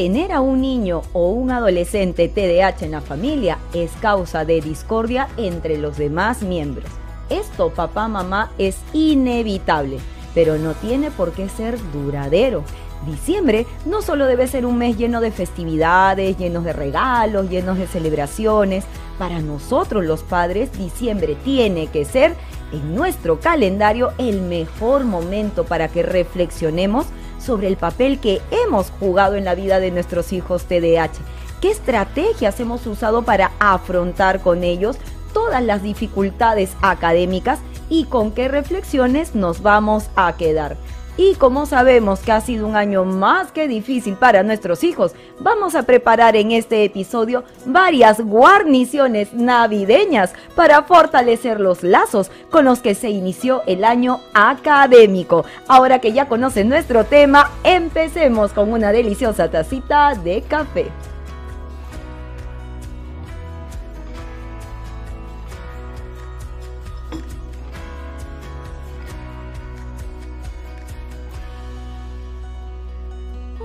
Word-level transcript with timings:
tener 0.00 0.32
a 0.32 0.40
un 0.40 0.62
niño 0.62 1.02
o 1.12 1.28
un 1.28 1.50
adolescente 1.50 2.26
TDAH 2.26 2.86
en 2.86 2.92
la 2.92 3.02
familia 3.02 3.58
es 3.74 3.90
causa 4.00 4.46
de 4.46 4.62
discordia 4.62 5.28
entre 5.36 5.76
los 5.76 5.98
demás 5.98 6.40
miembros. 6.40 6.90
Esto, 7.28 7.68
papá, 7.68 8.08
mamá, 8.08 8.50
es 8.56 8.78
inevitable, 8.94 9.98
pero 10.34 10.56
no 10.56 10.72
tiene 10.72 11.10
por 11.10 11.32
qué 11.32 11.50
ser 11.50 11.76
duradero. 11.92 12.64
Diciembre 13.06 13.66
no 13.84 14.00
solo 14.00 14.24
debe 14.24 14.46
ser 14.46 14.64
un 14.64 14.78
mes 14.78 14.96
lleno 14.96 15.20
de 15.20 15.32
festividades, 15.32 16.38
llenos 16.38 16.64
de 16.64 16.72
regalos, 16.72 17.50
llenos 17.50 17.76
de 17.76 17.86
celebraciones. 17.86 18.86
Para 19.18 19.40
nosotros 19.40 20.02
los 20.06 20.22
padres, 20.22 20.72
diciembre 20.78 21.36
tiene 21.44 21.88
que 21.88 22.06
ser 22.06 22.36
en 22.72 22.94
nuestro 22.94 23.38
calendario 23.38 24.12
el 24.16 24.40
mejor 24.40 25.04
momento 25.04 25.66
para 25.66 25.88
que 25.88 26.02
reflexionemos 26.02 27.04
sobre 27.40 27.68
el 27.68 27.76
papel 27.76 28.18
que 28.20 28.40
hemos 28.50 28.90
jugado 29.00 29.36
en 29.36 29.44
la 29.44 29.54
vida 29.54 29.80
de 29.80 29.90
nuestros 29.90 30.32
hijos 30.32 30.64
TDAH. 30.64 31.18
¿Qué 31.60 31.70
estrategias 31.70 32.58
hemos 32.60 32.86
usado 32.86 33.22
para 33.22 33.52
afrontar 33.58 34.40
con 34.40 34.64
ellos 34.64 34.96
todas 35.32 35.62
las 35.62 35.82
dificultades 35.82 36.72
académicas 36.80 37.58
y 37.88 38.04
con 38.04 38.32
qué 38.32 38.48
reflexiones 38.48 39.34
nos 39.34 39.62
vamos 39.62 40.10
a 40.16 40.36
quedar? 40.36 40.76
Y 41.22 41.34
como 41.34 41.66
sabemos 41.66 42.20
que 42.20 42.32
ha 42.32 42.40
sido 42.40 42.66
un 42.66 42.76
año 42.76 43.04
más 43.04 43.52
que 43.52 43.68
difícil 43.68 44.14
para 44.14 44.42
nuestros 44.42 44.82
hijos, 44.82 45.12
vamos 45.38 45.74
a 45.74 45.82
preparar 45.82 46.34
en 46.34 46.50
este 46.50 46.82
episodio 46.82 47.44
varias 47.66 48.22
guarniciones 48.22 49.34
navideñas 49.34 50.32
para 50.56 50.84
fortalecer 50.84 51.60
los 51.60 51.82
lazos 51.82 52.30
con 52.50 52.64
los 52.64 52.80
que 52.80 52.94
se 52.94 53.10
inició 53.10 53.62
el 53.66 53.84
año 53.84 54.20
académico. 54.32 55.44
Ahora 55.68 55.98
que 55.98 56.14
ya 56.14 56.26
conocen 56.26 56.70
nuestro 56.70 57.04
tema, 57.04 57.50
empecemos 57.64 58.52
con 58.54 58.72
una 58.72 58.90
deliciosa 58.90 59.50
tacita 59.50 60.14
de 60.14 60.40
café. 60.40 60.86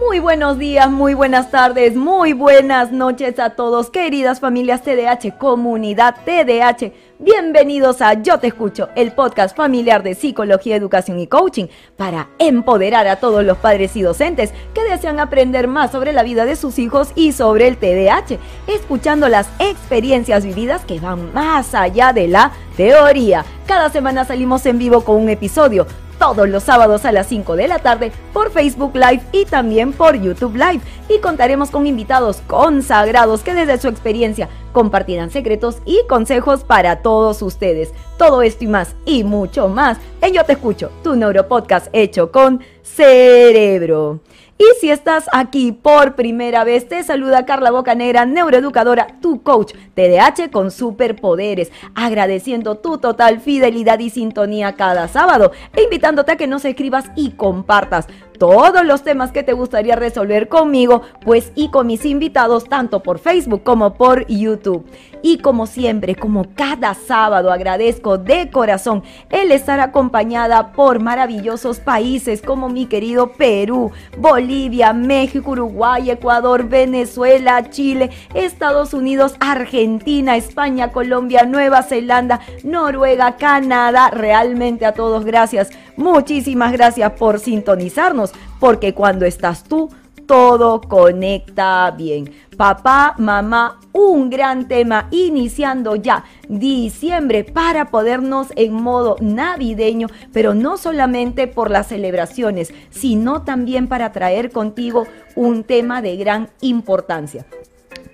Muy 0.07 0.19
buenos 0.19 0.59
días, 0.59 0.89
muy 0.91 1.15
buenas 1.15 1.49
tardes, 1.49 1.95
muy 1.95 2.33
buenas 2.33 2.91
noches 2.91 3.39
a 3.39 3.51
todos, 3.51 3.89
queridas 3.89 4.39
familias 4.39 4.83
TDH, 4.83 5.35
comunidad 5.39 6.15
TDH. 6.25 6.93
Bienvenidos 7.17 8.01
a 8.01 8.13
Yo 8.13 8.37
Te 8.39 8.47
Escucho, 8.47 8.89
el 8.95 9.13
podcast 9.13 9.57
familiar 9.57 10.03
de 10.03 10.13
psicología, 10.13 10.75
educación 10.75 11.19
y 11.19 11.25
coaching 11.25 11.65
para 11.97 12.29
empoderar 12.37 13.07
a 13.07 13.15
todos 13.15 13.43
los 13.43 13.57
padres 13.57 13.95
y 13.95 14.03
docentes 14.03 14.53
que 14.75 14.83
desean 14.83 15.19
aprender 15.19 15.67
más 15.67 15.91
sobre 15.91 16.13
la 16.13 16.21
vida 16.21 16.45
de 16.45 16.55
sus 16.55 16.77
hijos 16.77 17.11
y 17.15 17.31
sobre 17.31 17.67
el 17.67 17.77
TDAH, 17.77 18.37
escuchando 18.67 19.27
las 19.27 19.49
experiencias 19.57 20.45
vividas 20.45 20.85
que 20.85 20.99
van 20.99 21.33
más 21.33 21.73
allá 21.73 22.13
de 22.13 22.27
la 22.27 22.51
teoría. 22.77 23.43
Cada 23.65 23.89
semana 23.89 24.23
salimos 24.23 24.65
en 24.67 24.77
vivo 24.77 25.01
con 25.01 25.15
un 25.15 25.29
episodio 25.29 25.87
todos 26.17 26.49
los 26.49 26.63
sábados 26.63 27.05
a 27.05 27.11
las 27.11 27.27
5 27.27 27.55
de 27.55 27.67
la 27.67 27.79
tarde 27.79 28.11
por 28.33 28.51
Facebook 28.51 28.95
Live 28.95 29.21
y 29.31 29.45
también 29.45 29.93
por 29.93 30.15
YouTube 30.15 30.55
Live. 30.55 30.81
Y 31.09 31.19
contaremos 31.19 31.69
con 31.69 31.87
invitados 31.87 32.41
consagrados 32.47 33.41
que 33.41 33.53
desde 33.53 33.77
su 33.77 33.87
experiencia 33.87 34.49
compartirán 34.73 35.31
secretos 35.31 35.77
y 35.85 35.99
consejos 36.07 36.63
para 36.63 37.01
todos 37.01 37.41
ustedes. 37.41 37.93
Todo 38.17 38.41
esto 38.41 38.63
y 38.63 38.67
más 38.67 38.95
y 39.05 39.23
mucho 39.23 39.67
más 39.67 39.97
en 40.21 40.33
Yo 40.33 40.43
Te 40.43 40.53
Escucho, 40.53 40.91
tu 41.03 41.15
neuropodcast 41.15 41.87
hecho 41.93 42.31
con 42.31 42.61
cerebro. 42.81 44.19
Y 44.57 44.63
si 44.79 44.89
estás 44.89 45.25
aquí 45.33 45.73
por 45.73 46.15
primera 46.15 46.63
vez, 46.63 46.87
te 46.87 47.03
saluda 47.03 47.45
Carla 47.45 47.71
Bocanegra, 47.71 48.25
neuroeducadora, 48.25 49.07
tu 49.21 49.43
coach 49.43 49.73
TDAH 49.95 50.49
con 50.49 50.71
superpoderes, 50.71 51.73
agradeciendo 51.93 52.75
tu 52.75 52.97
total 52.97 53.41
fidelidad 53.41 53.99
y 53.99 54.09
sintonía 54.09 54.73
cada 54.73 55.09
sábado 55.09 55.51
e 55.75 55.83
invitándote 55.83 56.31
a 56.31 56.35
que 56.37 56.47
nos 56.47 56.63
escribas 56.63 57.11
y 57.17 57.31
compartas 57.31 58.07
todos 58.37 58.85
los 58.85 59.03
temas 59.03 59.31
que 59.31 59.43
te 59.43 59.53
gustaría 59.53 59.95
resolver 59.95 60.47
conmigo, 60.47 61.01
pues 61.21 61.51
y 61.55 61.69
con 61.69 61.87
mis 61.87 62.05
invitados 62.05 62.65
tanto 62.65 63.01
por 63.01 63.19
Facebook 63.19 63.63
como 63.63 63.95
por 63.95 64.25
YouTube. 64.27 64.85
Y 65.21 65.39
como 65.39 65.65
siempre, 65.65 66.13
como 66.15 66.45
cada 66.55 66.93
sábado, 66.93 67.51
agradezco 67.51 68.19
de 68.19 68.51
corazón 68.51 69.03
el 69.31 69.51
estar 69.51 69.79
acompañada 69.79 70.71
por 70.73 71.01
maravillosos 71.01 71.79
países 71.79 72.43
como 72.43 72.69
mi 72.69 72.85
querido 72.85 73.31
Perú, 73.31 73.91
Bolivia, 74.19 74.93
México, 74.93 75.51
Uruguay, 75.51 76.11
Ecuador, 76.11 76.69
Venezuela, 76.69 77.69
Chile, 77.71 78.11
Estados 78.35 78.93
Unidos, 78.93 79.35
Argentina, 79.39 80.35
España, 80.35 80.91
Colombia, 80.91 81.45
Nueva 81.45 81.81
Zelanda, 81.81 82.41
Noruega, 82.63 83.35
Canadá. 83.37 84.11
Realmente 84.11 84.85
a 84.85 84.93
todos 84.93 85.25
gracias. 85.25 85.71
Muchísimas 85.97 86.71
gracias 86.71 87.11
por 87.13 87.39
sintonizarnos, 87.39 88.31
porque 88.59 88.93
cuando 88.93 89.25
estás 89.25 89.63
tú, 89.63 89.89
todo 90.25 90.81
conecta 90.81 91.91
bien. 91.91 92.31
Papá, 92.57 93.15
mamá, 93.17 93.79
un 93.91 94.29
gran 94.29 94.67
tema 94.67 95.07
iniciando 95.11 95.95
ya 95.95 96.23
diciembre 96.47 97.43
para 97.43 97.91
podernos 97.91 98.47
en 98.55 98.73
modo 98.73 99.17
navideño, 99.19 100.07
pero 100.33 100.53
no 100.53 100.77
solamente 100.77 101.47
por 101.47 101.69
las 101.69 101.87
celebraciones, 101.87 102.73
sino 102.89 103.43
también 103.43 103.87
para 103.87 104.11
traer 104.11 104.51
contigo 104.51 105.05
un 105.35 105.63
tema 105.63 106.01
de 106.01 106.15
gran 106.17 106.49
importancia 106.61 107.45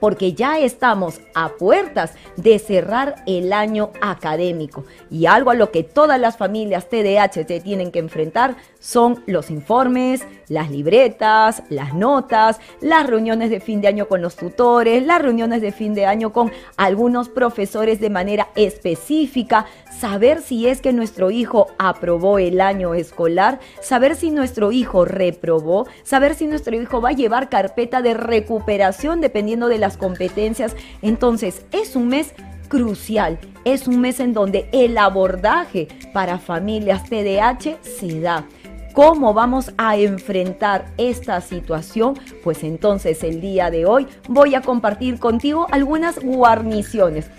porque 0.02 0.34
ya 0.34 0.60
estamos 0.60 1.22
a 1.34 1.50
puertas 1.54 2.16
de 2.36 2.60
cerrar 2.60 3.24
el 3.28 3.54
año 3.54 3.92
académico. 4.02 4.84
Y 5.10 5.28
algo 5.28 5.52
a 5.52 5.56
lo 5.56 5.72
que 5.72 5.84
todas 5.84 6.20
las 6.20 6.36
familias 6.36 6.90
TDAH 6.90 7.46
se 7.48 7.60
tienen 7.62 7.92
que 7.92 8.00
enfrentar 8.00 8.58
son 8.80 9.24
los 9.28 9.50
informes, 9.50 10.28
las 10.52 10.70
libretas, 10.70 11.64
las 11.70 11.94
notas, 11.94 12.60
las 12.82 13.08
reuniones 13.08 13.50
de 13.50 13.62
fin 13.62 13.80
de 13.80 13.88
año 13.88 14.10
con 14.10 14.22
los 14.22 14.36
tutores, 14.36 15.06
las 15.06 15.22
reuniones 15.22 15.62
de 15.62 15.72
fin 15.72 15.94
de 15.94 16.06
año 16.06 16.34
con 16.34 16.52
algunos 16.76 17.30
profesores 17.30 18.02
de 18.02 18.10
manera 18.10 18.50
específica, 18.56 19.66
saber 19.98 20.42
si 20.42 20.68
es 20.68 20.82
que 20.82 20.92
nuestro 20.92 21.32
hijo 21.32 21.68
aprobó 21.80 22.38
el 22.38 22.60
año 22.60 22.94
escolar, 22.96 23.62
saber 23.82 24.18
si 24.18 24.30
nuestro 24.30 24.74
hijo 24.74 25.06
reprobó, 25.06 25.88
saber 26.04 26.36
si 26.36 26.48
nuestro 26.48 26.76
hijo 26.76 27.00
va 27.00 27.10
a 27.10 27.14
llevar 27.14 27.48
carpeta 27.48 28.02
de 28.02 28.14
recuperación 28.14 29.22
dependiendo 29.22 29.70
de 29.70 29.78
las 29.78 29.96
competencias. 29.96 30.76
Entonces, 31.02 31.66
es 31.72 31.96
un 31.96 32.10
mes 32.10 32.34
crucial. 32.68 33.40
Es 33.64 33.88
un 33.88 34.02
mes 34.02 34.20
en 34.20 34.34
donde 34.34 34.68
el 34.72 34.98
abordaje 34.98 35.88
para 36.14 36.40
familias 36.40 37.04
TDAH 37.10 37.78
se 37.82 38.20
da. 38.20 38.46
¿Cómo 38.94 39.34
vamos 39.34 39.72
a 39.78 39.96
enfrentar 39.96 40.92
esta 40.98 41.40
situación? 41.40 42.20
Pues 42.44 42.62
entonces 42.64 43.24
el 43.24 43.40
día 43.40 43.72
de 43.72 43.86
hoy 43.86 44.06
voy 44.28 44.54
a 44.54 44.62
compartir 44.62 45.18
contigo 45.18 45.66
algunas 45.72 46.20
guarniciones 46.20 47.32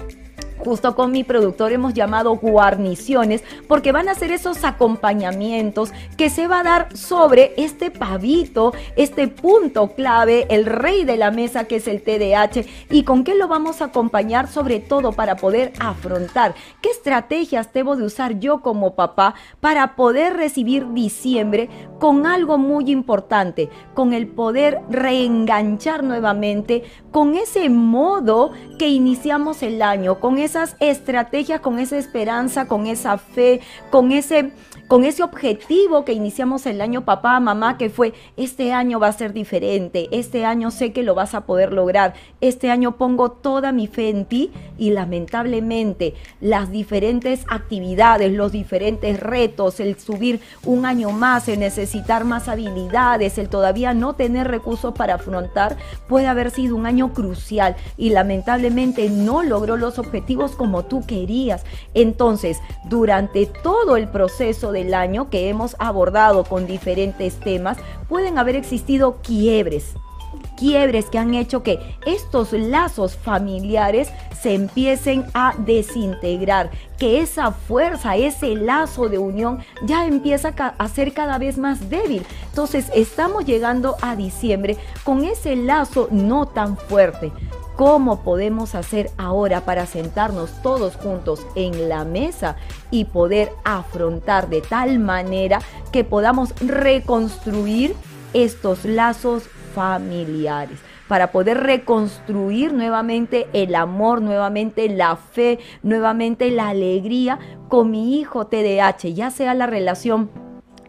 justo 0.65 0.95
con 0.95 1.11
mi 1.11 1.25
productor 1.25 1.73
hemos 1.73 1.95
llamado 1.95 2.37
guarniciones 2.37 3.43
porque 3.69 3.93
van 3.93 4.09
a 4.09 4.15
ser 4.15 4.31
esos 4.31 4.65
acompañamientos 4.65 5.93
que 6.17 6.31
se 6.31 6.47
va 6.47 6.61
a 6.61 6.63
dar 6.63 6.97
sobre 6.97 7.53
este 7.57 7.91
pavito, 7.91 8.73
este 8.97 9.29
punto 9.29 9.89
clave, 9.89 10.47
el 10.51 10.67
rey 10.67 11.05
de 11.05 11.17
la 11.17 11.31
mesa 11.31 11.65
que 11.65 11.77
es 11.77 11.89
el 11.89 12.03
TDAH 12.03 12.65
y 12.91 13.03
con 13.03 13.25
qué 13.25 13.35
lo 13.35 13.49
vamos 13.49 13.83
a 13.83 13.87
acompañar 13.87 14.49
sobre 14.49 14.81
todo 14.81 15.13
para 15.13 15.37
poder 15.37 15.73
afrontar. 15.81 16.55
Qué 16.81 16.91
estrategias 16.91 17.73
debo 17.73 17.97
de 17.97 18.05
usar 18.05 18.39
yo 18.39 18.61
como 18.61 18.95
papá 18.95 19.35
para 19.61 19.97
poder 19.97 20.37
recibir 20.37 20.93
diciembre 20.93 21.69
con 21.99 22.27
algo 22.27 22.59
muy 22.59 22.91
importante, 22.91 23.69
con 23.95 24.13
el 24.13 24.29
poder 24.29 24.81
reenganchar 24.91 26.05
nuevamente 26.05 26.85
con 27.11 27.35
ese 27.35 27.69
modo 27.69 28.53
que 28.79 28.89
iniciamos 28.89 29.63
el 29.63 29.83
año, 29.83 30.19
con 30.19 30.39
ese 30.39 30.52
esas 30.53 30.77
estrategias, 30.81 31.61
con 31.61 31.79
esa 31.79 31.97
esperanza, 31.97 32.67
con 32.67 32.87
esa 32.87 33.17
fe, 33.17 33.61
con 33.91 34.13
ese 34.13 34.53
con 34.93 35.05
ese 35.05 35.23
objetivo 35.23 36.05
que 36.05 36.13
iniciamos 36.13 36.67
el 36.67 36.83
año 36.83 37.07
papá, 37.07 37.41
mamá, 37.41 37.79
que 37.79 37.89
fue, 37.89 38.13
este 38.37 38.75
año 38.75 39.01
va 39.01 39.07
a 39.07 39.13
ser 39.15 39.33
diferente, 39.33 40.09
este 40.13 40.45
año 40.45 40.71
sé 40.71 40.93
que 40.93 41.03
lo 41.03 41.15
vas 41.15 41.35
a 41.35 41.47
poder 41.47 41.73
lograr, 41.73 42.13
este 42.43 42.71
año 42.71 42.99
pongo 42.99 43.31
toda 43.31 43.73
mi 43.73 43.87
fe 43.87 44.11
en 44.11 44.27
ti 44.27 44.51
y 44.77 44.91
lamentablemente 44.91 46.13
las 46.43 46.71
diferentes 46.71 47.47
actividades, 47.49 48.33
los 48.33 48.53
diferentes 48.53 49.19
retos, 49.19 49.81
el 49.81 49.99
subir 49.99 50.41
un 50.67 50.85
año 50.85 51.11
más, 51.11 51.49
el 51.49 51.61
necesitar 51.61 52.27
más 52.27 52.49
habilidades, 52.49 53.39
el 53.39 53.49
todavía 53.49 53.95
no 53.95 54.15
tener 54.15 54.49
recursos 54.49 54.93
para 54.93 55.15
afrontar, 55.15 55.79
puede 56.07 56.27
haber 56.27 56.51
sido 56.51 56.77
un 56.77 56.85
año 56.85 57.15
crucial. 57.15 57.77
Y 57.97 58.11
lamentablemente 58.11 59.09
no 59.09 59.43
logró 59.43 59.79
los 59.79 59.99
objetivos 59.99 60.42
como 60.51 60.85
tú 60.85 61.07
querías. 61.07 61.65
Entonces, 61.95 62.59
durante 62.85 63.47
todo 63.47 63.97
el 63.97 64.09
proceso 64.09 64.71
de 64.71 64.83
el 64.83 64.95
año 64.95 65.31
que 65.31 65.49
hemos 65.49 65.77
abordado 65.79 66.45
con 66.45 66.67
diferentes 66.67 67.39
temas, 67.39 67.79
pueden 68.09 68.37
haber 68.39 68.57
existido 68.57 69.19
quiebres 69.23 69.95
quiebres 70.57 71.07
que 71.07 71.19
han 71.19 71.35
hecho 71.35 71.63
que 71.63 71.79
estos 72.07 72.53
lazos 72.53 73.17
familiares 73.17 74.11
se 74.41 74.55
empiecen 74.55 75.25
a 75.35 75.55
desintegrar, 75.59 76.71
que 76.99 77.21
esa 77.21 77.51
fuerza, 77.53 78.17
ese 78.17 78.55
lazo 78.55 79.09
de 79.09 79.19
unión 79.19 79.59
ya 79.85 80.07
empieza 80.07 80.55
a 80.57 80.89
ser 80.89 81.13
cada 81.15 81.39
vez 81.39 81.59
más 81.59 81.91
débil. 81.91 82.25
Entonces 82.49 82.91
estamos 82.95 83.45
llegando 83.45 83.97
a 84.03 84.15
diciembre 84.15 84.77
con 85.05 85.25
ese 85.25 85.57
lazo 85.57 86.09
no 86.11 86.47
tan 86.47 86.77
fuerte. 86.77 87.33
¿Cómo 87.77 88.23
podemos 88.23 88.75
hacer 88.75 89.11
ahora 89.17 89.63
para 89.63 89.87
sentarnos 89.87 90.51
todos 90.63 90.97
juntos 90.97 91.47
en 91.55 91.89
la 91.89 92.05
mesa 92.05 92.57
y 92.91 93.07
poder 93.07 93.51
afrontar 93.65 94.49
de 94.49 94.61
tal 94.61 94.99
manera 94.99 95.61
que 95.91 96.05
podamos 96.05 96.55
reconstruir 96.61 97.95
estos 98.35 98.85
lazos 98.85 99.45
familiares? 99.75 100.79
para 101.09 101.31
poder 101.31 101.59
reconstruir 101.59 102.73
nuevamente 102.73 103.47
el 103.53 103.75
amor, 103.75 104.23
nuevamente 104.23 104.89
la 104.89 105.17
fe, 105.17 105.59
nuevamente 105.83 106.51
la 106.51 106.71
alegría 106.71 107.39
con 107.69 107.91
mi 107.91 108.19
hijo 108.19 108.47
TDAH, 108.47 109.13
ya 109.13 109.31
sea 109.31 109.53
la 109.53 109.67
relación 109.67 110.31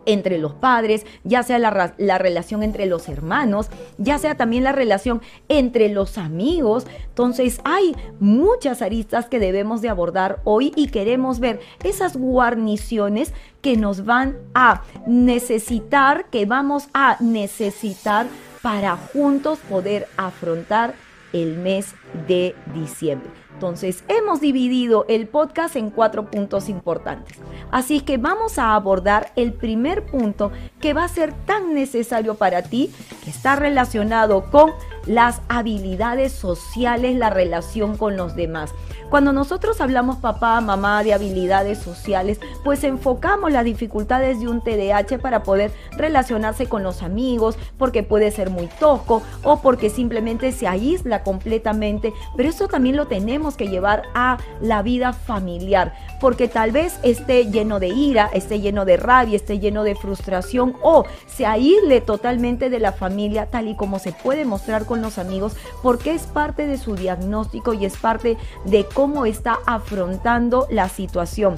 entre 0.05 0.37
los 0.37 0.53
padres, 0.53 1.05
ya 1.23 1.43
sea 1.43 1.59
la, 1.59 1.93
la, 1.97 2.17
relación 2.17 2.63
entre 2.63 2.85
los 2.85 3.09
hermanos, 3.09 3.69
ya 3.97 4.17
sea 4.17 4.35
también 4.35 4.63
la 4.63 4.71
relación 4.71 5.21
entre 5.49 5.89
los 5.89 6.17
amigos. 6.17 6.85
Entonces 7.09 7.59
hay 7.63 7.95
muchas 8.19 8.81
aristas 8.81 9.27
que 9.27 9.39
debemos 9.39 9.81
de 9.81 9.89
abordar 9.89 10.39
hoy 10.43 10.71
y 10.75 10.87
queremos 10.87 11.39
ver 11.39 11.59
esas 11.83 12.17
guarniciones 12.17 13.33
que 13.61 13.77
nos 13.77 14.05
van 14.05 14.37
a 14.53 14.83
necesitar, 15.07 16.25
que 16.29 16.45
vamos 16.45 16.89
a 16.93 17.17
necesitar 17.19 18.27
para 18.61 18.95
juntos 18.95 19.59
poder 19.69 20.07
afrontar 20.17 20.95
el 21.33 21.57
mes 21.57 21.95
de 22.27 22.55
diciembre. 22.73 23.42
Entonces, 23.53 24.03
hemos 24.07 24.41
dividido 24.41 25.05
el 25.07 25.27
podcast 25.27 25.75
en 25.75 25.89
cuatro 25.89 26.29
puntos 26.29 26.69
importantes. 26.69 27.37
Así 27.71 28.01
que 28.01 28.17
vamos 28.17 28.59
a 28.59 28.75
abordar 28.75 29.31
el 29.35 29.53
primer 29.53 30.05
punto 30.05 30.51
que 30.81 30.93
va 30.93 31.05
a 31.05 31.07
ser 31.07 31.33
tan 31.45 31.73
necesario 31.73 32.35
para 32.35 32.63
ti, 32.63 32.91
que 33.23 33.29
está 33.29 33.55
relacionado 33.55 34.49
con 34.51 34.71
las 35.05 35.41
habilidades 35.49 36.31
sociales, 36.31 37.15
la 37.15 37.29
relación 37.29 37.97
con 37.97 38.17
los 38.17 38.35
demás. 38.35 38.73
Cuando 39.09 39.31
nosotros 39.31 39.79
hablamos 39.79 40.17
papá, 40.17 40.59
mamá 40.61 41.03
de 41.03 41.13
habilidades 41.13 41.77
sociales, 41.77 42.39
pues 42.63 42.83
enfocamos 42.83 43.51
las 43.51 43.63
dificultades 43.63 44.39
de 44.39 44.47
un 44.47 44.61
TDAH 44.61 45.19
para 45.19 45.43
poder 45.43 45.71
relacionarse 45.97 46.67
con 46.67 46.83
los 46.83 47.03
amigos, 47.03 47.57
porque 47.77 48.03
puede 48.03 48.31
ser 48.31 48.49
muy 48.49 48.67
tosco 48.79 49.21
o 49.43 49.61
porque 49.61 49.89
simplemente 49.89 50.51
se 50.51 50.67
aísla 50.67 51.23
completamente, 51.23 52.13
pero 52.35 52.49
eso 52.49 52.67
también 52.67 52.95
lo 52.95 53.07
tenemos 53.07 53.55
que 53.55 53.67
llevar 53.67 54.03
a 54.15 54.37
la 54.61 54.81
vida 54.81 55.13
familiar, 55.13 55.93
porque 56.23 56.47
tal 56.47 56.71
vez 56.71 56.97
esté 57.03 57.51
lleno 57.51 57.81
de 57.81 57.89
ira, 57.89 58.29
esté 58.31 58.61
lleno 58.61 58.85
de 58.85 58.95
rabia, 58.95 59.35
esté 59.35 59.59
lleno 59.59 59.83
de 59.83 59.93
frustración 59.93 60.73
o 60.81 61.03
se 61.27 61.45
aísle 61.45 61.99
totalmente 61.99 62.69
de 62.69 62.79
la 62.79 62.93
familia 62.93 63.47
tal 63.47 63.67
y 63.67 63.75
como 63.75 63.99
se 63.99 64.13
puede 64.13 64.45
mostrar 64.45 64.85
con 64.85 65.01
los 65.01 65.17
amigos, 65.17 65.57
porque 65.81 66.13
es 66.13 66.21
parte 66.21 66.65
de 66.65 66.77
su 66.77 66.95
diagnóstico 66.95 67.73
y 67.73 67.83
es 67.83 67.97
parte 67.97 68.37
de 68.63 68.85
cómo 68.85 69.25
está 69.25 69.57
afrontando 69.65 70.65
la 70.71 70.87
situación. 70.87 71.57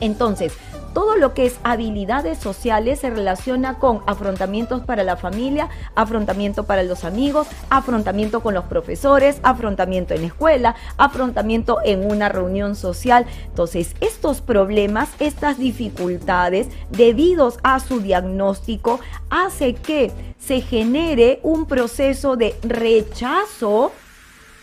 Entonces, 0.00 0.54
todo 0.94 1.16
lo 1.16 1.34
que 1.34 1.46
es 1.46 1.58
habilidades 1.64 2.38
sociales 2.38 3.00
se 3.00 3.10
relaciona 3.10 3.78
con 3.78 4.00
afrontamientos 4.06 4.82
para 4.84 5.02
la 5.02 5.16
familia, 5.16 5.68
afrontamiento 5.94 6.64
para 6.64 6.82
los 6.84 7.04
amigos, 7.04 7.46
afrontamiento 7.68 8.40
con 8.40 8.54
los 8.54 8.64
profesores, 8.64 9.40
afrontamiento 9.42 10.14
en 10.14 10.22
la 10.22 10.28
escuela, 10.28 10.76
afrontamiento 10.96 11.78
en 11.84 12.10
una 12.10 12.28
reunión 12.28 12.76
social. 12.76 13.26
Entonces, 13.46 13.96
estos 14.00 14.40
problemas, 14.40 15.10
estas 15.18 15.58
dificultades, 15.58 16.68
debidos 16.90 17.58
a 17.62 17.80
su 17.80 18.00
diagnóstico, 18.00 19.00
hace 19.28 19.74
que 19.74 20.12
se 20.38 20.60
genere 20.60 21.40
un 21.42 21.66
proceso 21.66 22.36
de 22.36 22.54
rechazo 22.62 23.92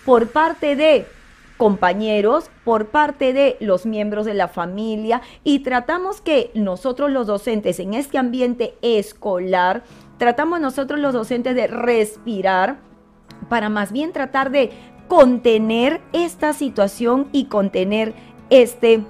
por 0.06 0.30
parte 0.30 0.76
de 0.76 1.06
compañeros, 1.62 2.50
por 2.66 2.88
parte 2.88 3.34
de 3.34 3.56
los 3.60 3.86
miembros 3.86 4.26
de 4.26 4.34
la 4.34 4.48
familia 4.48 5.22
y 5.44 5.60
tratamos 5.60 6.20
que 6.20 6.50
nosotros 6.56 7.12
los 7.12 7.28
docentes 7.28 7.80
en 7.80 7.94
este 7.94 8.18
ambiente 8.18 8.74
escolar, 8.82 9.84
tratamos 10.18 10.60
nosotros 10.60 11.00
los 11.00 11.14
docentes 11.14 11.54
de 11.54 11.68
respirar 11.68 12.80
para 13.48 13.70
más 13.70 13.92
bien 13.92 14.12
tratar 14.12 14.50
de 14.50 14.72
contener 15.08 16.02
esta 16.14 16.54
situación 16.54 17.28
y 17.32 17.46
contener 17.46 18.16
este 18.50 19.04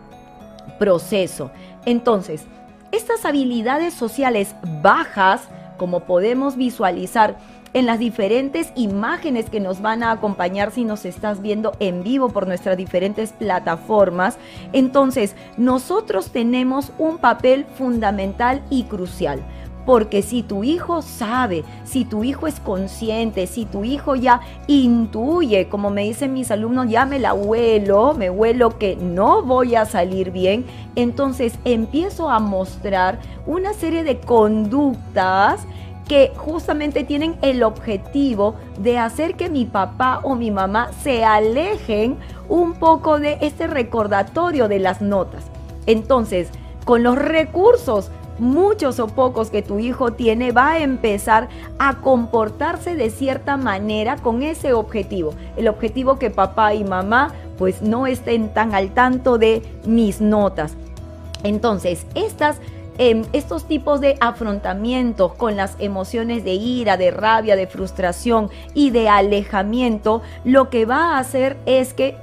proceso. 0.77 1.51
Entonces, 1.85 2.47
estas 2.91 3.23
habilidades 3.23 3.93
sociales 3.93 4.57
bajas, 4.81 5.47
como 5.77 6.01
podemos 6.01 6.57
visualizar, 6.57 7.37
en 7.73 7.85
las 7.85 7.99
diferentes 7.99 8.71
imágenes 8.75 9.49
que 9.49 9.59
nos 9.59 9.81
van 9.81 10.03
a 10.03 10.11
acompañar 10.11 10.71
si 10.71 10.83
nos 10.83 11.05
estás 11.05 11.41
viendo 11.41 11.73
en 11.79 12.03
vivo 12.03 12.29
por 12.29 12.47
nuestras 12.47 12.77
diferentes 12.77 13.31
plataformas. 13.31 14.37
Entonces, 14.73 15.35
nosotros 15.57 16.31
tenemos 16.31 16.91
un 16.97 17.17
papel 17.17 17.65
fundamental 17.75 18.61
y 18.69 18.83
crucial. 18.83 19.41
Porque 19.85 20.21
si 20.21 20.43
tu 20.43 20.63
hijo 20.63 21.01
sabe, 21.01 21.63
si 21.85 22.05
tu 22.05 22.23
hijo 22.23 22.45
es 22.45 22.59
consciente, 22.59 23.47
si 23.47 23.65
tu 23.65 23.83
hijo 23.83 24.15
ya 24.15 24.41
intuye, 24.67 25.69
como 25.69 25.89
me 25.89 26.03
dicen 26.03 26.33
mis 26.33 26.51
alumnos, 26.51 26.87
ya 26.87 27.05
me 27.05 27.17
la 27.17 27.33
huelo, 27.33 28.13
me 28.13 28.29
huelo 28.29 28.77
que 28.77 28.95
no 28.95 29.41
voy 29.41 29.73
a 29.73 29.85
salir 29.85 30.29
bien, 30.29 30.65
entonces 30.95 31.57
empiezo 31.65 32.29
a 32.29 32.39
mostrar 32.39 33.19
una 33.47 33.73
serie 33.73 34.03
de 34.03 34.19
conductas 34.19 35.65
que 36.07 36.33
justamente 36.35 37.03
tienen 37.03 37.35
el 37.41 37.63
objetivo 37.63 38.55
de 38.79 38.97
hacer 38.97 39.35
que 39.35 39.49
mi 39.49 39.65
papá 39.65 40.19
o 40.23 40.35
mi 40.35 40.51
mamá 40.51 40.91
se 41.01 41.23
alejen 41.23 42.17
un 42.49 42.73
poco 42.73 43.19
de 43.19 43.37
este 43.41 43.67
recordatorio 43.67 44.67
de 44.67 44.79
las 44.79 45.01
notas. 45.01 45.43
Entonces, 45.85 46.49
con 46.85 47.03
los 47.03 47.17
recursos 47.17 48.11
muchos 48.39 48.99
o 48.99 49.07
pocos 49.07 49.51
que 49.51 49.61
tu 49.61 49.79
hijo 49.79 50.13
tiene, 50.13 50.51
va 50.51 50.71
a 50.71 50.79
empezar 50.79 51.47
a 51.79 51.97
comportarse 51.97 52.95
de 52.95 53.09
cierta 53.09 53.55
manera 53.55 54.17
con 54.17 54.41
ese 54.41 54.73
objetivo. 54.73 55.33
El 55.55 55.67
objetivo 55.67 56.17
que 56.17 56.29
papá 56.29 56.73
y 56.73 56.83
mamá 56.83 57.33
pues 57.57 57.81
no 57.81 58.07
estén 58.07 58.49
tan 58.49 58.73
al 58.73 58.89
tanto 58.91 59.37
de 59.37 59.61
mis 59.85 60.19
notas. 60.19 60.75
Entonces, 61.43 62.05
estas 62.15 62.57
estos 63.33 63.65
tipos 63.65 63.99
de 63.99 64.15
afrontamientos 64.19 65.33
con 65.33 65.55
las 65.55 65.75
emociones 65.79 66.43
de 66.43 66.53
ira, 66.53 66.97
de 66.97 67.09
rabia, 67.09 67.55
de 67.55 67.65
frustración 67.65 68.51
y 68.75 68.91
de 68.91 69.09
alejamiento, 69.09 70.21
lo 70.45 70.69
que 70.69 70.85
va 70.85 71.15
a 71.15 71.19
hacer 71.19 71.57
es 71.65 71.95
que 71.95 72.15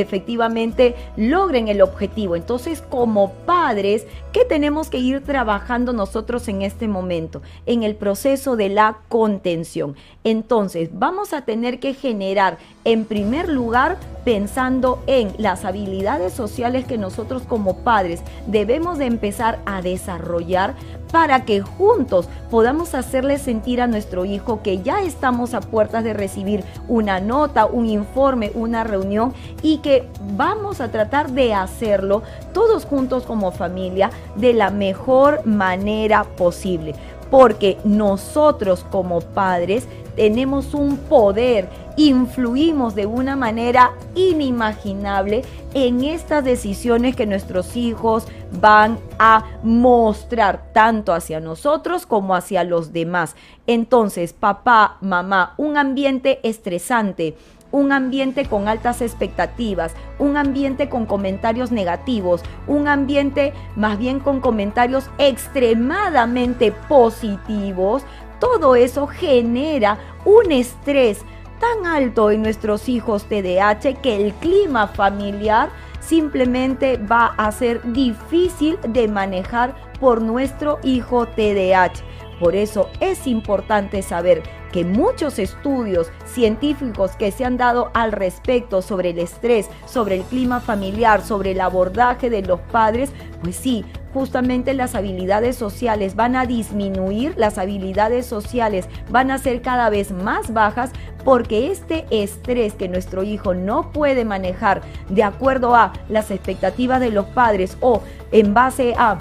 efectivamente 0.00 0.94
logren 1.16 1.68
el 1.68 1.82
objetivo. 1.82 2.36
Entonces, 2.36 2.82
como 2.82 3.32
padres, 3.46 4.06
¿qué 4.32 4.44
tenemos 4.44 4.90
que 4.90 4.98
ir 4.98 5.22
trabajando 5.22 5.92
nosotros 5.92 6.48
en 6.48 6.62
este 6.62 6.88
momento? 6.88 7.42
En 7.66 7.82
el 7.82 7.94
proceso 7.94 8.56
de 8.56 8.68
la 8.68 8.98
contención. 9.08 9.96
Entonces, 10.24 10.90
vamos 10.92 11.32
a 11.32 11.42
tener 11.42 11.80
que 11.80 11.94
generar, 11.94 12.58
en 12.84 13.04
primer 13.04 13.48
lugar, 13.48 13.98
pensando 14.24 15.02
en 15.06 15.32
las 15.38 15.64
habilidades 15.64 16.32
sociales 16.32 16.84
que 16.84 16.98
nosotros 16.98 17.42
como 17.42 17.78
padres 17.78 18.22
debemos 18.46 18.98
de 18.98 19.06
empezar 19.06 19.60
a 19.64 19.82
desarrollar 19.82 20.74
para 21.10 21.44
que 21.44 21.60
juntos 21.60 22.28
podamos 22.50 22.94
hacerle 22.94 23.38
sentir 23.38 23.80
a 23.80 23.86
nuestro 23.86 24.24
hijo 24.24 24.62
que 24.62 24.82
ya 24.82 25.02
estamos 25.02 25.54
a 25.54 25.60
puertas 25.60 26.04
de 26.04 26.14
recibir 26.14 26.64
una 26.88 27.20
nota, 27.20 27.66
un 27.66 27.86
informe, 27.86 28.52
una 28.54 28.84
reunión 28.84 29.34
y 29.62 29.78
que 29.78 30.08
vamos 30.36 30.80
a 30.80 30.90
tratar 30.90 31.30
de 31.32 31.54
hacerlo 31.54 32.22
todos 32.52 32.84
juntos 32.84 33.24
como 33.24 33.52
familia 33.52 34.10
de 34.36 34.52
la 34.52 34.70
mejor 34.70 35.44
manera 35.46 36.24
posible. 36.24 36.94
Porque 37.30 37.78
nosotros 37.84 38.84
como 38.90 39.20
padres 39.20 39.86
tenemos 40.16 40.74
un 40.74 40.96
poder, 40.96 41.68
influimos 41.96 42.94
de 42.94 43.06
una 43.06 43.36
manera 43.36 43.92
inimaginable 44.14 45.44
en 45.74 46.04
estas 46.04 46.44
decisiones 46.44 47.14
que 47.14 47.26
nuestros 47.26 47.76
hijos 47.76 48.26
van 48.60 48.98
a 49.18 49.44
mostrar 49.62 50.72
tanto 50.72 51.12
hacia 51.12 51.40
nosotros 51.40 52.06
como 52.06 52.34
hacia 52.34 52.64
los 52.64 52.92
demás. 52.92 53.36
Entonces, 53.66 54.32
papá, 54.32 54.98
mamá, 55.00 55.54
un 55.56 55.76
ambiente 55.76 56.40
estresante, 56.42 57.36
un 57.72 57.92
ambiente 57.92 58.46
con 58.46 58.68
altas 58.68 59.00
expectativas, 59.02 59.94
un 60.18 60.36
ambiente 60.36 60.88
con 60.88 61.06
comentarios 61.06 61.70
negativos, 61.70 62.42
un 62.66 62.88
ambiente 62.88 63.52
más 63.76 63.98
bien 63.98 64.20
con 64.20 64.40
comentarios 64.40 65.10
extremadamente 65.18 66.72
positivos, 66.72 68.04
todo 68.38 68.74
eso 68.74 69.06
genera 69.06 69.98
un 70.24 70.50
estrés 70.50 71.24
tan 71.60 71.86
alto 71.86 72.30
en 72.30 72.42
nuestros 72.42 72.88
hijos 72.88 73.24
TDAH 73.24 74.00
que 74.02 74.16
el 74.16 74.32
clima 74.34 74.86
familiar 74.88 75.68
simplemente 76.00 76.96
va 76.96 77.34
a 77.36 77.52
ser 77.52 77.82
difícil 77.92 78.78
de 78.88 79.06
manejar 79.08 79.74
por 80.00 80.22
nuestro 80.22 80.78
hijo 80.82 81.26
TDAH. 81.26 82.02
Por 82.40 82.54
eso 82.56 82.88
es 83.00 83.26
importante 83.26 84.00
saber 84.00 84.42
que 84.72 84.84
muchos 84.84 85.38
estudios 85.38 86.10
científicos 86.26 87.12
que 87.12 87.32
se 87.32 87.44
han 87.44 87.56
dado 87.56 87.90
al 87.94 88.12
respecto 88.12 88.82
sobre 88.82 89.10
el 89.10 89.18
estrés, 89.18 89.68
sobre 89.86 90.16
el 90.16 90.22
clima 90.22 90.60
familiar, 90.60 91.22
sobre 91.22 91.52
el 91.52 91.60
abordaje 91.60 92.30
de 92.30 92.42
los 92.42 92.60
padres, 92.60 93.10
pues 93.42 93.56
sí, 93.56 93.84
justamente 94.12 94.74
las 94.74 94.94
habilidades 94.94 95.56
sociales 95.56 96.16
van 96.16 96.36
a 96.36 96.46
disminuir, 96.46 97.34
las 97.36 97.58
habilidades 97.58 98.26
sociales 98.26 98.88
van 99.10 99.30
a 99.30 99.38
ser 99.38 99.62
cada 99.62 99.90
vez 99.90 100.10
más 100.10 100.52
bajas 100.52 100.90
porque 101.24 101.70
este 101.70 102.06
estrés 102.10 102.74
que 102.74 102.88
nuestro 102.88 103.22
hijo 103.22 103.54
no 103.54 103.92
puede 103.92 104.24
manejar 104.24 104.82
de 105.08 105.22
acuerdo 105.22 105.74
a 105.74 105.92
las 106.08 106.30
expectativas 106.30 107.00
de 107.00 107.10
los 107.10 107.26
padres 107.26 107.76
o 107.80 108.02
en 108.32 108.54
base 108.54 108.94
a 108.96 109.18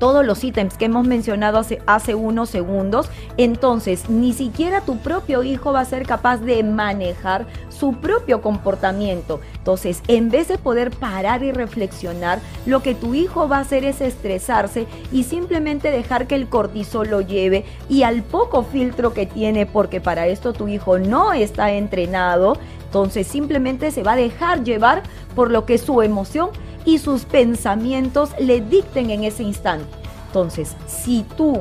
todos 0.00 0.26
los 0.26 0.42
ítems 0.42 0.76
que 0.76 0.86
hemos 0.86 1.06
mencionado 1.06 1.62
hace, 1.86 2.14
unos 2.16 2.50
segundos, 2.50 3.08
entonces 3.36 4.10
ni 4.10 4.32
siquiera 4.32 4.80
tu 4.80 4.96
propio 4.96 5.44
hijo 5.44 5.72
va 5.72 5.80
a 5.80 5.84
ser 5.84 6.04
capaz 6.06 6.38
de 6.38 6.64
manejar 6.64 7.46
su 7.68 7.94
propio 7.94 8.42
comportamiento. 8.42 9.40
Entonces, 9.54 10.02
en 10.08 10.30
vez 10.30 10.48
de 10.48 10.58
poder 10.58 10.90
parar 10.90 11.44
y 11.44 11.52
reflexionar, 11.52 12.40
lo 12.66 12.82
que 12.82 12.94
tu 12.94 13.14
hijo 13.14 13.48
va 13.48 13.58
a 13.58 13.60
hacer 13.60 13.84
es 13.84 14.00
estresarse 14.00 14.86
y 15.12 15.22
simplemente 15.22 15.90
dejar 15.90 16.26
que 16.26 16.34
el 16.34 16.48
cortisol 16.48 17.08
lo 17.08 17.20
lleve 17.20 17.64
y 17.88 18.02
al 18.02 18.22
poco 18.22 18.64
filtro 18.64 19.14
que 19.14 19.26
tiene, 19.26 19.66
porque 19.66 20.00
para 20.00 20.26
esto 20.26 20.52
tu 20.52 20.66
hijo 20.66 20.98
no 20.98 21.32
está 21.32 21.72
entrenado, 21.72 22.56
entonces 22.90 23.28
simplemente 23.28 23.92
se 23.92 24.02
va 24.02 24.14
a 24.14 24.16
dejar 24.16 24.64
llevar 24.64 25.04
por 25.36 25.52
lo 25.52 25.64
que 25.64 25.78
su 25.78 26.02
emoción 26.02 26.50
y 26.84 26.98
sus 26.98 27.24
pensamientos 27.24 28.30
le 28.40 28.60
dicten 28.60 29.10
en 29.10 29.22
ese 29.22 29.44
instante. 29.44 29.86
Entonces, 30.26 30.74
si 30.88 31.24
tú 31.36 31.60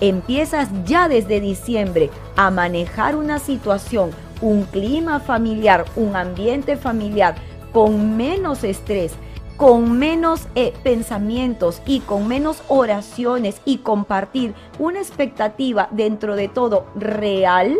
empiezas 0.00 0.70
ya 0.86 1.08
desde 1.08 1.40
diciembre 1.40 2.08
a 2.36 2.50
manejar 2.50 3.16
una 3.16 3.38
situación, 3.38 4.12
un 4.40 4.62
clima 4.62 5.20
familiar, 5.20 5.84
un 5.94 6.16
ambiente 6.16 6.78
familiar 6.78 7.34
con 7.74 8.16
menos 8.16 8.64
estrés, 8.64 9.12
con 9.58 9.98
menos 9.98 10.48
eh, 10.54 10.72
pensamientos 10.82 11.82
y 11.84 12.00
con 12.00 12.28
menos 12.28 12.62
oraciones 12.68 13.60
y 13.66 13.78
compartir 13.78 14.54
una 14.78 15.00
expectativa 15.00 15.88
dentro 15.90 16.34
de 16.34 16.48
todo 16.48 16.86
real, 16.94 17.76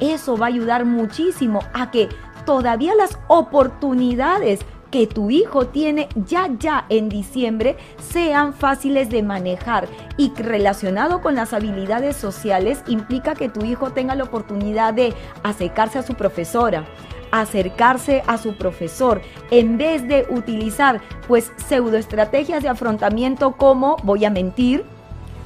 eso 0.00 0.36
va 0.36 0.46
a 0.46 0.48
ayudar 0.48 0.84
muchísimo 0.84 1.60
a 1.72 1.90
que 1.90 2.08
todavía 2.44 2.94
las 2.94 3.18
oportunidades 3.28 4.60
que 4.90 5.06
tu 5.06 5.30
hijo 5.30 5.66
tiene 5.66 6.08
ya 6.14 6.48
ya 6.58 6.86
en 6.88 7.08
diciembre 7.08 7.76
sean 7.98 8.54
fáciles 8.54 9.10
de 9.10 9.22
manejar. 9.22 9.88
Y 10.16 10.32
relacionado 10.34 11.20
con 11.20 11.34
las 11.34 11.52
habilidades 11.52 12.16
sociales 12.16 12.82
implica 12.86 13.34
que 13.34 13.48
tu 13.48 13.64
hijo 13.64 13.90
tenga 13.90 14.14
la 14.14 14.24
oportunidad 14.24 14.94
de 14.94 15.12
acercarse 15.42 15.98
a 15.98 16.02
su 16.02 16.14
profesora, 16.14 16.86
acercarse 17.30 18.22
a 18.26 18.38
su 18.38 18.54
profesor 18.54 19.20
en 19.50 19.76
vez 19.76 20.06
de 20.06 20.26
utilizar 20.30 21.00
pues 21.26 21.52
pseudoestrategias 21.66 22.62
de 22.62 22.68
afrontamiento 22.68 23.52
como 23.52 23.96
voy 24.04 24.24
a 24.24 24.30
mentir, 24.30 24.84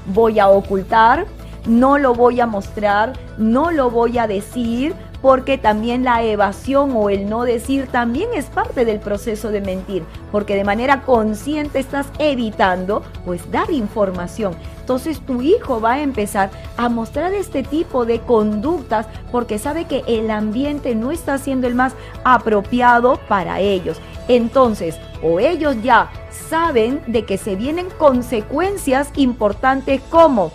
voy 0.06 0.38
a 0.38 0.48
ocultar, 0.48 1.26
no 1.66 1.98
lo 1.98 2.14
voy 2.14 2.40
a 2.40 2.46
mostrar, 2.46 3.12
no 3.38 3.70
lo 3.70 3.90
voy 3.90 4.18
a 4.18 4.26
decir, 4.26 4.94
porque 5.22 5.58
también 5.58 6.04
la 6.04 6.22
evasión 6.22 6.92
o 6.96 7.10
el 7.10 7.28
no 7.28 7.44
decir 7.44 7.88
también 7.88 8.30
es 8.34 8.46
parte 8.46 8.84
del 8.84 9.00
proceso 9.00 9.50
de 9.50 9.60
mentir, 9.60 10.02
porque 10.32 10.56
de 10.56 10.64
manera 10.64 11.02
consciente 11.02 11.78
estás 11.78 12.06
evitando 12.18 13.02
pues 13.24 13.50
dar 13.50 13.70
información. 13.70 14.54
Entonces 14.80 15.20
tu 15.20 15.42
hijo 15.42 15.80
va 15.80 15.92
a 15.92 16.02
empezar 16.02 16.50
a 16.76 16.88
mostrar 16.88 17.32
este 17.34 17.62
tipo 17.62 18.06
de 18.06 18.20
conductas 18.20 19.06
porque 19.30 19.58
sabe 19.58 19.84
que 19.84 20.02
el 20.06 20.30
ambiente 20.30 20.94
no 20.94 21.12
está 21.12 21.38
siendo 21.38 21.66
el 21.66 21.74
más 21.74 21.94
apropiado 22.24 23.20
para 23.28 23.60
ellos. 23.60 23.98
Entonces, 24.26 24.98
o 25.22 25.38
ellos 25.38 25.76
ya 25.82 26.10
saben 26.30 27.00
de 27.06 27.24
que 27.24 27.36
se 27.36 27.54
vienen 27.56 27.88
consecuencias 27.98 29.10
importantes 29.16 30.00
como 30.10 30.50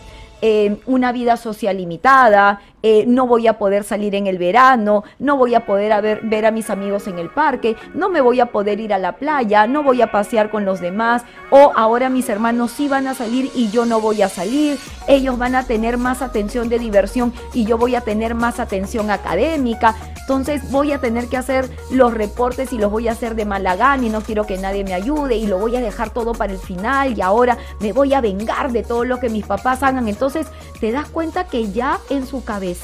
una 0.86 1.12
vida 1.12 1.38
social 1.38 1.78
limitada, 1.78 2.62
eh, 2.88 3.04
no 3.08 3.25
voy 3.25 3.48
a 3.48 3.58
poder 3.58 3.84
salir 3.84 4.13
en 4.13 4.27
el 4.27 4.38
verano, 4.38 5.04
no 5.18 5.38
voy 5.38 5.56
a 5.56 5.65
poder 5.65 6.20
ver 6.22 6.46
a 6.46 6.51
mis 6.51 6.70
amigos 6.70 7.08
en 7.08 7.18
el 7.18 7.32
parque, 7.32 7.75
no 7.96 8.10
me 8.10 8.22
voy 8.22 8.39
a 8.39 8.51
poder 8.51 8.80
ir 8.80 8.94
a 8.94 9.00
la 9.00 9.13
playa, 9.13 9.65
no 9.65 9.82
voy 9.82 10.04
a 10.04 10.12
pasear 10.12 10.51
con 10.51 10.65
los 10.65 10.82
demás, 10.82 11.24
o 11.50 11.72
ahora 11.75 12.12
mis 12.12 12.30
hermanos 12.30 12.70
sí 12.70 12.88
van 12.88 13.08
a 13.08 13.15
salir 13.15 13.50
y 13.56 13.72
yo 13.72 13.88
no 13.88 14.01
voy 14.01 14.22
a 14.22 14.30
salir, 14.30 14.77
ellos 15.08 15.39
van 15.39 15.56
a 15.56 15.63
tener 15.63 15.98
más 15.98 16.22
atención 16.22 16.70
de 16.70 16.77
diversión 16.77 17.34
y 17.56 17.65
yo 17.65 17.80
voy 17.80 17.96
a 17.96 18.01
tener 18.01 18.36
más 18.36 18.60
atención 18.60 19.10
académica, 19.10 19.96
entonces 20.22 20.70
voy 20.70 20.92
a 20.92 21.00
tener 21.00 21.27
que 21.27 21.38
hacer 21.38 21.70
los 21.89 22.13
reportes 22.13 22.72
y 22.72 22.77
los 22.77 22.92
voy 22.92 23.08
a 23.08 23.13
hacer 23.13 23.34
de 23.34 23.46
malagán 23.46 24.04
y 24.04 24.10
no 24.10 24.22
quiero 24.22 24.46
que 24.46 24.58
nadie 24.58 24.84
me 24.84 24.94
ayude 24.94 25.38
y 25.38 25.48
lo 25.48 25.58
voy 25.58 25.75
a 25.75 25.82
dejar 25.82 26.12
todo 26.12 26.34
para 26.34 26.54
el 26.54 26.60
final 26.60 27.18
y 27.18 27.22
ahora 27.22 27.58
me 27.80 27.94
voy 27.94 28.13
a 28.13 28.22
vengar 28.22 28.72
de 28.72 28.84
todo 28.84 29.06
lo 29.06 29.20
que 29.20 29.30
mis 29.30 29.46
papás 29.46 29.82
hagan. 29.82 30.08
Entonces 30.08 30.48
te 30.80 30.92
das 30.92 31.10
cuenta 31.10 31.44
que 31.44 31.72
ya 31.72 32.00
en 32.10 32.25
su 32.25 32.44
cabeza 32.44 32.75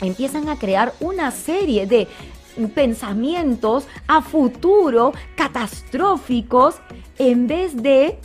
empiezan 0.00 0.48
a 0.48 0.58
crear 0.58 0.92
una 1.00 1.30
serie 1.30 1.86
de 1.86 2.08
pensamientos 2.74 3.86
a 4.06 4.22
futuro 4.22 5.12
catastróficos 5.36 6.76
en 7.18 7.46
vez 7.46 7.80
de 7.82 8.18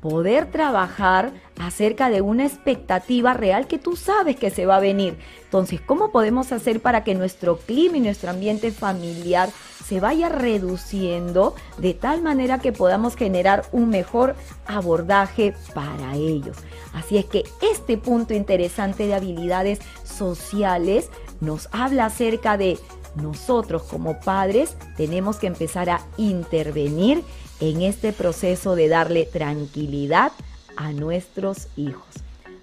poder 0.00 0.50
trabajar 0.50 1.32
acerca 1.58 2.10
de 2.10 2.20
una 2.20 2.44
expectativa 2.44 3.32
real 3.32 3.66
que 3.66 3.78
tú 3.78 3.96
sabes 3.96 4.36
que 4.36 4.50
se 4.50 4.66
va 4.66 4.76
a 4.76 4.80
venir. 4.80 5.16
Entonces, 5.44 5.80
¿cómo 5.80 6.10
podemos 6.10 6.52
hacer 6.52 6.80
para 6.80 7.04
que 7.04 7.14
nuestro 7.14 7.56
clima 7.56 7.96
y 7.96 8.00
nuestro 8.00 8.30
ambiente 8.30 8.70
familiar 8.70 9.48
se 9.86 10.00
vaya 10.00 10.28
reduciendo 10.28 11.54
de 11.78 11.94
tal 11.94 12.22
manera 12.22 12.58
que 12.58 12.72
podamos 12.72 13.16
generar 13.16 13.64
un 13.72 13.88
mejor 13.88 14.36
abordaje 14.66 15.54
para 15.74 16.16
ellos? 16.16 16.58
Así 16.94 17.18
es 17.18 17.26
que 17.26 17.44
este 17.60 17.98
punto 17.98 18.32
interesante 18.34 19.06
de 19.06 19.14
habilidades 19.14 19.80
sociales 20.04 21.10
nos 21.40 21.68
habla 21.72 22.06
acerca 22.06 22.56
de 22.56 22.78
nosotros 23.16 23.82
como 23.82 24.18
padres 24.20 24.76
tenemos 24.96 25.36
que 25.36 25.46
empezar 25.46 25.90
a 25.90 26.00
intervenir 26.16 27.22
en 27.60 27.82
este 27.82 28.12
proceso 28.12 28.74
de 28.74 28.88
darle 28.88 29.26
tranquilidad 29.26 30.32
a 30.76 30.92
nuestros 30.92 31.68
hijos. 31.76 32.06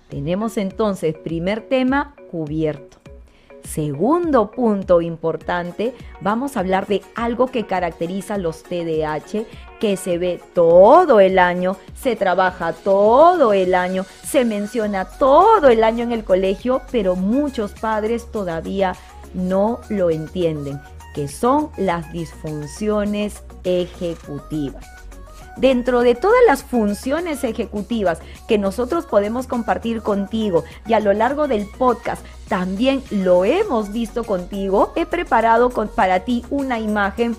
Tenemos 0.09 0.57
entonces 0.57 1.15
primer 1.15 1.67
tema 1.69 2.15
cubierto. 2.29 3.00
Segundo 3.63 4.51
punto 4.51 5.01
importante, 5.01 5.93
vamos 6.19 6.55
a 6.55 6.61
hablar 6.61 6.87
de 6.87 7.01
algo 7.15 7.47
que 7.47 7.65
caracteriza 7.65 8.37
los 8.37 8.63
TDAH, 8.63 9.45
que 9.79 9.97
se 9.97 10.17
ve 10.17 10.41
todo 10.53 11.19
el 11.19 11.39
año, 11.39 11.77
se 11.95 12.15
trabaja 12.15 12.73
todo 12.73 13.53
el 13.53 13.73
año, 13.73 14.05
se 14.23 14.45
menciona 14.45 15.05
todo 15.05 15.69
el 15.69 15.83
año 15.83 16.03
en 16.03 16.11
el 16.11 16.23
colegio, 16.23 16.81
pero 16.91 17.15
muchos 17.15 17.73
padres 17.73 18.31
todavía 18.31 18.95
no 19.33 19.79
lo 19.89 20.09
entienden, 20.09 20.79
que 21.15 21.27
son 21.27 21.69
las 21.77 22.11
disfunciones 22.11 23.43
ejecutivas. 23.63 25.00
Dentro 25.57 26.01
de 26.01 26.15
todas 26.15 26.39
las 26.47 26.63
funciones 26.63 27.43
ejecutivas 27.43 28.19
que 28.47 28.57
nosotros 28.57 29.05
podemos 29.05 29.47
compartir 29.47 30.01
contigo 30.01 30.63
y 30.87 30.93
a 30.93 30.99
lo 30.99 31.13
largo 31.13 31.47
del 31.47 31.67
podcast 31.77 32.25
también 32.47 33.03
lo 33.11 33.45
hemos 33.45 33.91
visto 33.91 34.23
contigo, 34.23 34.91
he 34.95 35.05
preparado 35.05 35.69
para 35.69 36.21
ti 36.21 36.45
una 36.49 36.79
imagen 36.79 37.37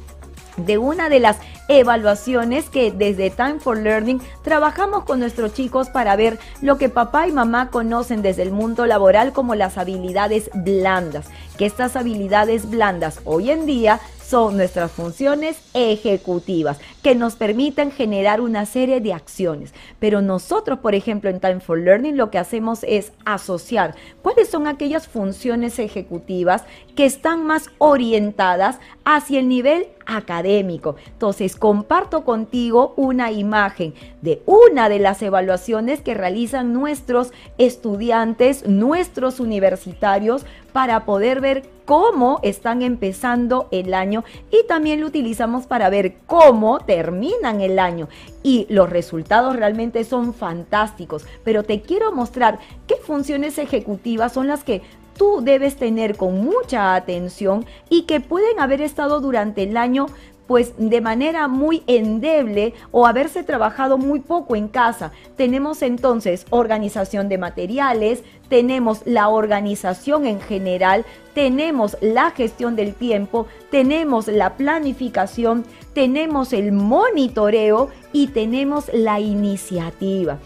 de 0.57 0.78
una 0.78 1.09
de 1.09 1.21
las 1.21 1.38
evaluaciones 1.69 2.69
que 2.69 2.90
desde 2.90 3.31
Time 3.31 3.61
for 3.61 3.78
Learning 3.78 4.21
trabajamos 4.42 5.04
con 5.04 5.21
nuestros 5.21 5.54
chicos 5.54 5.88
para 5.88 6.16
ver 6.16 6.38
lo 6.61 6.76
que 6.76 6.88
papá 6.88 7.26
y 7.26 7.33
mamá 7.33 7.71
conocen 7.71 8.23
desde 8.23 8.42
el 8.42 8.52
mundo 8.52 8.87
laboral 8.87 9.33
como 9.33 9.54
las 9.54 9.78
habilidades 9.78 10.50
blandas, 10.54 11.26
que 11.57 11.66
estas 11.66 11.97
habilidades 11.97 12.69
blandas 12.69 13.21
hoy 13.25 13.50
en 13.50 13.66
día 13.66 14.00
son 14.32 14.56
nuestras 14.56 14.90
funciones 14.90 15.60
ejecutivas 15.74 16.78
que 17.02 17.14
nos 17.14 17.36
permiten 17.36 17.90
generar 17.90 18.40
una 18.40 18.64
serie 18.64 19.02
de 19.02 19.12
acciones. 19.12 19.74
Pero 19.98 20.22
nosotros, 20.22 20.78
por 20.78 20.94
ejemplo, 20.94 21.28
en 21.28 21.38
Time 21.38 21.60
for 21.60 21.78
Learning 21.78 22.16
lo 22.16 22.30
que 22.30 22.38
hacemos 22.38 22.82
es 22.88 23.12
asociar 23.26 23.94
cuáles 24.22 24.48
son 24.48 24.66
aquellas 24.66 25.06
funciones 25.06 25.78
ejecutivas 25.78 26.64
que 26.96 27.04
están 27.04 27.44
más 27.44 27.68
orientadas 27.76 28.78
hacia 29.04 29.40
el 29.40 29.50
nivel 29.50 29.88
académico. 30.06 30.96
Entonces, 31.08 31.54
comparto 31.56 32.24
contigo 32.24 32.94
una 32.96 33.32
imagen 33.32 33.92
de 34.22 34.42
una 34.46 34.88
de 34.88 34.98
las 34.98 35.20
evaluaciones 35.20 36.00
que 36.00 36.14
realizan 36.14 36.72
nuestros 36.72 37.32
estudiantes, 37.58 38.66
nuestros 38.66 39.40
universitarios, 39.40 40.46
para 40.73 41.05
poder 41.05 41.41
ver 41.41 41.62
cómo 41.85 42.41
están 42.43 42.83
empezando 42.83 43.69
el 43.71 43.95
año 43.95 44.25
y 44.50 44.67
también 44.67 45.00
lo 45.00 45.07
utilizamos 45.07 45.67
para 45.67 45.91
ver 45.91 46.17
cómo 46.26 46.81
terminan 46.81 47.61
el 47.61 47.79
año. 47.79 48.09
Y 48.43 48.67
los 48.69 48.88
resultados 48.91 49.57
realmente 49.57 50.05
son 50.05 50.35
fantásticos, 50.35 51.26
pero 51.45 51.63
te 51.63 51.82
quiero 51.82 52.13
mostrar 52.13 52.58
qué 52.87 52.97
funciones 52.97 53.58
ejecutivas 53.58 54.32
son 54.32 54.49
las 54.49 54.65
que 54.65 54.82
tú 55.17 55.41
debes 55.43 55.76
tener 55.76 56.17
con 56.17 56.43
mucha 56.43 56.95
atención 56.95 57.67
y 57.89 58.02
que 58.02 58.21
pueden 58.21 58.61
haber 58.61 58.80
estado 58.80 59.21
durante 59.21 59.63
el 59.63 59.76
año 59.76 60.06
pues 60.52 60.75
de 60.76 61.00
manera 61.00 61.49
muy 61.49 61.82
endeble 61.86 62.75
o 62.91 63.06
haberse 63.06 63.43
trabajado 63.43 63.97
muy 63.97 64.21
poco 64.21 64.54
en 64.54 64.69
casa. 64.69 65.10
Tenemos 65.34 65.80
entonces 65.80 66.45
organización 66.50 67.30
de 67.30 67.38
materiales, 67.38 68.23
tenemos 68.50 69.00
la 69.06 69.30
organización 69.30 70.26
en 70.26 70.43
general, 70.43 71.06
tenemos 71.32 71.97
la 72.02 72.32
gestión 72.32 72.76
del 72.76 72.93
tiempo, 72.93 73.47
tenemos 73.71 74.28
la 74.28 74.58
planificación, 74.58 75.65
tenemos 75.95 76.52
el 76.52 76.73
monitoreo 76.73 77.88
y 78.12 78.26
tenemos 78.26 78.91
la 78.93 79.21
iniciativa. 79.21 80.36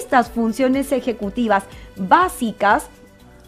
Estas 0.00 0.30
funciones 0.30 0.90
ejecutivas 0.90 1.62
básicas 1.94 2.88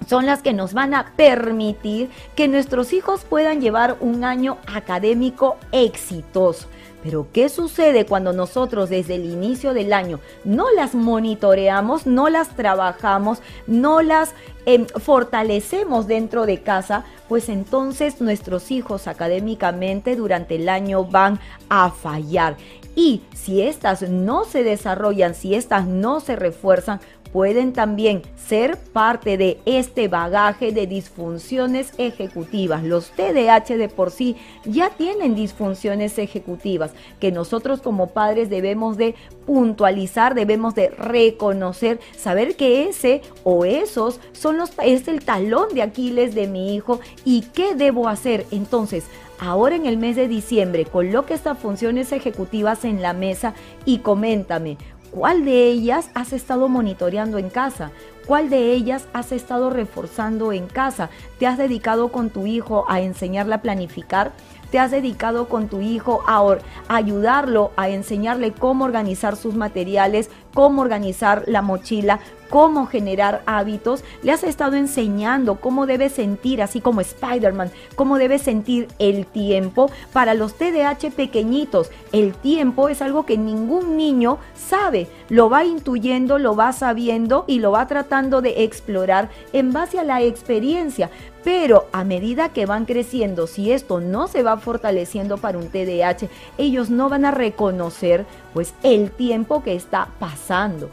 son 0.06 0.26
las 0.26 0.42
que 0.42 0.52
nos 0.52 0.72
van 0.72 0.94
a 0.94 1.12
permitir 1.16 2.10
que 2.34 2.48
nuestros 2.48 2.92
hijos 2.92 3.24
puedan 3.24 3.60
llevar 3.60 3.96
un 4.00 4.24
año 4.24 4.58
académico 4.66 5.56
exitoso. 5.72 6.68
Pero 7.06 7.28
¿qué 7.32 7.48
sucede 7.48 8.04
cuando 8.04 8.32
nosotros 8.32 8.90
desde 8.90 9.14
el 9.14 9.26
inicio 9.26 9.74
del 9.74 9.92
año 9.92 10.18
no 10.42 10.72
las 10.72 10.96
monitoreamos, 10.96 12.04
no 12.04 12.28
las 12.28 12.56
trabajamos, 12.56 13.38
no 13.68 14.02
las 14.02 14.34
em, 14.64 14.86
fortalecemos 14.86 16.08
dentro 16.08 16.46
de 16.46 16.62
casa? 16.62 17.04
Pues 17.28 17.48
entonces 17.48 18.20
nuestros 18.20 18.72
hijos 18.72 19.06
académicamente 19.06 20.16
durante 20.16 20.56
el 20.56 20.68
año 20.68 21.04
van 21.04 21.38
a 21.68 21.90
fallar. 21.90 22.56
Y 22.96 23.22
si 23.34 23.60
estas 23.60 24.02
no 24.08 24.44
se 24.44 24.64
desarrollan, 24.64 25.34
si 25.34 25.54
estas 25.54 25.86
no 25.86 26.20
se 26.20 26.34
refuerzan, 26.34 26.98
pueden 27.36 27.74
también 27.74 28.22
ser 28.36 28.78
parte 28.78 29.36
de 29.36 29.58
este 29.66 30.08
bagaje 30.08 30.72
de 30.72 30.86
disfunciones 30.86 31.92
ejecutivas. 31.98 32.82
Los 32.82 33.10
TDAH 33.10 33.76
de 33.76 33.90
por 33.90 34.10
sí 34.10 34.36
ya 34.64 34.88
tienen 34.88 35.34
disfunciones 35.34 36.16
ejecutivas 36.18 36.92
que 37.20 37.32
nosotros 37.32 37.82
como 37.82 38.08
padres 38.08 38.48
debemos 38.48 38.96
de 38.96 39.14
puntualizar, 39.44 40.34
debemos 40.34 40.74
de 40.74 40.88
reconocer, 40.88 42.00
saber 42.16 42.56
que 42.56 42.88
ese 42.88 43.20
o 43.44 43.66
esos 43.66 44.18
son 44.32 44.56
los 44.56 44.70
es 44.82 45.06
el 45.06 45.22
talón 45.22 45.74
de 45.74 45.82
Aquiles 45.82 46.34
de 46.34 46.46
mi 46.46 46.74
hijo 46.74 47.00
y 47.26 47.42
qué 47.52 47.74
debo 47.74 48.08
hacer. 48.08 48.46
Entonces, 48.50 49.04
ahora 49.38 49.76
en 49.76 49.86
el 49.86 49.96
mes 49.96 50.16
de 50.16 50.28
diciembre, 50.28 50.84
coloque 50.84 51.34
estas 51.34 51.58
funciones 51.58 52.12
ejecutivas 52.12 52.84
en 52.84 53.02
la 53.02 53.12
mesa 53.12 53.54
y 53.84 53.98
coméntame, 53.98 54.78
¿Cuál 55.16 55.46
de 55.46 55.68
ellas 55.68 56.10
has 56.12 56.34
estado 56.34 56.68
monitoreando 56.68 57.38
en 57.38 57.48
casa? 57.48 57.90
¿Cuál 58.26 58.50
de 58.50 58.72
ellas 58.72 59.06
has 59.14 59.32
estado 59.32 59.70
reforzando 59.70 60.52
en 60.52 60.66
casa? 60.66 61.08
¿Te 61.38 61.46
has 61.46 61.56
dedicado 61.56 62.12
con 62.12 62.28
tu 62.28 62.46
hijo 62.46 62.84
a 62.86 63.00
enseñarle 63.00 63.54
a 63.54 63.62
planificar? 63.62 64.32
¿Te 64.70 64.78
has 64.78 64.90
dedicado 64.90 65.48
con 65.48 65.68
tu 65.68 65.80
hijo 65.80 66.22
a, 66.26 66.44
ayudarlo, 66.88 67.70
a 67.76 67.88
enseñarle 67.88 68.52
cómo 68.52 68.84
organizar 68.84 69.36
sus 69.36 69.54
materiales, 69.54 70.28
cómo 70.52 70.82
organizar 70.82 71.44
la 71.46 71.62
mochila, 71.62 72.20
cómo 72.48 72.86
generar 72.86 73.42
hábitos, 73.46 74.04
le 74.22 74.32
has 74.32 74.44
estado 74.44 74.76
enseñando 74.76 75.56
cómo 75.56 75.86
debe 75.86 76.08
sentir, 76.08 76.62
así 76.62 76.80
como 76.80 77.00
Spider-Man, 77.00 77.70
cómo 77.94 78.18
debe 78.18 78.38
sentir 78.38 78.88
el 78.98 79.26
tiempo. 79.26 79.90
Para 80.12 80.34
los 80.34 80.54
TDAH 80.54 81.10
pequeñitos, 81.14 81.90
el 82.12 82.34
tiempo 82.34 82.88
es 82.88 83.02
algo 83.02 83.26
que 83.26 83.38
ningún 83.38 83.96
niño 83.96 84.38
sabe, 84.54 85.08
lo 85.28 85.50
va 85.50 85.64
intuyendo, 85.64 86.38
lo 86.38 86.56
va 86.56 86.72
sabiendo 86.72 87.44
y 87.46 87.58
lo 87.58 87.72
va 87.72 87.86
tratando 87.86 88.42
de 88.42 88.64
explorar 88.64 89.30
en 89.52 89.72
base 89.72 89.98
a 89.98 90.04
la 90.04 90.22
experiencia. 90.22 91.10
Pero 91.44 91.86
a 91.92 92.02
medida 92.02 92.48
que 92.48 92.66
van 92.66 92.86
creciendo, 92.86 93.46
si 93.46 93.70
esto 93.70 94.00
no 94.00 94.26
se 94.26 94.42
va 94.42 94.56
fortaleciendo 94.56 95.38
para 95.38 95.58
un 95.58 95.68
TDAH, 95.68 96.28
ellos 96.58 96.90
no 96.90 97.08
van 97.08 97.24
a 97.24 97.30
reconocer 97.30 98.26
pues 98.52 98.74
el 98.82 99.12
tiempo 99.12 99.62
que 99.62 99.76
está 99.76 100.08
pasando 100.18 100.90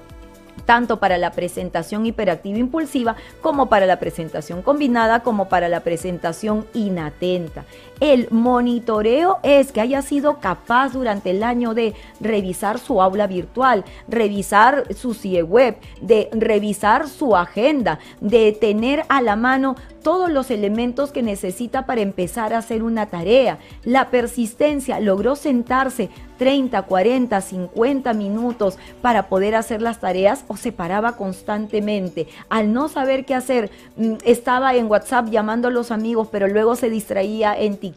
tanto 0.66 0.98
para 0.98 1.18
la 1.18 1.32
presentación 1.32 2.06
hiperactiva 2.06 2.58
impulsiva 2.58 3.16
como 3.42 3.70
para 3.70 3.86
la 3.86 4.00
presentación 4.00 4.62
combinada 4.62 5.22
como 5.22 5.50
para 5.50 5.70
la 5.70 5.82
presentación 5.82 6.66
inatenta. 6.74 7.66
El 8.04 8.28
monitoreo 8.32 9.40
es 9.44 9.72
que 9.72 9.80
haya 9.80 10.02
sido 10.02 10.42
capaz 10.42 10.92
durante 10.92 11.30
el 11.30 11.42
año 11.42 11.74
de 11.74 11.94
revisar 12.20 12.78
su 12.78 13.02
aula 13.02 13.28
virtual, 13.28 13.86
revisar 14.10 14.94
su 14.94 15.14
CIE 15.14 15.42
web, 15.42 15.78
de 16.02 16.28
revisar 16.34 17.08
su 17.08 17.38
agenda, 17.38 18.00
de 18.20 18.52
tener 18.52 19.06
a 19.08 19.22
la 19.22 19.38
mano 19.38 19.78
todos 20.02 20.30
los 20.30 20.52
elementos 20.52 21.14
que 21.14 21.24
necesita 21.24 21.86
para 21.86 22.02
empezar 22.02 22.54
a 22.54 22.58
hacer 22.58 22.84
una 22.84 23.06
tarea. 23.06 23.60
La 23.86 24.10
persistencia 24.10 25.00
logró 25.00 25.38
sentarse 25.38 26.10
30, 26.38 26.82
40, 26.82 27.40
50 27.40 28.14
minutos 28.14 28.78
para 29.02 29.30
poder 29.30 29.56
hacer 29.56 29.82
las 29.82 30.02
tareas 30.02 30.44
o 30.50 30.58
se 30.58 30.74
paraba 30.74 31.16
constantemente. 31.16 32.28
Al 32.50 32.74
no 32.74 32.90
saber 32.90 33.24
qué 33.24 33.34
hacer, 33.34 33.72
mm, 33.96 34.16
estaba 34.26 34.76
en 34.76 34.92
WhatsApp 34.92 35.30
llamando 35.30 35.70
a 35.70 35.72
los 35.72 35.90
amigos, 35.90 36.28
pero 36.30 36.50
luego 36.50 36.76
se 36.76 36.90
distraía 36.90 37.58
en 37.58 37.78
TikTok. 37.78 37.93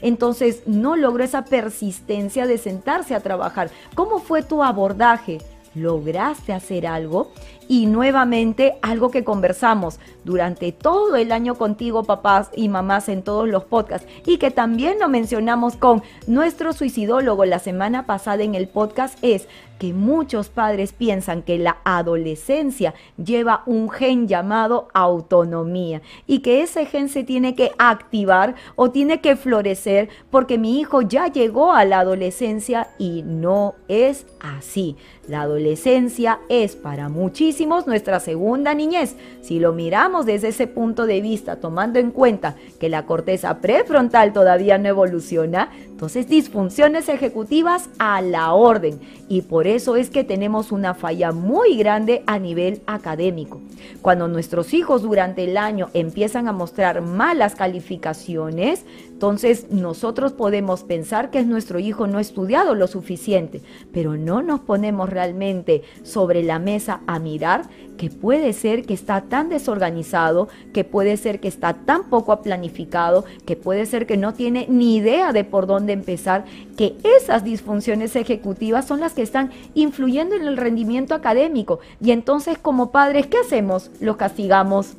Entonces 0.00 0.62
no 0.66 0.96
logró 0.96 1.24
esa 1.24 1.44
persistencia 1.44 2.46
de 2.46 2.58
sentarse 2.58 3.14
a 3.14 3.20
trabajar. 3.20 3.70
¿Cómo 3.94 4.18
fue 4.18 4.42
tu 4.42 4.62
abordaje? 4.62 5.38
¿Lograste 5.74 6.54
hacer 6.54 6.86
algo? 6.86 7.32
Y 7.68 7.84
nuevamente 7.84 8.78
algo 8.80 9.10
que 9.10 9.24
conversamos 9.24 9.98
durante 10.24 10.72
todo 10.72 11.16
el 11.16 11.32
año 11.32 11.56
contigo, 11.56 12.04
papás 12.04 12.50
y 12.56 12.68
mamás, 12.70 13.10
en 13.10 13.22
todos 13.22 13.46
los 13.46 13.64
podcasts, 13.64 14.08
y 14.24 14.38
que 14.38 14.50
también 14.50 14.98
lo 14.98 15.08
mencionamos 15.08 15.76
con 15.76 16.02
nuestro 16.26 16.72
suicidólogo 16.72 17.44
la 17.44 17.58
semana 17.58 18.06
pasada 18.06 18.42
en 18.42 18.54
el 18.54 18.68
podcast, 18.68 19.18
es 19.20 19.48
que 19.78 19.92
muchos 19.92 20.48
padres 20.48 20.92
piensan 20.92 21.42
que 21.42 21.58
la 21.58 21.78
adolescencia 21.84 22.94
lleva 23.22 23.62
un 23.66 23.90
gen 23.90 24.28
llamado 24.28 24.88
autonomía 24.94 26.02
y 26.26 26.40
que 26.40 26.62
ese 26.62 26.86
gen 26.86 27.08
se 27.08 27.24
tiene 27.24 27.54
que 27.54 27.72
activar 27.78 28.54
o 28.74 28.90
tiene 28.90 29.20
que 29.20 29.36
florecer 29.36 30.08
porque 30.30 30.58
mi 30.58 30.80
hijo 30.80 31.02
ya 31.02 31.26
llegó 31.28 31.72
a 31.72 31.84
la 31.84 32.00
adolescencia 32.00 32.88
y 32.98 33.22
no 33.22 33.74
es 33.88 34.26
así. 34.40 34.96
La 35.28 35.42
adolescencia 35.42 36.38
es 36.48 36.76
para 36.76 37.08
muchísimos 37.08 37.88
nuestra 37.88 38.20
segunda 38.20 38.74
niñez. 38.74 39.16
Si 39.42 39.58
lo 39.58 39.72
miramos 39.72 40.24
desde 40.24 40.48
ese 40.48 40.68
punto 40.68 41.04
de 41.06 41.20
vista, 41.20 41.56
tomando 41.56 41.98
en 41.98 42.12
cuenta 42.12 42.54
que 42.78 42.88
la 42.88 43.06
corteza 43.06 43.58
prefrontal 43.58 44.32
todavía 44.32 44.78
no 44.78 44.88
evoluciona, 44.88 45.70
entonces 45.88 46.28
disfunciones 46.28 47.08
ejecutivas 47.08 47.88
a 47.98 48.20
la 48.20 48.52
orden. 48.52 49.00
Y 49.28 49.42
por 49.42 49.65
eso 49.66 49.96
es 49.96 50.10
que 50.10 50.24
tenemos 50.24 50.72
una 50.72 50.94
falla 50.94 51.32
muy 51.32 51.76
grande 51.76 52.22
a 52.26 52.38
nivel 52.38 52.82
académico. 52.86 53.60
Cuando 54.02 54.28
nuestros 54.28 54.74
hijos 54.74 55.02
durante 55.02 55.44
el 55.44 55.56
año 55.56 55.88
empiezan 55.94 56.48
a 56.48 56.52
mostrar 56.52 57.02
malas 57.02 57.54
calificaciones, 57.54 58.84
entonces 59.08 59.70
nosotros 59.70 60.32
podemos 60.32 60.84
pensar 60.84 61.30
que 61.30 61.38
es 61.38 61.46
nuestro 61.46 61.78
hijo 61.78 62.06
no 62.06 62.18
estudiado 62.18 62.74
lo 62.74 62.86
suficiente, 62.86 63.62
pero 63.92 64.16
no 64.16 64.42
nos 64.42 64.60
ponemos 64.60 65.08
realmente 65.08 65.82
sobre 66.02 66.42
la 66.42 66.58
mesa 66.58 67.00
a 67.06 67.18
mirar 67.18 67.62
que 67.96 68.10
puede 68.10 68.52
ser 68.52 68.84
que 68.84 68.94
está 68.94 69.22
tan 69.22 69.48
desorganizado, 69.48 70.48
que 70.72 70.84
puede 70.84 71.16
ser 71.16 71.40
que 71.40 71.48
está 71.48 71.74
tan 71.74 72.04
poco 72.10 72.42
planificado, 72.42 73.24
que 73.46 73.56
puede 73.56 73.86
ser 73.86 74.06
que 74.06 74.16
no 74.16 74.34
tiene 74.34 74.66
ni 74.68 74.96
idea 74.96 75.32
de 75.32 75.44
por 75.44 75.66
dónde 75.66 75.92
empezar, 75.92 76.44
que 76.76 76.96
esas 77.02 77.42
disfunciones 77.42 78.14
ejecutivas 78.16 78.86
son 78.86 79.00
las 79.00 79.14
que 79.14 79.22
están 79.22 79.50
influyendo 79.74 80.34
en 80.34 80.42
el 80.42 80.56
rendimiento 80.56 81.14
académico. 81.14 81.80
Y 82.00 82.10
entonces 82.10 82.58
como 82.58 82.90
padres, 82.90 83.26
¿qué 83.26 83.38
hacemos? 83.38 83.90
Los 84.00 84.16
castigamos. 84.16 84.94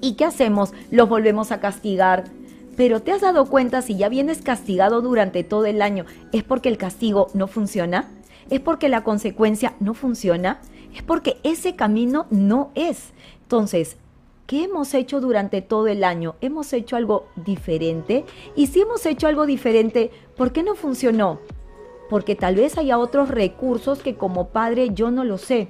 ¿Y 0.00 0.14
qué 0.14 0.24
hacemos? 0.24 0.72
Los 0.90 1.08
volvemos 1.08 1.50
a 1.50 1.60
castigar 1.60 2.24
pero 2.78 3.02
¿te 3.02 3.10
has 3.10 3.22
dado 3.22 3.46
cuenta 3.46 3.82
si 3.82 3.96
ya 3.96 4.08
vienes 4.08 4.40
castigado 4.40 5.02
durante 5.02 5.42
todo 5.42 5.66
el 5.66 5.82
año 5.82 6.04
es 6.30 6.44
porque 6.44 6.68
el 6.68 6.78
castigo 6.78 7.26
no 7.34 7.48
funciona? 7.48 8.08
¿Es 8.50 8.60
porque 8.60 8.88
la 8.88 9.02
consecuencia 9.02 9.74
no 9.80 9.94
funciona? 9.94 10.60
Es 10.94 11.02
porque 11.02 11.38
ese 11.42 11.74
camino 11.74 12.28
no 12.30 12.70
es. 12.76 13.10
Entonces, 13.42 13.96
¿qué 14.46 14.62
hemos 14.62 14.94
hecho 14.94 15.20
durante 15.20 15.60
todo 15.60 15.88
el 15.88 16.04
año? 16.04 16.36
¿Hemos 16.40 16.72
hecho 16.72 16.94
algo 16.94 17.26
diferente? 17.34 18.24
Y 18.54 18.68
si 18.68 18.82
hemos 18.82 19.04
hecho 19.06 19.26
algo 19.26 19.44
diferente, 19.44 20.12
¿por 20.36 20.52
qué 20.52 20.62
no 20.62 20.76
funcionó? 20.76 21.40
Porque 22.08 22.34
tal 22.34 22.56
vez 22.56 22.78
haya 22.78 22.98
otros 22.98 23.28
recursos 23.28 24.00
que 24.00 24.16
como 24.16 24.48
padre 24.48 24.90
yo 24.94 25.10
no 25.10 25.24
lo 25.24 25.38
sé. 25.38 25.68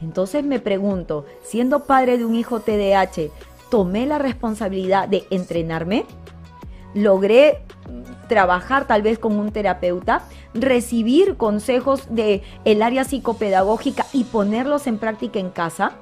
Entonces 0.00 0.44
me 0.44 0.60
pregunto, 0.60 1.24
siendo 1.42 1.84
padre 1.84 2.18
de 2.18 2.24
un 2.24 2.34
hijo 2.34 2.60
TDAH, 2.60 3.30
¿tomé 3.70 4.06
la 4.06 4.18
responsabilidad 4.18 5.08
de 5.08 5.24
entrenarme? 5.30 6.04
¿Logré 6.94 7.62
trabajar 8.28 8.86
tal 8.86 9.02
vez 9.02 9.18
con 9.18 9.38
un 9.38 9.50
terapeuta, 9.50 10.22
recibir 10.54 11.36
consejos 11.36 12.14
de 12.14 12.42
el 12.64 12.82
área 12.82 13.04
psicopedagógica 13.04 14.06
y 14.12 14.24
ponerlos 14.24 14.86
en 14.86 14.98
práctica 14.98 15.38
en 15.38 15.50
casa? 15.50 15.92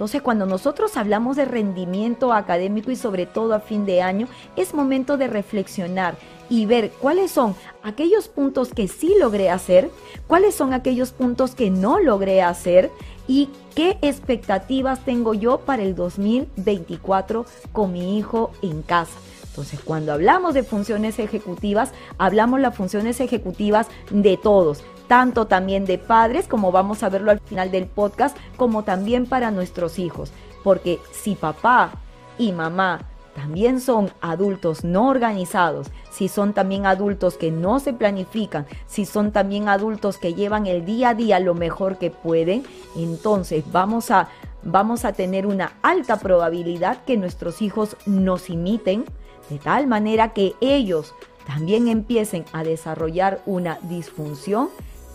Entonces, 0.00 0.22
cuando 0.22 0.46
nosotros 0.46 0.96
hablamos 0.96 1.36
de 1.36 1.44
rendimiento 1.44 2.32
académico 2.32 2.90
y 2.90 2.96
sobre 2.96 3.26
todo 3.26 3.52
a 3.52 3.60
fin 3.60 3.84
de 3.84 4.00
año, 4.00 4.28
es 4.56 4.72
momento 4.72 5.18
de 5.18 5.26
reflexionar 5.26 6.16
y 6.48 6.64
ver 6.64 6.90
cuáles 6.90 7.32
son 7.32 7.54
aquellos 7.82 8.26
puntos 8.28 8.70
que 8.70 8.88
sí 8.88 9.14
logré 9.20 9.50
hacer, 9.50 9.90
cuáles 10.26 10.54
son 10.54 10.72
aquellos 10.72 11.10
puntos 11.10 11.54
que 11.54 11.68
no 11.68 12.00
logré 12.00 12.40
hacer 12.40 12.90
y 13.28 13.50
qué 13.74 13.98
expectativas 14.00 15.04
tengo 15.04 15.34
yo 15.34 15.58
para 15.58 15.82
el 15.82 15.94
2024 15.94 17.44
con 17.72 17.92
mi 17.92 18.16
hijo 18.16 18.52
en 18.62 18.80
casa. 18.80 19.18
Entonces, 19.50 19.80
cuando 19.80 20.14
hablamos 20.14 20.54
de 20.54 20.62
funciones 20.62 21.18
ejecutivas, 21.18 21.92
hablamos 22.16 22.58
las 22.60 22.74
funciones 22.74 23.20
ejecutivas 23.20 23.88
de 24.10 24.38
todos, 24.38 24.82
tanto 25.10 25.48
también 25.48 25.86
de 25.86 25.98
padres, 25.98 26.46
como 26.46 26.70
vamos 26.70 27.02
a 27.02 27.08
verlo 27.08 27.32
al 27.32 27.40
final 27.40 27.72
del 27.72 27.86
podcast, 27.86 28.36
como 28.56 28.84
también 28.84 29.26
para 29.26 29.50
nuestros 29.50 29.98
hijos. 29.98 30.30
Porque 30.62 31.00
si 31.10 31.34
papá 31.34 31.90
y 32.38 32.52
mamá 32.52 33.00
también 33.34 33.80
son 33.80 34.12
adultos 34.20 34.84
no 34.84 35.08
organizados, 35.08 35.88
si 36.12 36.28
son 36.28 36.52
también 36.52 36.86
adultos 36.86 37.36
que 37.36 37.50
no 37.50 37.80
se 37.80 37.92
planifican, 37.92 38.68
si 38.86 39.04
son 39.04 39.32
también 39.32 39.68
adultos 39.68 40.16
que 40.16 40.34
llevan 40.34 40.68
el 40.68 40.84
día 40.84 41.08
a 41.08 41.14
día 41.14 41.40
lo 41.40 41.56
mejor 41.56 41.98
que 41.98 42.12
pueden, 42.12 42.62
entonces 42.94 43.64
vamos 43.72 44.12
a, 44.12 44.28
vamos 44.62 45.04
a 45.04 45.12
tener 45.12 45.44
una 45.44 45.72
alta 45.82 46.20
probabilidad 46.20 47.02
que 47.02 47.16
nuestros 47.16 47.62
hijos 47.62 47.96
nos 48.06 48.48
imiten, 48.48 49.04
de 49.48 49.58
tal 49.58 49.88
manera 49.88 50.32
que 50.34 50.54
ellos 50.60 51.14
también 51.48 51.88
empiecen 51.88 52.44
a 52.52 52.62
desarrollar 52.62 53.40
una 53.44 53.80
disfunción 53.82 54.68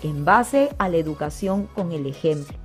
en 0.05 0.23
base 0.23 0.69
a 0.77 0.87
la 0.89 0.97
educación 0.97 1.67
con 1.73 1.91
el 1.91 2.05
ejemplo. 2.05 2.55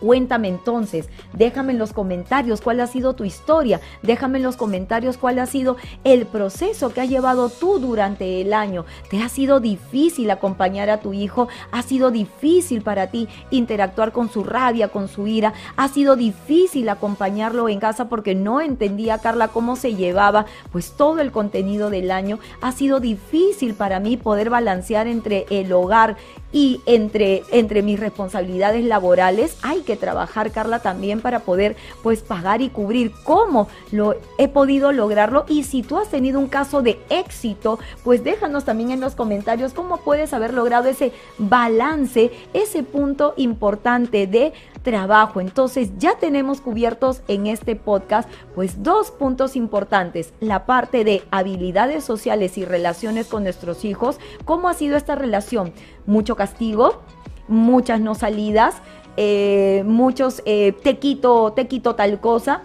Cuéntame 0.00 0.48
entonces, 0.48 1.10
déjame 1.34 1.74
en 1.74 1.78
los 1.78 1.92
comentarios 1.92 2.62
cuál 2.62 2.80
ha 2.80 2.86
sido 2.86 3.12
tu 3.12 3.24
historia, 3.24 3.82
déjame 4.02 4.38
en 4.38 4.44
los 4.44 4.56
comentarios 4.56 5.18
cuál 5.18 5.38
ha 5.38 5.44
sido 5.44 5.76
el 6.04 6.24
proceso 6.24 6.94
que 6.94 7.02
has 7.02 7.08
llevado 7.10 7.50
tú 7.50 7.78
durante 7.78 8.40
el 8.40 8.54
año. 8.54 8.86
¿Te 9.10 9.22
ha 9.22 9.28
sido 9.28 9.60
difícil 9.60 10.30
acompañar 10.30 10.88
a 10.88 11.00
tu 11.00 11.12
hijo? 11.12 11.48
¿Ha 11.70 11.82
sido 11.82 12.10
difícil 12.10 12.80
para 12.80 13.08
ti 13.08 13.28
interactuar 13.50 14.12
con 14.12 14.30
su 14.30 14.42
rabia, 14.42 14.88
con 14.88 15.06
su 15.06 15.26
ira? 15.26 15.52
¿Ha 15.76 15.88
sido 15.88 16.16
difícil 16.16 16.88
acompañarlo 16.88 17.68
en 17.68 17.78
casa 17.78 18.08
porque 18.08 18.34
no 18.34 18.62
entendía, 18.62 19.18
Carla, 19.18 19.48
cómo 19.48 19.76
se 19.76 19.94
llevaba 19.94 20.46
pues 20.72 20.92
todo 20.92 21.20
el 21.20 21.30
contenido 21.30 21.90
del 21.90 22.10
año? 22.10 22.38
¿Ha 22.62 22.72
sido 22.72 23.00
difícil 23.00 23.74
para 23.74 24.00
mí 24.00 24.16
poder 24.16 24.48
balancear 24.48 25.06
entre 25.08 25.44
el 25.50 25.70
hogar 25.74 26.16
y 26.52 26.80
entre, 26.86 27.42
entre 27.50 27.82
mis 27.82 28.00
responsabilidades 28.00 28.84
laborales 28.84 29.56
hay 29.62 29.82
que 29.82 29.96
trabajar, 29.96 30.50
Carla, 30.50 30.80
también 30.80 31.20
para 31.20 31.40
poder 31.40 31.76
pues 32.02 32.20
pagar 32.22 32.60
y 32.62 32.70
cubrir. 32.70 33.12
Cómo 33.24 33.68
lo 33.92 34.16
he 34.38 34.48
podido 34.48 34.92
lograrlo. 34.92 35.44
Y 35.48 35.64
si 35.64 35.82
tú 35.82 35.98
has 35.98 36.08
tenido 36.08 36.38
un 36.40 36.48
caso 36.48 36.82
de 36.82 36.98
éxito, 37.08 37.78
pues 38.04 38.24
déjanos 38.24 38.64
también 38.64 38.90
en 38.90 39.00
los 39.00 39.14
comentarios 39.14 39.72
cómo 39.72 39.98
puedes 39.98 40.32
haber 40.32 40.54
logrado 40.54 40.88
ese 40.88 41.12
balance, 41.38 42.30
ese 42.52 42.82
punto 42.82 43.34
importante 43.36 44.26
de 44.26 44.52
trabajo. 44.82 45.40
Entonces 45.40 45.90
ya 45.98 46.16
tenemos 46.18 46.60
cubiertos 46.60 47.22
en 47.28 47.46
este 47.46 47.76
podcast 47.76 48.28
pues 48.54 48.82
dos 48.82 49.10
puntos 49.10 49.56
importantes, 49.56 50.32
la 50.40 50.66
parte 50.66 51.04
de 51.04 51.22
habilidades 51.30 52.04
sociales 52.04 52.58
y 52.58 52.64
relaciones 52.64 53.26
con 53.26 53.44
nuestros 53.44 53.84
hijos, 53.84 54.18
cómo 54.44 54.68
ha 54.68 54.74
sido 54.74 54.96
esta 54.96 55.14
relación, 55.14 55.72
mucho 56.06 56.36
castigo, 56.36 57.02
muchas 57.48 58.00
no 58.00 58.14
salidas, 58.14 58.76
eh, 59.16 59.82
muchos 59.86 60.42
eh, 60.44 60.72
te 60.82 60.98
quito, 60.98 61.52
te 61.52 61.66
quito 61.66 61.94
tal 61.94 62.20
cosa. 62.20 62.62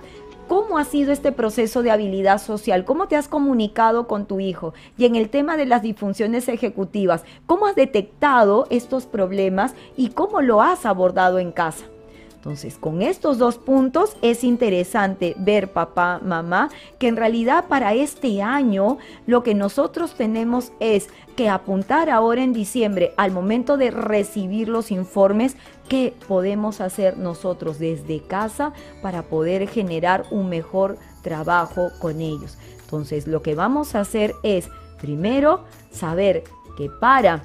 ¿Cómo 0.47 0.77
ha 0.77 0.85
sido 0.85 1.11
este 1.11 1.31
proceso 1.31 1.81
de 1.81 1.89
habilidad 1.89 2.39
social? 2.39 2.85
¿Cómo 2.85 3.07
te 3.07 3.15
has 3.15 3.27
comunicado 3.27 4.07
con 4.07 4.27
tu 4.27 4.39
hijo? 4.39 4.75
Y 4.95 5.05
en 5.05 5.15
el 5.15 5.29
tema 5.29 5.57
de 5.57 5.65
las 5.65 5.81
disfunciones 5.81 6.47
ejecutivas, 6.49 7.23
¿cómo 7.47 7.65
has 7.65 7.75
detectado 7.75 8.67
estos 8.69 9.07
problemas 9.07 9.73
y 9.97 10.09
cómo 10.09 10.41
lo 10.41 10.61
has 10.61 10.85
abordado 10.85 11.39
en 11.39 11.51
casa? 11.51 11.85
Entonces, 12.45 12.77
con 12.77 13.01
estos 13.01 13.39
dos 13.39 13.57
puntos 13.57 14.15
es 14.21 14.43
interesante 14.43 15.33
ver, 15.39 15.73
papá, 15.73 16.21
mamá, 16.23 16.69
que 16.99 17.07
en 17.07 17.15
realidad 17.15 17.65
para 17.67 17.95
este 17.95 18.43
año 18.43 18.99
lo 19.25 19.41
que 19.41 19.55
nosotros 19.55 20.13
tenemos 20.13 20.71
es 20.79 21.07
que 21.35 21.49
apuntar 21.49 22.11
ahora 22.11 22.43
en 22.43 22.53
diciembre 22.53 23.15
al 23.17 23.31
momento 23.31 23.77
de 23.77 23.89
recibir 23.89 24.69
los 24.69 24.91
informes 24.91 25.57
qué 25.89 26.13
podemos 26.27 26.81
hacer 26.81 27.17
nosotros 27.17 27.79
desde 27.79 28.21
casa 28.21 28.73
para 29.01 29.23
poder 29.23 29.67
generar 29.67 30.25
un 30.29 30.47
mejor 30.47 30.99
trabajo 31.23 31.89
con 31.97 32.21
ellos. 32.21 32.59
Entonces, 32.83 33.25
lo 33.25 33.41
que 33.41 33.55
vamos 33.55 33.95
a 33.95 34.01
hacer 34.01 34.35
es 34.43 34.69
primero 35.01 35.63
saber 35.89 36.43
que 36.77 36.91
para 36.91 37.41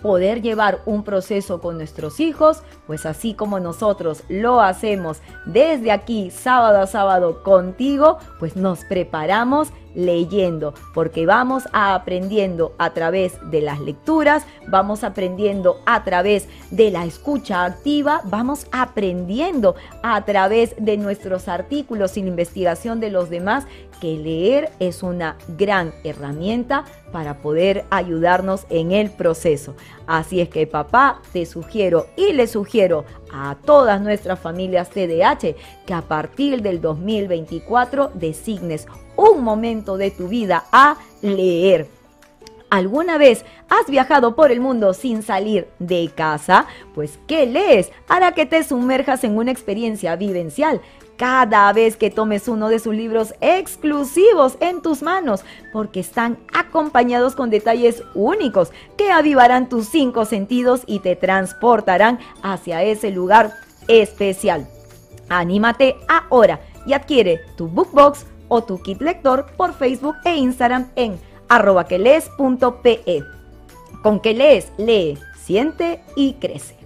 poder 0.00 0.42
llevar 0.42 0.80
un 0.86 1.04
proceso 1.04 1.60
con 1.60 1.76
nuestros 1.76 2.20
hijos, 2.20 2.62
pues 2.86 3.06
así 3.06 3.34
como 3.34 3.60
nosotros 3.60 4.24
lo 4.28 4.60
hacemos 4.60 5.20
desde 5.46 5.92
aquí 5.92 6.30
sábado 6.30 6.80
a 6.80 6.86
sábado 6.86 7.42
contigo, 7.42 8.18
pues 8.38 8.56
nos 8.56 8.84
preparamos 8.84 9.68
leyendo, 9.94 10.74
porque 10.94 11.26
vamos 11.26 11.64
aprendiendo 11.72 12.74
a 12.78 12.90
través 12.90 13.34
de 13.50 13.60
las 13.60 13.80
lecturas, 13.80 14.44
vamos 14.68 15.04
aprendiendo 15.04 15.80
a 15.86 16.04
través 16.04 16.48
de 16.70 16.90
la 16.90 17.04
escucha 17.04 17.64
activa, 17.64 18.22
vamos 18.24 18.66
aprendiendo 18.72 19.74
a 20.02 20.24
través 20.24 20.74
de 20.78 20.96
nuestros 20.96 21.48
artículos 21.48 22.16
y 22.16 22.22
la 22.22 22.28
investigación 22.28 23.00
de 23.00 23.10
los 23.10 23.30
demás 23.30 23.66
que 24.00 24.16
leer 24.16 24.70
es 24.80 25.04
una 25.04 25.36
gran 25.56 25.92
herramienta 26.02 26.84
para 27.12 27.38
poder 27.38 27.84
ayudarnos 27.90 28.66
en 28.68 28.90
el 28.90 29.10
proceso. 29.10 29.76
Así 30.08 30.40
es 30.40 30.48
que 30.48 30.66
papá, 30.66 31.22
te 31.32 31.46
sugiero 31.46 32.08
y 32.16 32.32
le 32.32 32.48
sugiero 32.48 33.04
a 33.32 33.56
todas 33.64 34.00
nuestras 34.00 34.40
familias 34.40 34.90
TDH 34.90 35.54
que 35.86 35.94
a 35.94 36.02
partir 36.02 36.62
del 36.62 36.80
2024 36.80 38.10
designes 38.14 38.88
un 39.30 39.44
momento 39.44 39.96
de 39.96 40.10
tu 40.10 40.28
vida 40.28 40.64
a 40.72 40.96
leer. 41.20 41.86
¿Alguna 42.70 43.18
vez 43.18 43.44
has 43.68 43.86
viajado 43.86 44.34
por 44.34 44.50
el 44.50 44.60
mundo 44.60 44.94
sin 44.94 45.22
salir 45.22 45.68
de 45.78 46.10
casa? 46.14 46.66
Pues 46.94 47.18
¿qué 47.26 47.44
lees? 47.44 47.92
Hará 48.08 48.32
que 48.32 48.46
te 48.46 48.64
sumerjas 48.64 49.24
en 49.24 49.36
una 49.36 49.50
experiencia 49.50 50.16
vivencial 50.16 50.80
cada 51.18 51.72
vez 51.72 51.96
que 51.96 52.10
tomes 52.10 52.48
uno 52.48 52.68
de 52.68 52.78
sus 52.78 52.94
libros 52.94 53.34
exclusivos 53.40 54.56
en 54.60 54.80
tus 54.80 55.02
manos, 55.02 55.44
porque 55.72 56.00
están 56.00 56.38
acompañados 56.52 57.36
con 57.36 57.50
detalles 57.50 58.02
únicos 58.14 58.72
que 58.96 59.12
avivarán 59.12 59.68
tus 59.68 59.86
cinco 59.86 60.24
sentidos 60.24 60.80
y 60.86 61.00
te 61.00 61.14
transportarán 61.14 62.18
hacia 62.42 62.82
ese 62.82 63.10
lugar 63.10 63.52
especial. 63.86 64.66
Anímate 65.28 65.96
ahora 66.08 66.60
y 66.86 66.94
adquiere 66.94 67.42
tu 67.56 67.68
bookbox 67.68 68.31
o 68.52 68.62
tu 68.62 68.82
kit 68.82 69.00
lector 69.00 69.46
por 69.56 69.72
Facebook 69.72 70.16
e 70.26 70.36
Instagram 70.36 70.90
en 70.94 71.18
arroba 71.48 71.86
que 71.86 71.96
Con 74.02 74.20
que 74.20 74.34
lees, 74.34 74.72
lee, 74.76 75.18
siente 75.38 76.04
y 76.16 76.34
crece. 76.34 76.76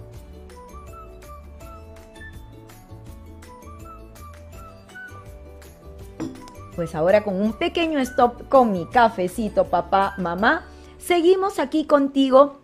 Pues 6.77 6.95
ahora 6.95 7.25
con 7.25 7.41
un 7.41 7.51
pequeño 7.51 7.99
stop 7.99 8.47
con 8.47 8.71
mi 8.71 8.85
cafecito, 8.85 9.65
papá, 9.65 10.13
mamá, 10.17 10.63
seguimos 10.97 11.59
aquí 11.59 11.85
contigo 11.85 12.59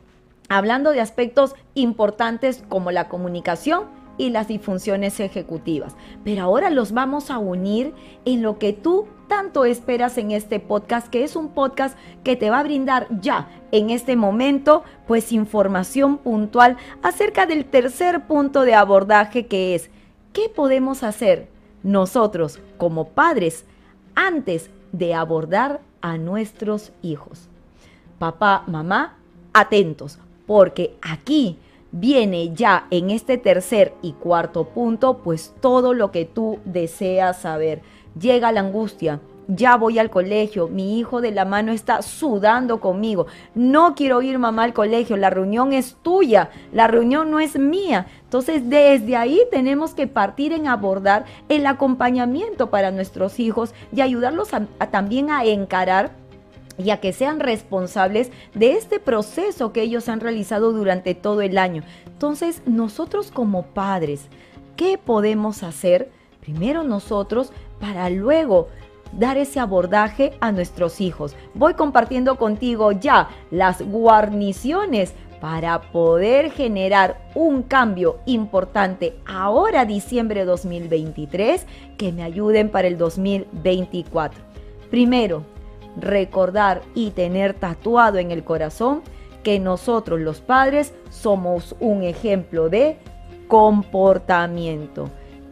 hablando 0.47 0.91
de 0.91 1.01
aspectos 1.01 1.55
importantes 1.73 2.63
como 2.69 2.91
la 2.91 3.09
comunicación 3.09 3.83
y 4.17 4.30
las 4.30 4.47
disfunciones 4.47 5.19
ejecutivas. 5.19 5.95
Pero 6.23 6.43
ahora 6.43 6.69
los 6.69 6.91
vamos 6.91 7.30
a 7.32 7.38
unir 7.38 7.93
en 8.26 8.41
lo 8.41 8.60
que 8.60 8.73
tú 8.73 9.08
tanto 9.28 9.65
esperas 9.65 10.17
en 10.17 10.32
este 10.32 10.60
podcast, 10.60 11.08
que 11.08 11.23
es 11.23 11.36
un 11.36 11.49
podcast 11.49 11.97
que 12.23 12.36
te 12.36 12.49
va 12.49 12.60
a 12.60 12.63
brindar 12.63 13.08
ya 13.21 13.49
en 13.71 13.89
este 13.89 14.15
momento, 14.15 14.84
pues 15.08 15.32
información 15.32 16.17
puntual 16.17 16.78
acerca 17.02 17.45
del 17.45 17.65
tercer 17.65 18.28
punto 18.28 18.62
de 18.62 18.76
abordaje 18.76 19.47
que 19.47 19.76
es, 19.76 19.89
¿qué 20.34 20.49
podemos 20.54 21.04
hacer 21.04 21.47
nosotros 21.84 22.60
como 22.78 23.10
padres 23.10 23.65
antes 24.15 24.69
de 24.91 25.13
abordar 25.13 25.82
a 26.02 26.17
nuestros 26.17 26.91
hijos. 27.02 27.47
Papá, 28.19 28.63
mamá, 28.67 29.17
atentos, 29.54 30.19
porque 30.45 30.95
aquí 31.02 31.58
viene 31.93 32.53
ya 32.53 32.88
en 32.89 33.12
este 33.12 33.38
tercer 33.38 33.93
y 34.01 34.13
cuarto 34.13 34.65
punto, 34.65 35.19
pues 35.19 35.56
todo 35.62 35.93
lo 35.93 36.12
que 36.12 36.25
tú 36.25 36.60
deseas 36.65 37.41
saber. 37.41 37.82
Llega 38.19 38.51
la 38.51 38.60
angustia, 38.60 39.21
ya 39.47 39.77
voy 39.77 39.99
al 39.99 40.10
colegio, 40.10 40.67
mi 40.67 40.97
hijo 40.97 41.21
de 41.21 41.32
la 41.32 41.45
mano 41.45 41.71
está 41.71 42.01
sudando 42.01 42.79
conmigo, 42.79 43.27
no 43.56 43.93
quiero 43.95 44.21
ir 44.21 44.39
mamá 44.39 44.63
al 44.63 44.73
colegio, 44.73 45.17
la 45.17 45.29
reunión 45.29 45.73
es 45.73 45.95
tuya, 46.01 46.49
la 46.71 46.88
reunión 46.88 47.29
no 47.29 47.39
es 47.39 47.58
mía. 47.58 48.08
Entonces 48.23 48.69
desde 48.69 49.15
ahí 49.15 49.41
tenemos 49.51 49.93
que 49.93 50.08
partir 50.08 50.53
en 50.53 50.67
abordar 50.67 51.25
el 51.49 51.65
acompañamiento 51.65 52.69
para 52.69 52.91
nuestros 52.91 53.39
hijos 53.39 53.73
y 53.95 54.01
ayudarlos 54.01 54.49
también 54.91 55.29
a 55.29 55.45
encarar 55.45 56.22
y 56.77 56.89
a 56.89 56.99
que 56.99 57.13
sean 57.13 57.39
responsables 57.39 58.31
de 58.53 58.73
este 58.73 58.99
proceso 58.99 59.73
que 59.73 59.81
ellos 59.81 60.09
han 60.09 60.19
realizado 60.19 60.71
durante 60.71 61.15
todo 61.15 61.41
el 61.41 61.57
año. 61.57 61.83
Entonces 62.05 62.62
nosotros 62.65 63.31
como 63.31 63.63
padres, 63.67 64.27
¿qué 64.75 64.97
podemos 64.97 65.63
hacer? 65.63 66.12
Primero 66.41 66.83
nosotros 66.83 67.51
para 67.79 68.09
luego 68.09 68.67
dar 69.17 69.38
ese 69.38 69.59
abordaje 69.59 70.33
a 70.39 70.51
nuestros 70.51 70.99
hijos. 71.01 71.36
Voy 71.53 71.75
compartiendo 71.75 72.38
contigo 72.38 72.91
ya 72.91 73.29
las 73.51 73.81
guarniciones 73.81 75.13
para 75.39 75.81
poder 75.91 76.51
generar 76.51 77.29
un 77.36 77.63
cambio 77.63 78.19
importante 78.25 79.15
ahora 79.25 79.83
diciembre 79.83 80.45
2023 80.45 81.65
que 81.97 82.13
me 82.13 82.23
ayuden 82.23 82.69
para 82.69 82.88
el 82.88 82.97
2024. 82.97 84.41
Primero, 84.89 85.43
recordar 85.97 86.82
y 86.95 87.12
tener 87.12 87.53
tatuado 87.53 88.17
en 88.17 88.32
el 88.32 88.43
corazón 88.43 89.01
que 89.43 89.60
nosotros 89.60 90.19
los 90.19 90.41
padres 90.41 90.93
somos 91.10 91.75
un 91.79 92.03
ejemplo 92.03 92.69
de 92.69 92.97
comportamiento. 93.47 95.10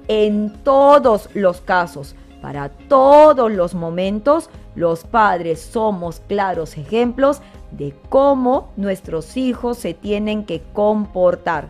En 0.07 0.53
todos 0.63 1.29
los 1.35 1.61
casos, 1.61 2.15
para 2.41 2.69
todos 2.69 3.51
los 3.51 3.75
momentos, 3.75 4.49
los 4.75 5.03
padres 5.03 5.61
somos 5.61 6.21
claros 6.21 6.77
ejemplos 6.77 7.41
de 7.71 7.93
cómo 8.09 8.71
nuestros 8.75 9.37
hijos 9.37 9.77
se 9.77 9.93
tienen 9.93 10.45
que 10.45 10.61
comportar. 10.73 11.67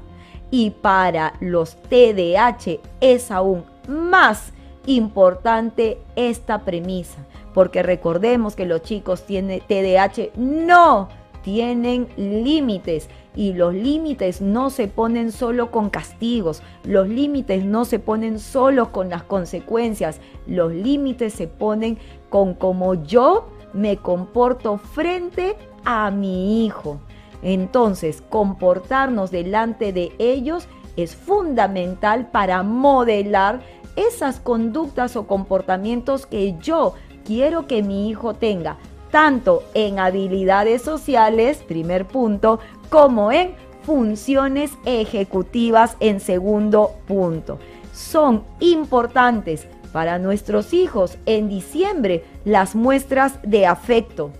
Y 0.49 0.71
para 0.71 1.33
los 1.39 1.75
TDAH 1.75 2.79
es 2.99 3.31
aún 3.31 3.63
más 3.87 4.53
importante 4.85 5.99
esta 6.15 6.59
premisa, 6.59 7.25
porque 7.53 7.83
recordemos 7.83 8.55
que 8.55 8.65
los 8.65 8.81
chicos 8.81 9.25
tienen 9.25 9.61
TDAH 9.61 10.31
no 10.35 11.09
tienen 11.43 12.07
límites 12.17 13.09
y 13.35 13.53
los 13.53 13.73
límites 13.73 14.41
no 14.41 14.69
se 14.69 14.87
ponen 14.87 15.31
solo 15.31 15.71
con 15.71 15.89
castigos, 15.89 16.61
los 16.83 17.07
límites 17.07 17.65
no 17.65 17.85
se 17.85 17.99
ponen 17.99 18.39
solo 18.39 18.91
con 18.91 19.09
las 19.09 19.23
consecuencias, 19.23 20.19
los 20.47 20.71
límites 20.71 21.33
se 21.33 21.47
ponen 21.47 21.97
con 22.29 22.53
cómo 22.53 22.95
yo 22.95 23.47
me 23.73 23.97
comporto 23.97 24.77
frente 24.77 25.55
a 25.85 26.11
mi 26.11 26.65
hijo. 26.65 26.99
Entonces, 27.41 28.21
comportarnos 28.29 29.31
delante 29.31 29.93
de 29.93 30.11
ellos 30.19 30.67
es 30.95 31.15
fundamental 31.15 32.29
para 32.29 32.61
modelar 32.63 33.61
esas 33.95 34.39
conductas 34.39 35.15
o 35.15 35.25
comportamientos 35.25 36.25
que 36.25 36.55
yo 36.59 36.93
quiero 37.25 37.67
que 37.67 37.83
mi 37.83 38.09
hijo 38.09 38.33
tenga, 38.33 38.77
tanto 39.11 39.63
en 39.73 39.99
habilidades 39.99 40.81
sociales, 40.81 41.57
primer 41.67 42.05
punto, 42.05 42.59
como 42.89 43.31
en 43.31 43.55
funciones 43.83 44.71
ejecutivas 44.85 45.97
en 45.99 46.19
segundo 46.19 46.91
punto. 47.07 47.59
Son 47.93 48.43
importantes 48.59 49.67
para 49.91 50.19
nuestros 50.19 50.73
hijos 50.73 51.17
en 51.25 51.49
diciembre 51.49 52.23
las 52.45 52.75
muestras 52.75 53.39
de 53.43 53.65
afecto, 53.65 54.31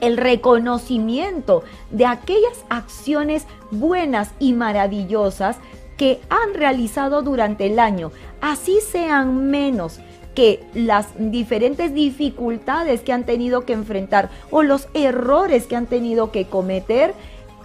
el 0.00 0.16
reconocimiento 0.16 1.62
de 1.90 2.06
aquellas 2.06 2.64
acciones 2.70 3.46
buenas 3.70 4.30
y 4.38 4.54
maravillosas 4.54 5.58
que 5.98 6.20
han 6.30 6.54
realizado 6.54 7.20
durante 7.20 7.66
el 7.66 7.78
año, 7.78 8.10
así 8.40 8.78
sean 8.80 9.50
menos 9.50 10.00
que 10.34 10.64
las 10.74 11.08
diferentes 11.18 11.92
dificultades 11.94 13.02
que 13.02 13.12
han 13.12 13.24
tenido 13.24 13.64
que 13.64 13.72
enfrentar 13.72 14.30
o 14.50 14.62
los 14.62 14.88
errores 14.94 15.66
que 15.66 15.76
han 15.76 15.86
tenido 15.86 16.30
que 16.30 16.46
cometer, 16.46 17.14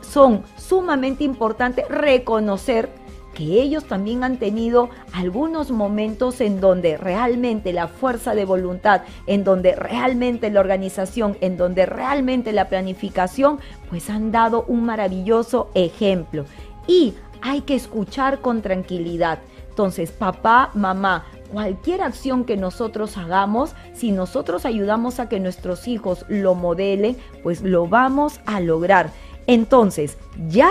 son 0.01 0.43
sumamente 0.57 1.23
importantes 1.23 1.87
reconocer 1.89 2.89
que 3.33 3.61
ellos 3.61 3.83
también 3.83 4.23
han 4.23 4.37
tenido 4.37 4.89
algunos 5.13 5.69
momentos 5.69 6.39
en 6.39 6.61
donde 6.61 6.95
realmente 6.97 7.73
la 7.73 7.89
fuerza 7.89 8.33
de 8.33 8.45
voluntad, 8.45 9.01
en 9.27 9.43
donde 9.43 9.75
realmente 9.75 10.49
la 10.49 10.61
organización, 10.61 11.37
en 11.41 11.57
donde 11.57 11.85
realmente 11.85 12.53
la 12.53 12.69
planificación, 12.69 13.59
pues 13.89 14.09
han 14.09 14.31
dado 14.31 14.63
un 14.67 14.85
maravilloso 14.85 15.69
ejemplo. 15.75 16.45
Y 16.87 17.13
hay 17.41 17.61
que 17.61 17.75
escuchar 17.75 18.39
con 18.39 18.61
tranquilidad. 18.61 19.39
Entonces, 19.69 20.11
papá, 20.11 20.71
mamá, 20.73 21.25
cualquier 21.51 22.01
acción 22.01 22.43
que 22.45 22.57
nosotros 22.57 23.17
hagamos, 23.17 23.75
si 23.93 24.11
nosotros 24.11 24.65
ayudamos 24.65 25.19
a 25.19 25.29
que 25.29 25.39
nuestros 25.39 25.87
hijos 25.87 26.25
lo 26.27 26.55
modelen, 26.55 27.17
pues 27.43 27.61
lo 27.61 27.87
vamos 27.87 28.39
a 28.45 28.59
lograr. 28.59 29.11
Entonces, 29.47 30.17
ya 30.49 30.69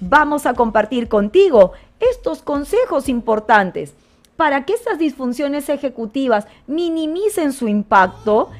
vamos 0.00 0.46
a 0.46 0.54
compartir 0.54 1.08
contigo 1.08 1.72
estos 2.00 2.42
consejos 2.42 3.08
importantes 3.08 3.94
para 4.36 4.64
que 4.64 4.72
estas 4.72 4.98
disfunciones 4.98 5.68
ejecutivas 5.68 6.46
minimicen 6.66 7.52
su 7.52 7.68
impacto. 7.68 8.50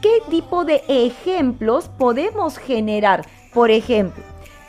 ¿Qué 0.00 0.18
tipo 0.28 0.64
de 0.64 0.82
ejemplos 0.88 1.88
podemos 1.96 2.58
generar? 2.58 3.24
Por 3.54 3.70
ejemplo, 3.70 4.22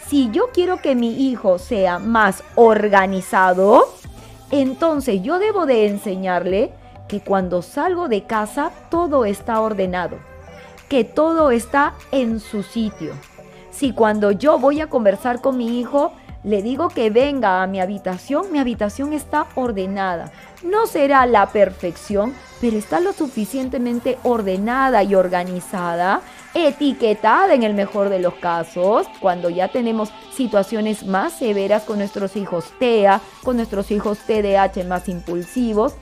si 0.08 0.30
yo 0.32 0.50
quiero 0.54 0.78
que 0.82 0.96
mi 0.96 1.30
hijo 1.30 1.58
sea 1.58 2.00
más 2.00 2.44
organizado, 2.56 3.94
entonces 4.62 5.22
yo 5.22 5.40
debo 5.40 5.66
de 5.66 5.88
enseñarle 5.88 6.72
que 7.08 7.20
cuando 7.20 7.62
salgo 7.62 8.08
de 8.08 8.24
casa 8.24 8.72
todo 8.90 9.26
está 9.26 9.60
ordenado, 9.60 10.18
que 10.90 11.04
todo 11.04 11.52
está 11.52 11.94
en 12.12 12.40
su 12.40 12.64
sitio 12.64 13.14
si 13.74 13.92
cuando 13.92 14.32
yo 14.32 14.60
voy 14.60 14.82
a 14.82 14.88
conversar 14.88 15.42
con 15.42 15.58
mi 15.58 15.80
hijo, 15.80 16.14
le 16.44 16.62
digo 16.62 16.90
que 16.90 17.10
venga 17.10 17.64
a 17.64 17.68
mi 17.68 17.82
habitación, 17.82 18.52
mi 18.52 18.60
habitación 18.60 19.14
está 19.14 19.48
ordenada. 19.56 20.32
No 20.64 20.86
será 20.86 21.26
la 21.26 21.48
perfección, 21.48 22.34
pero 22.62 22.78
está 22.78 23.00
lo 23.00 23.14
suficientemente 23.14 24.20
ordenada 24.24 25.04
y 25.04 25.16
organizada, 25.16 26.22
etiquetada 26.54 27.54
en 27.54 27.64
el 27.64 27.74
mejor 27.74 28.10
de 28.10 28.20
los 28.20 28.36
casos, 28.36 29.08
cuando 29.20 29.50
ya 29.50 29.68
tenemos 29.68 30.12
situaciones 30.34 31.06
más 31.06 31.34
severas 31.34 31.84
con 31.84 31.98
nuestros 31.98 32.36
hijos 32.36 32.66
TEA, 32.80 33.22
con 33.44 33.58
nuestros 33.58 33.92
hijos 33.92 34.20
TDAH 34.20 34.84
más 34.88 35.10
impulsivos, 35.10 35.94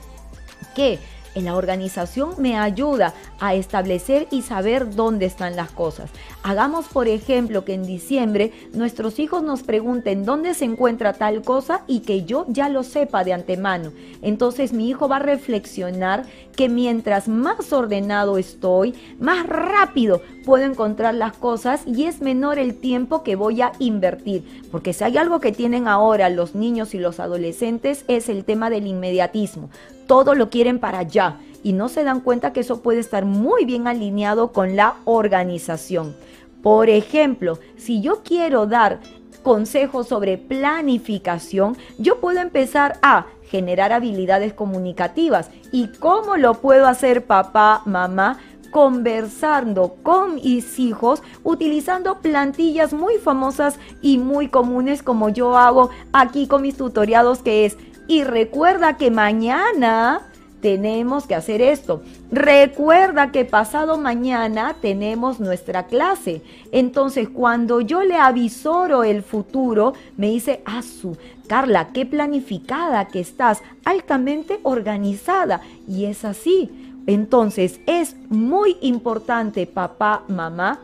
que 0.74 0.98
en 1.34 1.44
la 1.46 1.56
organización 1.56 2.34
me 2.38 2.56
ayuda 2.56 3.14
a 3.40 3.54
establecer 3.54 4.28
y 4.30 4.42
saber 4.42 4.94
dónde 4.94 5.26
están 5.26 5.56
las 5.56 5.70
cosas. 5.70 6.10
Hagamos, 6.42 6.86
por 6.86 7.08
ejemplo, 7.08 7.64
que 7.64 7.74
en 7.74 7.84
diciembre 7.84 8.52
nuestros 8.72 9.18
hijos 9.18 9.42
nos 9.42 9.62
pregunten 9.62 10.24
dónde 10.24 10.54
se 10.54 10.64
encuentra 10.64 11.12
tal 11.12 11.42
cosa 11.42 11.82
y 11.86 12.00
que 12.00 12.24
yo 12.24 12.46
ya 12.48 12.68
lo 12.68 12.82
sepa 12.82 13.24
de 13.24 13.32
antemano. 13.32 13.92
Entonces 14.22 14.72
mi 14.72 14.88
hijo 14.88 15.08
va 15.08 15.16
a 15.16 15.20
reflexionar 15.20 16.24
que 16.56 16.68
mientras 16.68 17.28
más 17.28 17.72
ordenado 17.72 18.38
estoy, 18.38 18.94
más 19.18 19.46
rápido 19.46 20.20
puedo 20.44 20.64
encontrar 20.64 21.14
las 21.14 21.36
cosas 21.36 21.82
y 21.86 22.04
es 22.04 22.20
menor 22.20 22.58
el 22.58 22.74
tiempo 22.74 23.22
que 23.22 23.36
voy 23.36 23.62
a 23.62 23.72
invertir. 23.78 24.62
Porque 24.70 24.92
si 24.92 25.04
hay 25.04 25.16
algo 25.16 25.40
que 25.40 25.52
tienen 25.52 25.88
ahora 25.88 26.28
los 26.28 26.54
niños 26.54 26.94
y 26.94 26.98
los 26.98 27.20
adolescentes 27.20 28.04
es 28.08 28.28
el 28.28 28.44
tema 28.44 28.70
del 28.70 28.86
inmediatismo. 28.86 29.70
Todo 30.12 30.34
lo 30.34 30.50
quieren 30.50 30.78
para 30.78 30.98
allá 30.98 31.38
y 31.62 31.72
no 31.72 31.88
se 31.88 32.04
dan 32.04 32.20
cuenta 32.20 32.52
que 32.52 32.60
eso 32.60 32.82
puede 32.82 33.00
estar 33.00 33.24
muy 33.24 33.64
bien 33.64 33.88
alineado 33.88 34.52
con 34.52 34.76
la 34.76 34.96
organización. 35.06 36.14
Por 36.62 36.90
ejemplo, 36.90 37.58
si 37.78 38.02
yo 38.02 38.22
quiero 38.22 38.66
dar 38.66 39.00
consejos 39.42 40.08
sobre 40.08 40.36
planificación, 40.36 41.78
yo 41.96 42.20
puedo 42.20 42.40
empezar 42.40 42.98
a 43.00 43.24
generar 43.44 43.90
habilidades 43.90 44.52
comunicativas. 44.52 45.48
¿Y 45.72 45.88
cómo 45.98 46.36
lo 46.36 46.60
puedo 46.60 46.86
hacer 46.88 47.24
papá, 47.24 47.80
mamá? 47.86 48.38
conversando 48.70 49.96
con 50.02 50.36
mis 50.36 50.78
hijos 50.78 51.22
utilizando 51.44 52.20
plantillas 52.20 52.94
muy 52.94 53.18
famosas 53.18 53.78
y 54.00 54.16
muy 54.16 54.48
comunes 54.48 55.02
como 55.02 55.28
yo 55.28 55.58
hago 55.58 55.90
aquí 56.14 56.46
con 56.46 56.62
mis 56.62 56.78
tutoriados 56.78 57.40
que 57.40 57.66
es 57.66 57.76
y 58.12 58.24
recuerda 58.24 58.98
que 58.98 59.10
mañana 59.10 60.20
tenemos 60.60 61.26
que 61.26 61.34
hacer 61.34 61.62
esto. 61.62 62.02
Recuerda 62.30 63.32
que 63.32 63.46
pasado 63.46 63.96
mañana 63.96 64.76
tenemos 64.82 65.40
nuestra 65.40 65.86
clase. 65.86 66.42
Entonces, 66.72 67.30
cuando 67.30 67.80
yo 67.80 68.02
le 68.02 68.16
avisoro 68.16 69.02
el 69.02 69.22
futuro, 69.22 69.94
me 70.18 70.28
dice, 70.28 70.60
Asu, 70.66 71.16
Carla, 71.46 71.88
qué 71.94 72.04
planificada 72.04 73.08
que 73.08 73.20
estás, 73.20 73.62
altamente 73.82 74.60
organizada. 74.62 75.62
Y 75.88 76.04
es 76.04 76.26
así. 76.26 76.70
Entonces, 77.06 77.80
es 77.86 78.14
muy 78.28 78.76
importante, 78.82 79.66
papá, 79.66 80.24
mamá, 80.28 80.80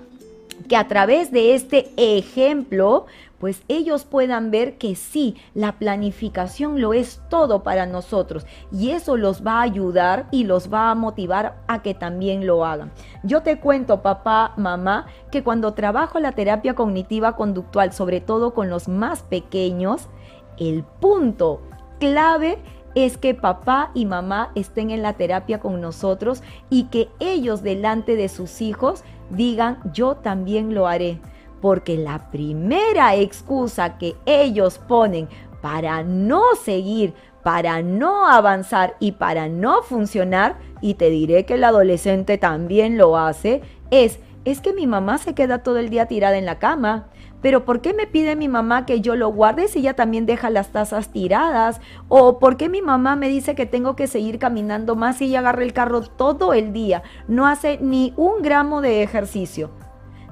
que 0.66 0.76
a 0.76 0.88
través 0.88 1.30
de 1.30 1.54
este 1.54 1.90
ejemplo 1.98 3.04
pues 3.38 3.62
ellos 3.68 4.04
puedan 4.04 4.50
ver 4.50 4.78
que 4.78 4.94
sí, 4.94 5.36
la 5.54 5.72
planificación 5.78 6.80
lo 6.80 6.92
es 6.92 7.20
todo 7.28 7.62
para 7.62 7.86
nosotros 7.86 8.46
y 8.72 8.90
eso 8.90 9.16
los 9.16 9.46
va 9.46 9.58
a 9.58 9.62
ayudar 9.62 10.26
y 10.30 10.44
los 10.44 10.72
va 10.72 10.90
a 10.90 10.94
motivar 10.94 11.58
a 11.68 11.82
que 11.82 11.94
también 11.94 12.46
lo 12.46 12.64
hagan. 12.64 12.90
Yo 13.22 13.42
te 13.42 13.60
cuento, 13.60 14.02
papá, 14.02 14.52
mamá, 14.56 15.06
que 15.30 15.42
cuando 15.42 15.74
trabajo 15.74 16.18
la 16.18 16.32
terapia 16.32 16.74
cognitiva 16.74 17.36
conductual, 17.36 17.92
sobre 17.92 18.20
todo 18.20 18.54
con 18.54 18.70
los 18.70 18.88
más 18.88 19.22
pequeños, 19.22 20.08
el 20.58 20.82
punto 20.82 21.62
clave 22.00 22.58
es 22.94 23.16
que 23.16 23.34
papá 23.34 23.90
y 23.94 24.06
mamá 24.06 24.50
estén 24.54 24.90
en 24.90 25.02
la 25.02 25.12
terapia 25.12 25.60
con 25.60 25.80
nosotros 25.80 26.42
y 26.70 26.84
que 26.84 27.08
ellos 27.20 27.62
delante 27.62 28.16
de 28.16 28.28
sus 28.28 28.60
hijos 28.60 29.04
digan, 29.30 29.78
yo 29.92 30.16
también 30.16 30.74
lo 30.74 30.88
haré 30.88 31.20
porque 31.60 31.96
la 31.96 32.30
primera 32.30 33.14
excusa 33.16 33.98
que 33.98 34.16
ellos 34.26 34.78
ponen 34.78 35.28
para 35.60 36.02
no 36.02 36.42
seguir, 36.62 37.14
para 37.42 37.82
no 37.82 38.26
avanzar 38.26 38.96
y 39.00 39.12
para 39.12 39.48
no 39.48 39.82
funcionar, 39.82 40.56
y 40.80 40.94
te 40.94 41.10
diré 41.10 41.44
que 41.44 41.54
el 41.54 41.64
adolescente 41.64 42.38
también 42.38 42.98
lo 42.98 43.16
hace, 43.16 43.62
es, 43.90 44.20
es 44.44 44.60
que 44.60 44.72
mi 44.72 44.86
mamá 44.86 45.18
se 45.18 45.34
queda 45.34 45.62
todo 45.62 45.78
el 45.78 45.90
día 45.90 46.06
tirada 46.06 46.38
en 46.38 46.46
la 46.46 46.58
cama. 46.58 47.08
Pero 47.40 47.64
¿por 47.64 47.80
qué 47.80 47.94
me 47.94 48.08
pide 48.08 48.34
mi 48.34 48.48
mamá 48.48 48.84
que 48.84 49.00
yo 49.00 49.14
lo 49.14 49.28
guarde 49.28 49.68
si 49.68 49.78
ella 49.78 49.94
también 49.94 50.26
deja 50.26 50.50
las 50.50 50.72
tazas 50.72 51.12
tiradas? 51.12 51.80
¿O 52.08 52.40
por 52.40 52.56
qué 52.56 52.68
mi 52.68 52.82
mamá 52.82 53.14
me 53.14 53.28
dice 53.28 53.54
que 53.54 53.64
tengo 53.64 53.94
que 53.94 54.08
seguir 54.08 54.40
caminando 54.40 54.96
más 54.96 55.18
si 55.18 55.26
ella 55.26 55.38
agarra 55.38 55.62
el 55.62 55.72
carro 55.72 56.02
todo 56.02 56.52
el 56.52 56.72
día? 56.72 57.04
No 57.28 57.46
hace 57.46 57.78
ni 57.80 58.12
un 58.16 58.42
gramo 58.42 58.80
de 58.80 59.04
ejercicio. 59.04 59.70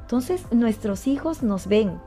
Entonces 0.06 0.46
nuestros 0.52 1.08
hijos 1.08 1.42
nos 1.42 1.66
ven, 1.66 1.98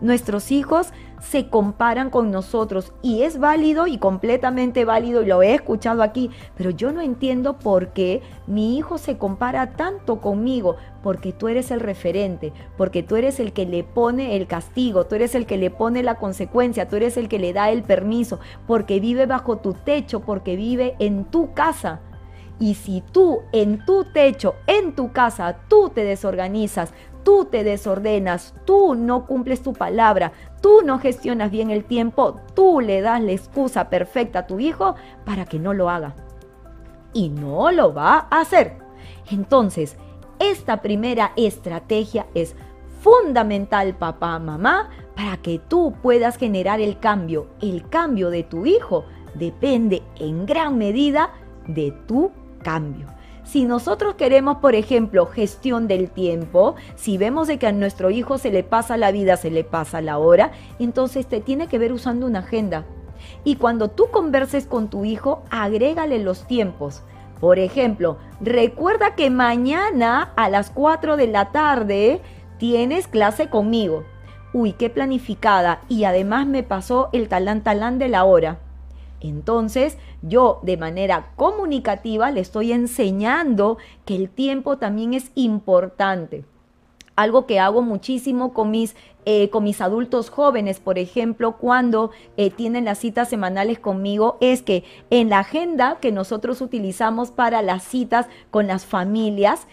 nuestros 0.00 0.50
hijos 0.50 0.88
se 1.22 1.48
comparan 1.48 2.10
con 2.10 2.32
nosotros 2.32 2.92
y 3.02 3.22
es 3.22 3.38
válido 3.38 3.86
y 3.86 3.98
completamente 3.98 4.84
válido 4.84 5.22
y 5.22 5.26
lo 5.26 5.42
he 5.42 5.54
escuchado 5.54 6.02
aquí, 6.02 6.28
pero 6.56 6.70
yo 6.70 6.90
no 6.90 7.02
entiendo 7.02 7.56
por 7.60 7.92
qué 7.92 8.20
mi 8.48 8.76
hijo 8.76 8.98
se 8.98 9.16
compara 9.16 9.74
tanto 9.74 10.20
conmigo, 10.20 10.74
porque 11.04 11.32
tú 11.32 11.46
eres 11.46 11.70
el 11.70 11.78
referente, 11.78 12.52
porque 12.76 13.04
tú 13.04 13.14
eres 13.14 13.38
el 13.38 13.52
que 13.52 13.64
le 13.64 13.84
pone 13.84 14.36
el 14.36 14.48
castigo, 14.48 15.06
tú 15.06 15.14
eres 15.14 15.36
el 15.36 15.46
que 15.46 15.56
le 15.56 15.70
pone 15.70 16.02
la 16.02 16.16
consecuencia, 16.16 16.88
tú 16.88 16.96
eres 16.96 17.16
el 17.16 17.28
que 17.28 17.38
le 17.38 17.52
da 17.52 17.70
el 17.70 17.84
permiso, 17.84 18.40
porque 18.66 18.98
vive 18.98 19.26
bajo 19.26 19.58
tu 19.58 19.72
techo, 19.72 20.18
porque 20.18 20.56
vive 20.56 20.96
en 20.98 21.26
tu 21.26 21.54
casa. 21.54 22.00
Y 22.58 22.74
si 22.74 23.02
tú 23.12 23.42
en 23.52 23.84
tu 23.84 24.04
techo, 24.04 24.54
en 24.66 24.94
tu 24.94 25.12
casa, 25.12 25.58
tú 25.68 25.90
te 25.90 26.04
desorganizas, 26.04 26.92
tú 27.26 27.46
te 27.46 27.64
desordenas, 27.64 28.54
tú 28.64 28.94
no 28.94 29.26
cumples 29.26 29.60
tu 29.60 29.72
palabra, 29.72 30.30
tú 30.62 30.82
no 30.84 31.00
gestionas 31.00 31.50
bien 31.50 31.70
el 31.70 31.84
tiempo, 31.84 32.40
tú 32.54 32.80
le 32.80 33.00
das 33.00 33.20
la 33.20 33.32
excusa 33.32 33.90
perfecta 33.90 34.38
a 34.38 34.46
tu 34.46 34.60
hijo 34.60 34.94
para 35.24 35.44
que 35.44 35.58
no 35.58 35.74
lo 35.74 35.90
haga. 35.90 36.14
Y 37.12 37.30
no 37.30 37.72
lo 37.72 37.92
va 37.92 38.28
a 38.30 38.42
hacer. 38.42 38.78
Entonces, 39.28 39.96
esta 40.38 40.82
primera 40.82 41.32
estrategia 41.34 42.26
es 42.34 42.54
fundamental, 43.00 43.96
papá, 43.96 44.38
mamá, 44.38 44.90
para 45.16 45.36
que 45.38 45.58
tú 45.58 45.94
puedas 46.00 46.36
generar 46.36 46.80
el 46.80 47.00
cambio. 47.00 47.48
El 47.60 47.88
cambio 47.88 48.30
de 48.30 48.44
tu 48.44 48.66
hijo 48.66 49.04
depende 49.34 50.04
en 50.20 50.46
gran 50.46 50.78
medida 50.78 51.32
de 51.66 51.90
tu 52.06 52.30
cambio. 52.62 53.15
Si 53.46 53.64
nosotros 53.64 54.16
queremos, 54.16 54.56
por 54.56 54.74
ejemplo, 54.74 55.24
gestión 55.26 55.86
del 55.86 56.10
tiempo, 56.10 56.74
si 56.96 57.16
vemos 57.16 57.46
de 57.46 57.58
que 57.58 57.68
a 57.68 57.72
nuestro 57.72 58.10
hijo 58.10 58.38
se 58.38 58.50
le 58.50 58.64
pasa 58.64 58.96
la 58.96 59.12
vida, 59.12 59.36
se 59.36 59.52
le 59.52 59.62
pasa 59.62 60.00
la 60.00 60.18
hora, 60.18 60.50
entonces 60.80 61.26
te 61.26 61.40
tiene 61.40 61.68
que 61.68 61.78
ver 61.78 61.92
usando 61.92 62.26
una 62.26 62.40
agenda. 62.40 62.84
Y 63.44 63.54
cuando 63.54 63.88
tú 63.88 64.08
converses 64.10 64.66
con 64.66 64.90
tu 64.90 65.04
hijo, 65.04 65.44
agrégale 65.48 66.18
los 66.18 66.48
tiempos. 66.48 67.02
Por 67.40 67.60
ejemplo, 67.60 68.18
recuerda 68.40 69.14
que 69.14 69.30
mañana 69.30 70.32
a 70.34 70.48
las 70.48 70.70
4 70.70 71.16
de 71.16 71.28
la 71.28 71.52
tarde 71.52 72.20
tienes 72.58 73.06
clase 73.06 73.48
conmigo. 73.48 74.04
Uy, 74.52 74.72
qué 74.72 74.90
planificada. 74.90 75.82
Y 75.88 76.02
además 76.02 76.48
me 76.48 76.64
pasó 76.64 77.10
el 77.12 77.28
talán 77.28 77.62
talán 77.62 78.00
de 78.00 78.08
la 78.08 78.24
hora. 78.24 78.58
Entonces, 79.28 79.96
yo 80.22 80.60
de 80.62 80.76
manera 80.76 81.32
comunicativa 81.36 82.30
le 82.30 82.40
estoy 82.40 82.72
enseñando 82.72 83.78
que 84.04 84.16
el 84.16 84.28
tiempo 84.28 84.78
también 84.78 85.14
es 85.14 85.30
importante. 85.34 86.44
Algo 87.16 87.46
que 87.46 87.58
hago 87.58 87.80
muchísimo 87.80 88.52
con 88.52 88.70
mis, 88.70 88.94
eh, 89.24 89.48
con 89.48 89.64
mis 89.64 89.80
adultos 89.80 90.28
jóvenes, 90.28 90.80
por 90.80 90.98
ejemplo, 90.98 91.56
cuando 91.56 92.10
eh, 92.36 92.50
tienen 92.50 92.84
las 92.84 92.98
citas 92.98 93.30
semanales 93.30 93.78
conmigo, 93.78 94.36
es 94.40 94.62
que 94.62 94.84
en 95.08 95.30
la 95.30 95.38
agenda 95.38 95.96
que 96.00 96.12
nosotros 96.12 96.60
utilizamos 96.60 97.30
para 97.30 97.62
las 97.62 97.84
citas 97.84 98.26
con 98.50 98.66
las 98.66 98.84
familias, 98.84 99.66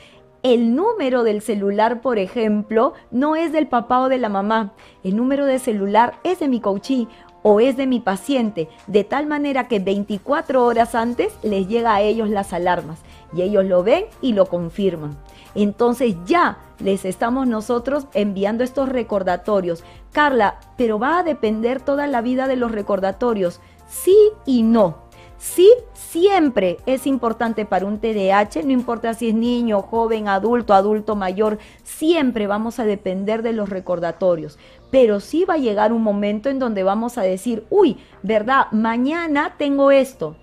el 0.43 0.75
número 0.75 1.23
del 1.23 1.41
celular, 1.41 2.01
por 2.01 2.19
ejemplo, 2.19 2.93
no 3.11 3.37
es 3.37 3.53
del 3.53 3.67
papá 3.67 4.01
o 4.01 4.09
de 4.09 4.17
la 4.17 4.27
mamá. 4.27 4.73
El 5.03 5.15
número 5.15 5.45
de 5.45 5.57
celular 5.57 6.19
es 6.23 6.39
de 6.39 6.49
mi 6.49 6.59
coachí 6.59 7.07
o 7.43 7.59
es 7.59 7.77
de 7.77 7.85
mi 7.85 7.99
paciente, 7.99 8.69
de 8.87 9.03
tal 9.03 9.27
manera 9.27 9.67
que 9.67 9.79
24 9.79 10.65
horas 10.65 10.95
antes 10.95 11.33
les 11.43 11.67
llega 11.67 11.93
a 11.93 12.01
ellos 12.01 12.29
las 12.29 12.53
alarmas 12.53 12.99
y 13.35 13.41
ellos 13.41 13.65
lo 13.65 13.83
ven 13.83 14.05
y 14.21 14.33
lo 14.33 14.47
confirman. 14.47 15.17
Entonces 15.55 16.15
ya 16.25 16.57
les 16.79 17.05
estamos 17.05 17.47
nosotros 17.47 18.07
enviando 18.13 18.63
estos 18.63 18.89
recordatorios. 18.89 19.83
Carla, 20.11 20.59
pero 20.77 20.99
va 20.99 21.19
a 21.19 21.23
depender 21.23 21.81
toda 21.81 22.07
la 22.07 22.21
vida 22.21 22.47
de 22.47 22.55
los 22.55 22.71
recordatorios. 22.71 23.59
Sí 23.87 24.17
y 24.45 24.63
no. 24.63 25.03
Sí, 25.37 25.69
siempre 25.93 26.77
es 26.85 27.05
importante 27.05 27.65
para 27.65 27.85
un 27.85 27.99
TDAH, 27.99 28.63
no 28.63 28.71
importa 28.71 29.13
si 29.13 29.29
es 29.29 29.35
niño, 29.35 29.81
joven, 29.81 30.29
adulto, 30.29 30.73
adulto 30.73 31.17
mayor, 31.17 31.57
siempre 31.83 32.47
vamos 32.47 32.79
a 32.79 32.85
depender 32.85 33.41
de 33.41 33.51
los 33.51 33.69
recordatorios. 33.69 34.57
Pero 34.93 35.19
sí 35.19 35.43
va 35.43 35.55
a 35.55 35.57
llegar 35.57 35.91
un 35.91 36.03
momento 36.03 36.49
en 36.49 36.59
donde 36.59 36.83
vamos 36.83 37.17
a 37.17 37.23
decir, 37.23 37.65
uy, 37.71 37.97
¿verdad? 38.21 38.67
Mañana 38.69 39.55
tengo 39.57 39.89
esto. 39.89 40.35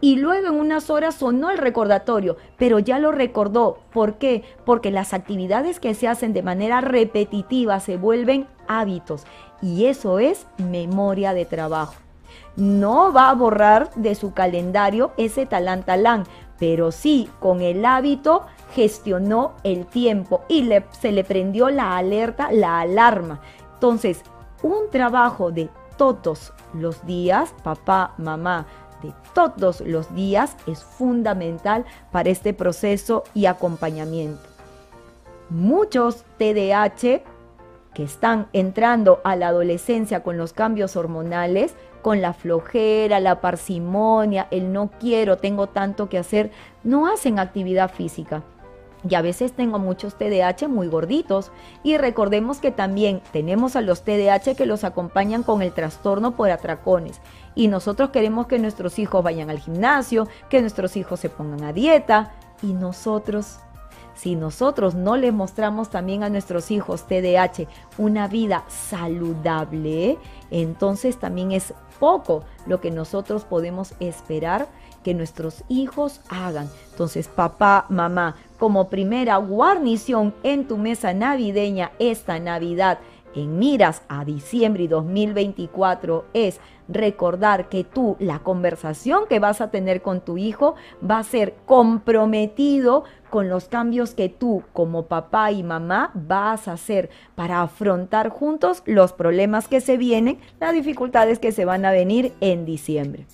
Y 0.00 0.14
luego 0.14 0.46
en 0.46 0.54
unas 0.54 0.90
horas 0.90 1.16
sonó 1.16 1.50
el 1.50 1.58
recordatorio, 1.58 2.36
pero 2.56 2.78
ya 2.78 3.00
lo 3.00 3.10
recordó. 3.10 3.80
¿Por 3.92 4.14
qué? 4.18 4.44
Porque 4.64 4.92
las 4.92 5.12
actividades 5.12 5.80
que 5.80 5.94
se 5.94 6.06
hacen 6.06 6.32
de 6.32 6.44
manera 6.44 6.80
repetitiva 6.80 7.80
se 7.80 7.96
vuelven 7.96 8.46
hábitos. 8.68 9.24
Y 9.60 9.86
eso 9.86 10.20
es 10.20 10.46
memoria 10.58 11.34
de 11.34 11.44
trabajo 11.44 11.94
no 12.56 13.12
va 13.12 13.30
a 13.30 13.34
borrar 13.34 13.90
de 13.94 14.14
su 14.14 14.32
calendario 14.32 15.12
ese 15.16 15.46
talán 15.46 15.84
talán, 15.84 16.24
pero 16.58 16.90
sí 16.90 17.28
con 17.38 17.60
el 17.60 17.84
hábito 17.84 18.46
gestionó 18.74 19.52
el 19.62 19.86
tiempo 19.86 20.42
y 20.48 20.68
se 20.98 21.12
le 21.12 21.24
prendió 21.24 21.70
la 21.70 21.96
alerta, 21.96 22.50
la 22.50 22.80
alarma. 22.80 23.40
Entonces, 23.76 24.22
un 24.62 24.90
trabajo 24.90 25.52
de 25.52 25.68
todos 25.98 26.52
los 26.72 27.04
días, 27.06 27.54
papá, 27.62 28.14
mamá, 28.16 28.66
de 29.02 29.12
todos 29.34 29.82
los 29.82 30.14
días 30.14 30.56
es 30.66 30.82
fundamental 30.82 31.84
para 32.10 32.30
este 32.30 32.54
proceso 32.54 33.24
y 33.34 33.46
acompañamiento. 33.46 34.42
Muchos 35.50 36.24
TDAH 36.38 37.22
que 37.94 38.02
están 38.02 38.48
entrando 38.52 39.20
a 39.24 39.36
la 39.36 39.48
adolescencia 39.48 40.22
con 40.22 40.38
los 40.38 40.52
cambios 40.52 40.96
hormonales 40.96 41.74
con 42.06 42.22
la 42.22 42.34
flojera, 42.34 43.18
la 43.18 43.40
parsimonia, 43.40 44.46
el 44.52 44.72
no 44.72 44.92
quiero, 45.00 45.38
tengo 45.38 45.66
tanto 45.66 46.08
que 46.08 46.18
hacer, 46.18 46.52
no 46.84 47.08
hacen 47.08 47.40
actividad 47.40 47.90
física. 47.90 48.44
Y 49.08 49.14
a 49.14 49.22
veces 49.22 49.52
tengo 49.52 49.78
muchos 49.78 50.16
TDAH 50.16 50.68
muy 50.68 50.88
gorditos. 50.88 51.52
Y 51.82 51.96
recordemos 51.96 52.58
que 52.58 52.70
también 52.70 53.22
tenemos 53.32 53.76
a 53.76 53.80
los 53.80 54.02
TDAH 54.02 54.54
que 54.56 54.66
los 54.66 54.84
acompañan 54.84 55.42
con 55.42 55.62
el 55.62 55.72
trastorno 55.72 56.36
por 56.36 56.50
atracones. 56.50 57.20
Y 57.54 57.68
nosotros 57.68 58.10
queremos 58.10 58.46
que 58.46 58.58
nuestros 58.58 58.98
hijos 58.98 59.22
vayan 59.22 59.50
al 59.50 59.58
gimnasio, 59.58 60.28
que 60.48 60.60
nuestros 60.60 60.96
hijos 60.96 61.20
se 61.20 61.30
pongan 61.30 61.64
a 61.64 61.72
dieta. 61.72 62.32
Y 62.62 62.72
nosotros 62.72 63.58
si 64.16 64.34
nosotros 64.34 64.94
no 64.94 65.16
les 65.16 65.32
mostramos 65.32 65.90
también 65.90 66.24
a 66.24 66.30
nuestros 66.30 66.70
hijos 66.70 67.06
TDAH 67.06 67.68
una 67.98 68.28
vida 68.28 68.64
saludable, 68.68 70.18
entonces 70.50 71.18
también 71.18 71.52
es 71.52 71.74
poco 72.00 72.42
lo 72.66 72.80
que 72.80 72.90
nosotros 72.90 73.44
podemos 73.44 73.92
esperar 74.00 74.68
que 75.06 75.14
nuestros 75.14 75.62
hijos 75.68 76.20
hagan. 76.30 76.68
Entonces, 76.90 77.28
papá, 77.28 77.86
mamá, 77.88 78.34
como 78.58 78.88
primera 78.88 79.36
guarnición 79.36 80.34
en 80.42 80.66
tu 80.66 80.78
mesa 80.78 81.14
navideña 81.14 81.92
esta 82.00 82.40
Navidad, 82.40 82.98
en 83.36 83.56
miras 83.56 84.02
a 84.08 84.24
diciembre 84.24 84.82
y 84.82 84.88
2024 84.88 86.24
es 86.34 86.58
recordar 86.88 87.68
que 87.68 87.84
tú, 87.84 88.16
la 88.18 88.40
conversación 88.40 89.28
que 89.28 89.38
vas 89.38 89.60
a 89.60 89.70
tener 89.70 90.02
con 90.02 90.22
tu 90.22 90.38
hijo 90.38 90.74
va 91.08 91.20
a 91.20 91.22
ser 91.22 91.54
comprometido 91.66 93.04
con 93.30 93.48
los 93.48 93.66
cambios 93.66 94.12
que 94.12 94.28
tú 94.28 94.64
como 94.72 95.04
papá 95.04 95.52
y 95.52 95.62
mamá 95.62 96.10
vas 96.14 96.66
a 96.66 96.72
hacer 96.72 97.10
para 97.36 97.62
afrontar 97.62 98.28
juntos 98.30 98.82
los 98.86 99.12
problemas 99.12 99.68
que 99.68 99.80
se 99.80 99.98
vienen, 99.98 100.40
las 100.58 100.72
dificultades 100.72 101.38
que 101.38 101.52
se 101.52 101.64
van 101.64 101.84
a 101.84 101.92
venir 101.92 102.32
en 102.40 102.64
diciembre. 102.64 103.24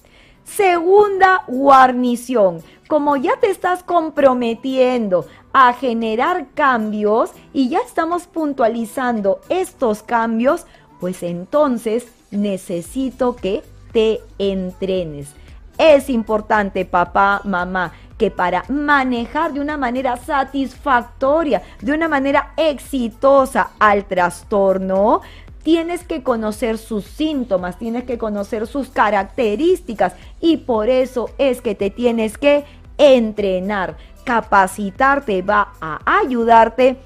Segunda 0.45 1.45
guarnición, 1.47 2.63
como 2.89 3.17
ya 3.17 3.37
te 3.41 3.51
estás 3.51 3.83
comprometiendo 3.83 5.27
a 5.53 5.73
generar 5.73 6.49
cambios 6.55 7.31
y 7.53 7.69
ya 7.69 7.79
estamos 7.79 8.27
puntualizando 8.27 9.41
estos 9.49 10.03
cambios, 10.03 10.67
pues 11.01 11.23
entonces 11.23 12.07
necesito 12.31 13.37
que 13.37 13.63
te 13.93 14.21
entrenes. 14.39 15.35
Es 15.79 16.11
importante, 16.11 16.85
papá, 16.85 17.41
mamá, 17.45 17.93
que 18.19 18.31
para 18.31 18.65
manejar 18.69 19.53
de 19.53 19.61
una 19.61 19.77
manera 19.77 20.17
satisfactoria, 20.17 21.63
de 21.81 21.93
una 21.93 22.09
manera 22.09 22.53
exitosa 22.57 23.71
al 23.79 24.05
trastorno, 24.05 25.23
tienes 25.63 26.05
que 26.05 26.23
conocer 26.23 26.79
sus 26.79 27.05
síntomas, 27.05 27.79
tienes 27.79 28.05
que 28.05 28.19
conocer 28.19 28.67
sus 28.67 28.89
características 28.89 30.15
y 30.41 30.59
por 30.59 30.89
eso 30.89 31.31
es 31.39 31.61
que 31.61 31.75
te 31.75 31.91
tienes 31.91 32.39
que 32.39 32.65
entrenar. 32.99 33.97
Capacitarte 34.25 35.43
va 35.43 35.73
a 35.81 36.01
ayudarte 36.21 36.99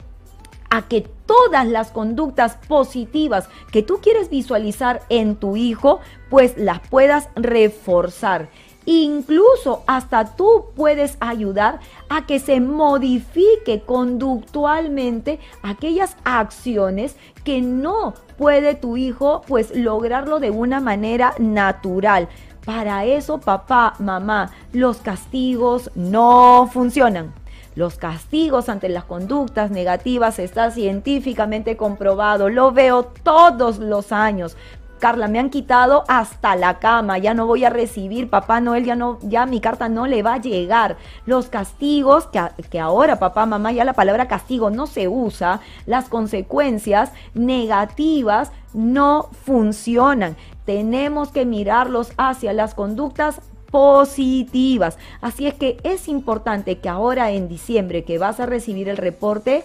a 0.70 0.82
que 0.82 1.02
todas 1.26 1.66
las 1.66 1.90
conductas 1.90 2.56
positivas 2.68 3.48
que 3.72 3.82
tú 3.82 3.98
quieres 4.02 4.30
visualizar 4.30 5.02
en 5.08 5.36
tu 5.36 5.56
hijo, 5.56 6.00
pues 6.30 6.56
las 6.56 6.80
puedas 6.80 7.28
reforzar. 7.34 8.48
Incluso 8.86 9.82
hasta 9.88 10.36
tú 10.36 10.66
puedes 10.76 11.16
ayudar 11.18 11.80
a 12.08 12.24
que 12.24 12.38
se 12.38 12.60
modifique 12.60 13.82
conductualmente 13.84 15.40
aquellas 15.62 16.16
acciones 16.24 17.16
que 17.42 17.60
no 17.60 18.14
puede 18.38 18.76
tu 18.76 18.96
hijo 18.96 19.42
pues 19.48 19.74
lograrlo 19.74 20.38
de 20.38 20.50
una 20.50 20.80
manera 20.80 21.34
natural. 21.38 22.28
Para 22.64 23.04
eso, 23.04 23.38
papá, 23.38 23.94
mamá, 23.98 24.52
los 24.72 24.98
castigos 24.98 25.90
no 25.96 26.68
funcionan. 26.72 27.32
Los 27.76 27.96
castigos 27.98 28.68
ante 28.68 28.88
las 28.88 29.04
conductas 29.04 29.70
negativas 29.70 30.38
está 30.38 30.70
científicamente 30.70 31.76
comprobado. 31.76 32.48
Lo 32.48 32.72
veo 32.72 33.04
todos 33.04 33.78
los 33.78 34.12
años. 34.12 34.56
Carla, 34.98 35.28
me 35.28 35.38
han 35.38 35.50
quitado 35.50 36.04
hasta 36.08 36.56
la 36.56 36.78
cama, 36.78 37.18
ya 37.18 37.34
no 37.34 37.46
voy 37.46 37.64
a 37.64 37.70
recibir, 37.70 38.30
Papá 38.30 38.60
Noel, 38.60 38.84
ya 38.84 38.96
no, 38.96 39.18
ya 39.22 39.46
mi 39.46 39.60
carta 39.60 39.88
no 39.88 40.06
le 40.06 40.22
va 40.22 40.34
a 40.34 40.40
llegar. 40.40 40.96
Los 41.26 41.48
castigos, 41.48 42.26
que, 42.26 42.40
que 42.70 42.80
ahora 42.80 43.18
papá, 43.18 43.46
mamá, 43.46 43.72
ya 43.72 43.84
la 43.84 43.92
palabra 43.92 44.28
castigo 44.28 44.70
no 44.70 44.86
se 44.86 45.08
usa, 45.08 45.60
las 45.86 46.08
consecuencias 46.08 47.12
negativas 47.34 48.52
no 48.72 49.28
funcionan. 49.44 50.36
Tenemos 50.64 51.30
que 51.30 51.46
mirarlos 51.46 52.12
hacia 52.16 52.52
las 52.52 52.74
conductas 52.74 53.40
positivas. 53.70 54.98
Así 55.20 55.46
es 55.46 55.54
que 55.54 55.76
es 55.82 56.08
importante 56.08 56.78
que 56.78 56.88
ahora 56.88 57.30
en 57.32 57.48
diciembre 57.48 58.04
que 58.04 58.18
vas 58.18 58.40
a 58.40 58.46
recibir 58.46 58.88
el 58.88 58.96
reporte, 58.96 59.64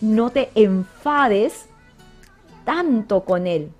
no 0.00 0.30
te 0.30 0.50
enfades 0.54 1.66
tanto 2.64 3.24
con 3.24 3.46
él. 3.46 3.70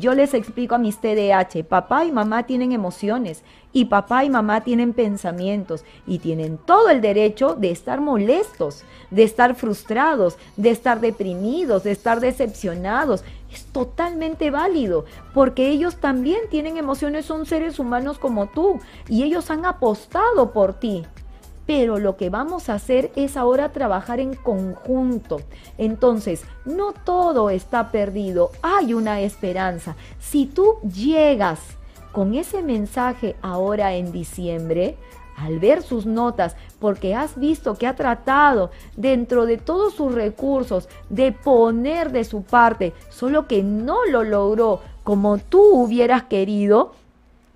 Yo 0.00 0.12
les 0.12 0.34
explico 0.34 0.74
a 0.74 0.78
mis 0.78 0.98
TDAH, 0.98 1.62
papá 1.68 2.04
y 2.04 2.10
mamá 2.10 2.46
tienen 2.46 2.72
emociones 2.72 3.44
y 3.72 3.84
papá 3.84 4.24
y 4.24 4.30
mamá 4.30 4.62
tienen 4.62 4.92
pensamientos 4.92 5.84
y 6.04 6.18
tienen 6.18 6.58
todo 6.58 6.90
el 6.90 7.00
derecho 7.00 7.54
de 7.54 7.70
estar 7.70 8.00
molestos, 8.00 8.82
de 9.12 9.22
estar 9.22 9.54
frustrados, 9.54 10.36
de 10.56 10.70
estar 10.70 11.00
deprimidos, 11.00 11.84
de 11.84 11.92
estar 11.92 12.18
decepcionados. 12.18 13.22
Es 13.52 13.66
totalmente 13.66 14.50
válido 14.50 15.04
porque 15.32 15.68
ellos 15.68 15.98
también 15.98 16.40
tienen 16.50 16.76
emociones, 16.76 17.26
son 17.26 17.46
seres 17.46 17.78
humanos 17.78 18.18
como 18.18 18.48
tú 18.48 18.80
y 19.08 19.22
ellos 19.22 19.48
han 19.52 19.64
apostado 19.64 20.52
por 20.52 20.74
ti 20.74 21.04
pero 21.66 21.98
lo 21.98 22.16
que 22.16 22.30
vamos 22.30 22.68
a 22.68 22.74
hacer 22.74 23.10
es 23.16 23.36
ahora 23.36 23.72
trabajar 23.72 24.20
en 24.20 24.34
conjunto. 24.34 25.40
Entonces, 25.78 26.44
no 26.64 26.92
todo 26.92 27.50
está 27.50 27.90
perdido, 27.90 28.50
hay 28.62 28.94
una 28.94 29.20
esperanza. 29.20 29.96
Si 30.20 30.46
tú 30.46 30.76
llegas 30.82 31.60
con 32.12 32.34
ese 32.34 32.62
mensaje 32.62 33.36
ahora 33.42 33.94
en 33.94 34.12
diciembre, 34.12 34.96
al 35.36 35.58
ver 35.58 35.82
sus 35.82 36.06
notas, 36.06 36.56
porque 36.78 37.14
has 37.14 37.38
visto 37.38 37.74
que 37.74 37.86
ha 37.86 37.96
tratado 37.96 38.70
dentro 38.96 39.46
de 39.46 39.56
todos 39.58 39.94
sus 39.94 40.14
recursos 40.14 40.88
de 41.08 41.32
poner 41.32 42.12
de 42.12 42.24
su 42.24 42.42
parte, 42.42 42.92
solo 43.10 43.48
que 43.48 43.62
no 43.62 44.04
lo 44.06 44.22
logró 44.22 44.80
como 45.02 45.38
tú 45.38 45.60
hubieras 45.60 46.24
querido, 46.24 46.92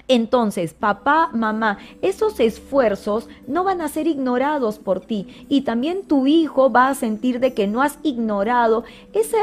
entonces, 0.08 0.72
papá, 0.72 1.28
mamá, 1.34 1.76
esos 2.00 2.40
esfuerzos 2.40 3.28
no 3.46 3.62
van 3.62 3.82
a 3.82 3.88
ser 3.88 4.06
ignorados 4.06 4.78
por 4.78 5.00
ti 5.00 5.46
y 5.50 5.60
también 5.60 6.02
tu 6.02 6.26
hijo 6.26 6.72
va 6.72 6.88
a 6.88 6.94
sentir 6.94 7.40
de 7.40 7.52
que 7.52 7.66
no 7.66 7.82
has 7.82 7.98
ignorado 8.02 8.84
ese, 9.12 9.36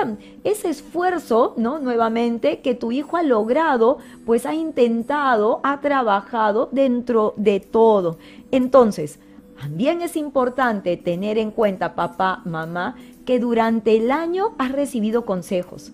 ese 0.43 0.69
esfuerzo, 0.69 1.53
¿no? 1.55 1.77
Nuevamente, 1.77 2.61
que 2.61 2.73
tu 2.73 2.91
hijo 2.91 3.15
ha 3.15 3.21
logrado, 3.21 3.99
pues 4.25 4.47
ha 4.47 4.55
intentado, 4.55 5.59
ha 5.61 5.81
trabajado 5.81 6.69
dentro 6.71 7.35
de 7.37 7.59
todo. 7.59 8.17
Entonces, 8.49 9.19
también 9.61 10.01
es 10.01 10.15
importante 10.15 10.97
tener 10.97 11.37
en 11.37 11.51
cuenta, 11.51 11.93
papá, 11.93 12.41
mamá, 12.43 12.95
que 13.23 13.39
durante 13.39 13.97
el 13.97 14.09
año 14.09 14.55
has 14.57 14.71
recibido 14.71 15.25
consejos 15.25 15.93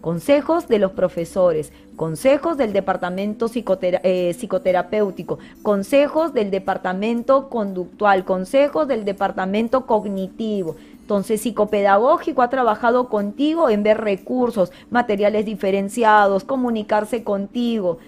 consejos 0.00 0.66
de 0.68 0.78
los 0.78 0.92
profesores, 0.92 1.72
consejos 2.00 2.56
del 2.56 2.72
departamento 2.72 3.50
eh, 3.52 4.34
psicoterapéutico, 4.34 5.38
consejos 5.60 6.32
del 6.32 6.50
departamento 6.50 7.50
conductual, 7.50 8.24
consejos 8.24 8.88
del 8.88 9.04
departamento 9.04 9.84
cognitivo. 9.84 10.76
Entonces, 11.02 11.42
psicopedagógico 11.42 12.40
ha 12.40 12.48
trabajado 12.48 13.10
contigo 13.10 13.68
en 13.68 13.82
ver 13.82 14.00
recursos, 14.00 14.72
materiales 14.88 15.44
diferenciados, 15.44 16.44
comunicarse 16.44 17.22
contigo. 17.22 17.98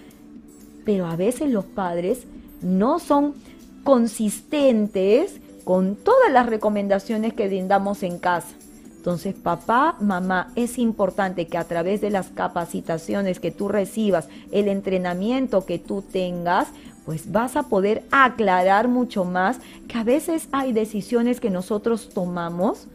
Pero 0.85 1.05
a 1.05 1.15
veces 1.15 1.51
los 1.51 1.65
padres 1.65 2.25
no 2.63 2.97
son 2.97 3.35
consistentes 3.83 5.39
con 5.65 5.95
todas 5.97 6.31
las 6.31 6.47
recomendaciones 6.47 7.35
que 7.35 7.47
brindamos 7.47 8.01
en 8.01 8.17
casa. 8.17 8.55
Entonces, 9.03 9.35
papá, 9.35 9.97
mamá, 9.99 10.53
es 10.55 10.77
importante 10.77 11.45
que 11.47 11.57
a 11.57 11.65
través 11.65 11.99
de 11.99 12.09
las 12.09 12.27
capacitaciones 12.29 13.41
que 13.41 13.51
tú 13.51 13.67
recibas, 13.67 14.29
el 14.53 14.69
entrenamiento 14.69 15.65
que 15.65 15.77
tú 15.77 16.01
tengas, 16.01 16.69
pues 17.05 17.29
vas 17.29 17.57
a 17.57 17.63
poder 17.63 18.03
aclarar 18.11 18.87
mucho 18.87 19.25
más 19.25 19.59
que 19.89 19.97
a 19.97 20.05
veces 20.05 20.47
hay 20.53 20.71
decisiones 20.71 21.41
que 21.41 21.49
nosotros 21.49 22.11
tomamos 22.13 22.87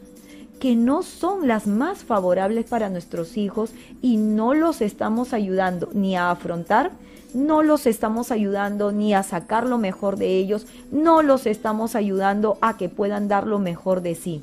que 0.59 0.75
no 0.75 1.03
son 1.03 1.47
las 1.47 1.67
más 1.67 2.03
favorables 2.03 2.65
para 2.65 2.89
nuestros 2.89 3.37
hijos 3.37 3.71
y 4.01 4.17
no 4.17 4.55
los 4.55 4.81
estamos 4.81 5.31
ayudando 5.31 5.89
ni 5.93 6.15
a 6.15 6.31
afrontar, 6.31 6.89
no 7.35 7.61
los 7.61 7.85
estamos 7.85 8.31
ayudando 8.31 8.91
ni 8.91 9.13
a 9.13 9.21
sacar 9.21 9.67
lo 9.67 9.77
mejor 9.77 10.17
de 10.17 10.39
ellos, 10.39 10.65
no 10.91 11.21
los 11.21 11.45
estamos 11.45 11.93
ayudando 11.93 12.57
a 12.61 12.77
que 12.77 12.89
puedan 12.89 13.27
dar 13.27 13.45
lo 13.45 13.59
mejor 13.59 14.01
de 14.01 14.15
sí 14.15 14.41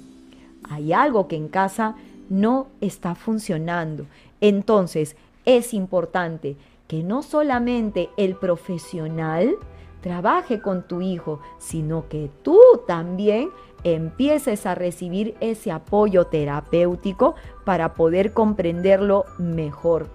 hay 0.71 0.93
algo 0.93 1.29
que 1.29 1.37
en 1.37 1.49
casa 1.49 1.95
no 2.29 2.69
está 2.81 3.15
funcionando. 3.15 4.07
Entonces, 4.41 5.17
es 5.45 5.75
importante 5.75 6.57
que 6.89 7.03
no 7.03 7.23
solamente 7.23 8.11
el 8.17 8.37
profesional 8.37 9.57
trabaje 10.01 10.61
con 10.61 10.87
tu 10.87 11.01
hijo, 11.01 11.41
sino 11.59 12.09
que 12.09 12.31
tú 12.43 12.61
también 12.87 13.51
empieces 13.83 14.67
a 14.67 14.75
recibir 14.75 15.37
ese 15.41 15.71
apoyo 15.71 16.27
terapéutico 16.27 17.35
para 17.65 17.95
poder 17.95 18.33
comprenderlo 18.33 19.25
mejor. 19.39 20.09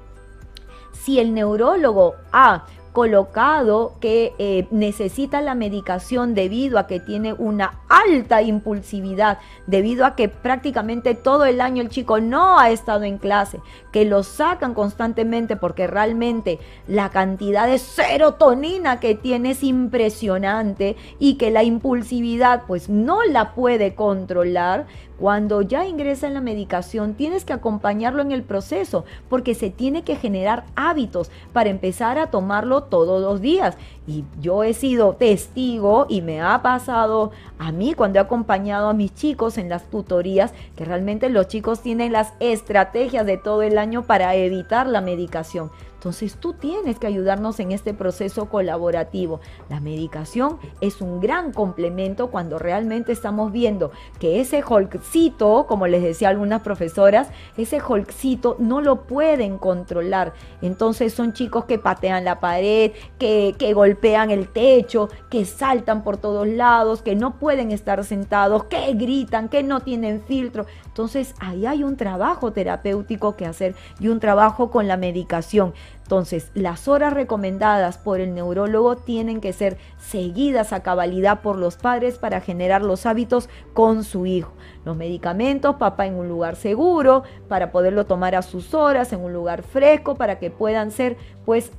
Si 0.92 1.20
el 1.20 1.34
neurólogo 1.34 2.16
ha 2.32 2.66
colocado 2.94 3.96
que 4.00 4.34
eh, 4.38 4.68
necesita 4.72 5.42
la 5.42 5.56
medicación 5.56 6.34
debido 6.34 6.78
a 6.78 6.88
que 6.88 7.00
tiene 7.00 7.34
una 7.34 7.80
alta 7.88 8.42
impulsividad, 8.42 9.40
debido 9.68 10.06
a 10.06 10.16
que 10.16 10.28
prácticamente 10.28 11.16
todo 11.16 11.46
el 11.46 11.62
año 11.62 11.82
el 11.82 11.90
chico 11.90 12.20
no 12.20 12.60
ha 12.60 12.70
estado 12.70 13.04
en 13.04 13.18
clase, 13.18 13.60
que 13.92 14.06
lo 14.06 14.24
sacan 14.24 14.74
constantemente 14.74 15.56
porque 15.56 15.88
realmente 15.88 16.60
la 16.88 17.10
cantidad 17.10 17.68
de 17.68 17.80
serotonina 17.80 19.00
que 19.00 19.16
tiene 19.16 19.52
es 19.52 19.64
impresionante 19.64 20.96
y 21.20 21.36
que 21.36 21.52
la 21.52 21.64
impulsividad 21.64 22.64
pues 22.68 22.90
no 22.90 23.24
la 23.24 23.54
puede 23.54 23.96
controlar, 23.96 24.88
cuando 25.22 25.62
ya 25.62 25.86
ingresa 25.86 26.26
en 26.26 26.34
la 26.34 26.42
medicación, 26.42 27.14
tienes 27.14 27.46
que 27.46 27.54
acompañarlo 27.54 28.24
en 28.24 28.32
el 28.32 28.42
proceso 28.42 29.06
porque 29.30 29.54
se 29.54 29.70
tiene 29.70 30.02
que 30.02 30.16
generar 30.16 30.64
hábitos 30.76 31.30
para 31.54 31.70
empezar 31.70 32.18
a 32.18 32.32
tomarlo 32.32 32.82
todos 32.82 33.22
los 33.22 33.40
días. 33.40 33.78
Y 34.08 34.24
yo 34.42 34.64
he 34.64 34.74
sido 34.74 35.14
testigo 35.14 36.08
y 36.10 36.24
me 36.24 36.42
ha 36.42 36.64
pasado 36.64 37.30
a 37.60 37.72
mí 37.72 37.94
cuando 37.94 38.18
he 38.18 38.22
acompañado 38.24 38.90
a 38.90 38.96
mis 38.96 39.14
chicos 39.14 39.60
en 39.60 39.70
las 39.70 39.84
tutorías 39.92 40.56
que 40.76 40.86
realmente 40.86 41.30
los 41.30 41.48
chicos 41.48 41.82
tienen 41.82 42.14
las 42.14 42.34
estrategias 42.40 43.24
de 43.28 43.38
todo 43.38 43.62
el 43.62 43.78
año 43.78 44.02
para 44.02 44.34
evitar 44.34 44.88
la 44.88 45.02
medicación. 45.02 45.70
Entonces 46.02 46.38
tú 46.38 46.54
tienes 46.54 46.98
que 46.98 47.06
ayudarnos 47.06 47.60
en 47.60 47.72
este 47.72 47.94
proceso 47.94 48.50
colaborativo. 48.50 49.40
La 49.70 49.80
medicación 49.80 50.58
es 50.82 51.00
un 51.00 51.20
gran 51.20 51.54
complemento 51.54 52.32
cuando 52.32 52.58
realmente 52.58 53.12
estamos 53.12 53.52
viendo 53.52 53.92
que 54.18 54.42
ese 54.42 54.64
holcito, 54.68 55.68
como 55.68 55.86
les 55.86 56.02
decía 56.02 56.30
algunas 56.30 56.64
profesoras, 56.64 57.28
ese 57.56 57.80
holcito 57.80 58.56
no 58.58 58.82
lo 58.82 59.04
pueden 59.04 59.60
controlar. 59.60 60.34
Entonces 60.64 61.14
son 61.14 61.34
chicos 61.34 61.66
que 61.66 61.78
patean 61.78 62.26
la 62.26 62.40
pared, 62.40 62.94
que, 63.20 63.54
que 63.60 63.74
golpean 63.76 64.32
el 64.32 64.48
techo, 64.48 65.08
que 65.30 65.46
saltan 65.46 66.04
por 66.04 66.18
todos 66.18 66.48
lados, 66.48 67.04
que 67.04 67.16
no 67.16 67.38
pueden 67.38 67.70
estar 67.70 68.04
sentados, 68.04 68.64
que 68.64 68.92
gritan, 68.96 69.50
que 69.50 69.62
no 69.62 69.82
tienen 69.82 70.24
filtro. 70.24 70.66
Entonces 70.92 71.36
ahí 71.40 71.66
hay 71.66 71.86
un 71.86 71.96
trabajo 71.96 72.52
terapéutico 72.52 73.38
que 73.38 73.46
hacer 73.46 73.76
y 74.00 74.10
un 74.10 74.20
trabajo 74.20 74.70
con 74.72 74.90
la 74.90 74.98
medicación. 74.98 75.74
Entonces, 76.04 76.52
las 76.54 76.90
horas 76.90 77.14
recomendadas 77.14 77.98
por 77.98 78.20
el 78.20 78.36
neurólogo 78.36 78.98
tienen 78.98 79.40
que 79.40 79.54
ser 79.54 79.78
seguidas 79.98 80.74
a 80.74 80.84
cabalidad 80.84 81.40
por 81.40 81.58
los 81.58 81.78
padres 81.78 82.18
para 82.18 82.42
generar 82.42 82.82
los 82.82 83.06
hábitos 83.06 83.48
con 83.74 84.04
su 84.04 84.26
hijo. 84.26 84.52
Los 84.84 84.98
medicamentos, 84.98 85.78
papá 85.78 86.08
en 86.08 86.16
un 86.16 86.28
lugar 86.28 86.58
seguro, 86.58 87.24
para 87.48 87.72
poderlo 87.72 88.06
tomar 88.08 88.36
a 88.36 88.42
sus 88.42 88.74
horas, 88.74 89.14
en 89.14 89.22
un 89.22 89.32
lugar 89.32 89.64
fresco, 89.64 90.16
para 90.16 90.38
que 90.38 90.52
puedan 90.52 90.92
ser 90.92 91.16
pues 91.46 91.72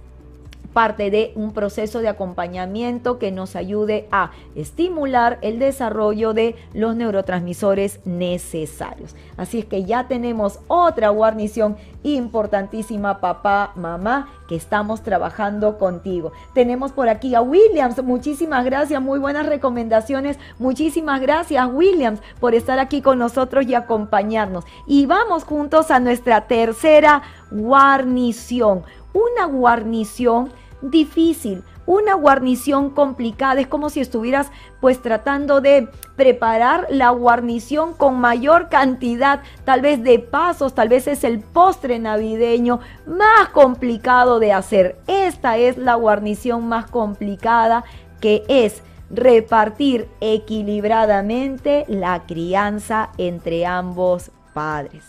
parte 0.72 1.10
de 1.10 1.32
un 1.34 1.52
proceso 1.52 2.00
de 2.00 2.08
acompañamiento 2.08 3.18
que 3.18 3.30
nos 3.30 3.56
ayude 3.56 4.08
a 4.10 4.30
estimular 4.54 5.38
el 5.42 5.58
desarrollo 5.58 6.32
de 6.32 6.56
los 6.74 6.96
neurotransmisores 6.96 8.00
necesarios. 8.04 9.14
Así 9.36 9.60
es 9.60 9.64
que 9.64 9.84
ya 9.84 10.08
tenemos 10.08 10.60
otra 10.68 11.10
guarnición 11.10 11.76
importantísima, 12.02 13.20
papá, 13.20 13.72
mamá, 13.76 14.28
que 14.48 14.56
estamos 14.56 15.02
trabajando 15.02 15.78
contigo. 15.78 16.32
Tenemos 16.52 16.92
por 16.92 17.08
aquí 17.08 17.34
a 17.34 17.40
Williams, 17.40 18.02
muchísimas 18.02 18.64
gracias, 18.64 19.00
muy 19.00 19.18
buenas 19.18 19.46
recomendaciones, 19.46 20.38
muchísimas 20.58 21.20
gracias 21.20 21.68
Williams 21.72 22.20
por 22.40 22.54
estar 22.54 22.78
aquí 22.78 23.02
con 23.02 23.18
nosotros 23.18 23.66
y 23.66 23.74
acompañarnos. 23.74 24.64
Y 24.86 25.06
vamos 25.06 25.44
juntos 25.44 25.90
a 25.90 26.00
nuestra 26.00 26.42
tercera 26.46 27.22
guarnición, 27.50 28.82
una 29.12 29.46
guarnición 29.46 30.52
difícil, 30.82 31.64
una 31.86 32.14
guarnición 32.14 32.90
complicada. 32.90 33.60
Es 33.60 33.66
como 33.66 33.90
si 33.90 34.00
estuvieras 34.00 34.50
pues 34.80 35.00
tratando 35.00 35.60
de 35.60 35.88
preparar 36.16 36.86
la 36.90 37.10
guarnición 37.10 37.94
con 37.94 38.20
mayor 38.20 38.68
cantidad, 38.68 39.42
tal 39.64 39.80
vez 39.80 40.02
de 40.02 40.18
pasos, 40.18 40.74
tal 40.74 40.88
vez 40.88 41.06
es 41.06 41.24
el 41.24 41.40
postre 41.40 41.98
navideño 41.98 42.80
más 43.06 43.48
complicado 43.52 44.38
de 44.38 44.52
hacer. 44.52 44.98
Esta 45.06 45.56
es 45.56 45.76
la 45.76 45.94
guarnición 45.94 46.68
más 46.68 46.90
complicada 46.90 47.84
que 48.20 48.44
es 48.48 48.82
repartir 49.10 50.08
equilibradamente 50.20 51.84
la 51.88 52.24
crianza 52.26 53.10
entre 53.18 53.66
ambos 53.66 54.30
padres. 54.54 55.04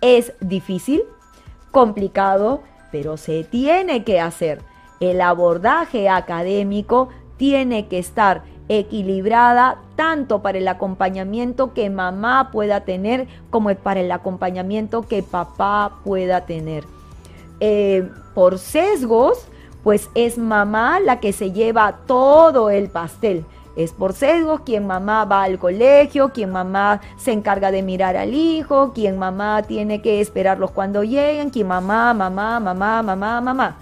Es 0.00 0.32
difícil, 0.40 1.02
complicado, 1.72 2.62
pero 2.92 3.16
se 3.16 3.42
tiene 3.44 4.04
que 4.04 4.20
hacer 4.20 4.62
el 5.00 5.20
abordaje 5.20 6.08
académico 6.08 7.08
tiene 7.36 7.86
que 7.86 7.98
estar 7.98 8.42
equilibrada 8.68 9.78
tanto 9.94 10.42
para 10.42 10.58
el 10.58 10.68
acompañamiento 10.68 11.72
que 11.72 11.88
mamá 11.88 12.50
pueda 12.50 12.80
tener 12.80 13.28
como 13.50 13.74
para 13.76 14.00
el 14.00 14.10
acompañamiento 14.10 15.02
que 15.02 15.22
papá 15.22 15.98
pueda 16.04 16.42
tener. 16.42 16.84
Eh, 17.60 18.08
por 18.34 18.58
sesgos, 18.58 19.46
pues 19.82 20.10
es 20.14 20.36
mamá 20.36 21.00
la 21.00 21.20
que 21.20 21.32
se 21.32 21.52
lleva 21.52 22.00
todo 22.06 22.70
el 22.70 22.88
pastel. 22.88 23.44
Es 23.76 23.92
por 23.92 24.14
sesgos 24.14 24.60
quien 24.60 24.86
mamá 24.86 25.26
va 25.26 25.42
al 25.42 25.58
colegio, 25.58 26.30
quien 26.30 26.50
mamá 26.50 27.00
se 27.18 27.32
encarga 27.32 27.70
de 27.70 27.82
mirar 27.82 28.16
al 28.16 28.34
hijo, 28.34 28.92
quien 28.94 29.18
mamá 29.18 29.62
tiene 29.62 30.00
que 30.00 30.20
esperarlos 30.20 30.70
cuando 30.70 31.04
lleguen, 31.04 31.50
quien 31.50 31.68
mamá, 31.68 32.14
mamá, 32.14 32.58
mamá, 32.58 33.02
mamá, 33.02 33.40
mamá 33.40 33.76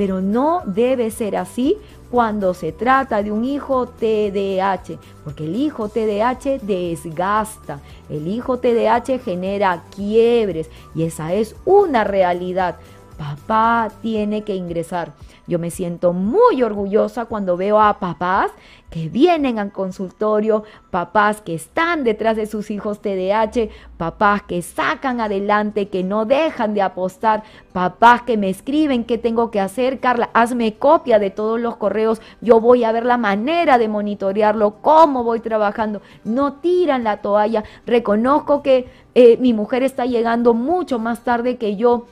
pero 0.00 0.22
no 0.22 0.62
debe 0.64 1.10
ser 1.10 1.36
así 1.36 1.76
cuando 2.10 2.54
se 2.54 2.72
trata 2.72 3.22
de 3.22 3.30
un 3.30 3.44
hijo 3.44 3.86
TDAH, 3.86 4.98
porque 5.22 5.44
el 5.44 5.54
hijo 5.54 5.90
TDAH 5.90 6.60
desgasta, 6.62 7.80
el 8.08 8.26
hijo 8.26 8.58
TDAH 8.58 9.18
genera 9.22 9.84
quiebres 9.94 10.70
y 10.94 11.02
esa 11.02 11.34
es 11.34 11.54
una 11.66 12.04
realidad. 12.04 12.76
Papá 13.20 13.90
tiene 14.00 14.44
que 14.44 14.54
ingresar. 14.54 15.12
Yo 15.46 15.58
me 15.58 15.70
siento 15.70 16.14
muy 16.14 16.62
orgullosa 16.62 17.26
cuando 17.26 17.58
veo 17.58 17.78
a 17.78 17.98
papás 17.98 18.50
que 18.88 19.10
vienen 19.10 19.58
al 19.58 19.72
consultorio, 19.72 20.64
papás 20.90 21.42
que 21.42 21.54
están 21.54 22.02
detrás 22.02 22.36
de 22.36 22.46
sus 22.46 22.70
hijos 22.70 23.02
TDAH, 23.02 23.68
papás 23.98 24.40
que 24.44 24.62
sacan 24.62 25.20
adelante, 25.20 25.88
que 25.88 26.02
no 26.02 26.24
dejan 26.24 26.72
de 26.72 26.80
apostar, 26.80 27.42
papás 27.74 28.22
que 28.22 28.38
me 28.38 28.48
escriben 28.48 29.04
qué 29.04 29.18
tengo 29.18 29.50
que 29.50 29.60
hacer, 29.60 30.00
Carla, 30.00 30.30
hazme 30.32 30.76
copia 30.76 31.18
de 31.18 31.28
todos 31.28 31.60
los 31.60 31.76
correos, 31.76 32.22
yo 32.40 32.58
voy 32.58 32.84
a 32.84 32.92
ver 32.92 33.04
la 33.04 33.18
manera 33.18 33.76
de 33.76 33.88
monitorearlo, 33.88 34.76
cómo 34.80 35.24
voy 35.24 35.40
trabajando, 35.40 36.00
no 36.24 36.54
tiran 36.54 37.04
la 37.04 37.18
toalla, 37.18 37.64
reconozco 37.84 38.62
que 38.62 38.88
eh, 39.14 39.36
mi 39.36 39.52
mujer 39.52 39.82
está 39.82 40.06
llegando 40.06 40.54
mucho 40.54 40.98
más 40.98 41.20
tarde 41.20 41.58
que 41.58 41.76
yo, 41.76 42.06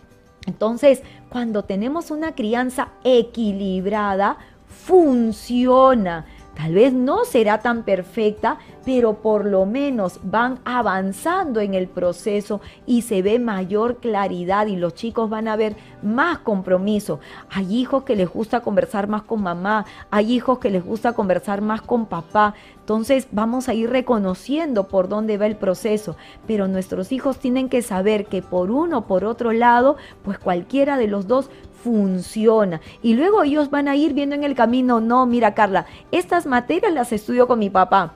entonces, 0.49 1.03
cuando 1.29 1.65
tenemos 1.65 2.11
una 2.11 2.35
crianza 2.35 2.89
equilibrada, 3.05 4.39
funciona. 4.67 6.25
Tal 6.59 6.75
vez 6.75 6.93
no 6.93 7.25
será 7.25 7.59
tan 7.61 7.85
perfecta, 7.85 8.59
pero 8.85 9.23
por 9.23 9.45
lo 9.45 9.65
menos 9.65 10.19
van 10.25 10.59
avanzando 10.65 11.61
en 11.61 11.73
el 11.73 11.87
proceso 11.87 12.61
y 12.85 13.03
se 13.03 13.23
ve 13.23 13.39
mayor 13.39 13.99
claridad 13.99 14.67
y 14.67 14.75
los 14.75 14.95
chicos 14.95 15.31
van 15.31 15.47
a 15.47 15.55
ver 15.55 15.77
más 16.03 16.41
compromiso. 16.41 17.21
Hay 17.49 17.77
hijos 17.77 18.03
que 18.03 18.17
les 18.17 18.29
gusta 18.29 18.59
conversar 18.59 19.07
más 19.07 19.23
con 19.23 19.41
mamá, 19.41 19.87
hay 20.11 20.33
hijos 20.33 20.59
que 20.59 20.71
les 20.71 20.85
gusta 20.85 21.13
conversar 21.13 21.61
más 21.61 21.81
con 21.81 22.07
papá. 22.07 22.55
Entonces 22.81 23.29
vamos 23.31 23.69
a 23.69 23.75
ir 23.75 23.91
reconociendo 23.91 24.89
por 24.89 25.09
dónde 25.09 25.39
va 25.39 25.47
el 25.47 25.57
proceso, 25.57 26.17
pero 26.49 26.67
nuestros 26.67 27.13
hijos 27.13 27.39
tienen 27.39 27.69
que 27.69 27.83
saber 27.83 28.27
que 28.27 28.43
por 28.43 28.73
uno, 28.73 29.07
por 29.07 29.25
otro 29.25 29.53
lado, 29.53 29.97
pues 30.25 30.41
cualquiera 30.41 30.97
de 30.97 31.07
los 31.07 31.29
dos 31.29 31.51
funciona. 31.83 32.81
Y 33.03 33.15
luego 33.15 33.43
ellos 33.43 33.71
van 33.71 33.89
a 33.89 33.97
ir 33.97 34.15
viendo 34.15 34.35
en 34.35 34.45
el 34.45 34.55
camino, 34.55 35.01
no, 35.01 35.27
mira 35.27 35.55
Carla, 35.55 35.87
estas 36.13 36.47
materias 36.47 36.93
las 36.93 37.13
estudio 37.13 37.47
con 37.47 37.59
mi 37.59 37.71
papá. 37.71 38.15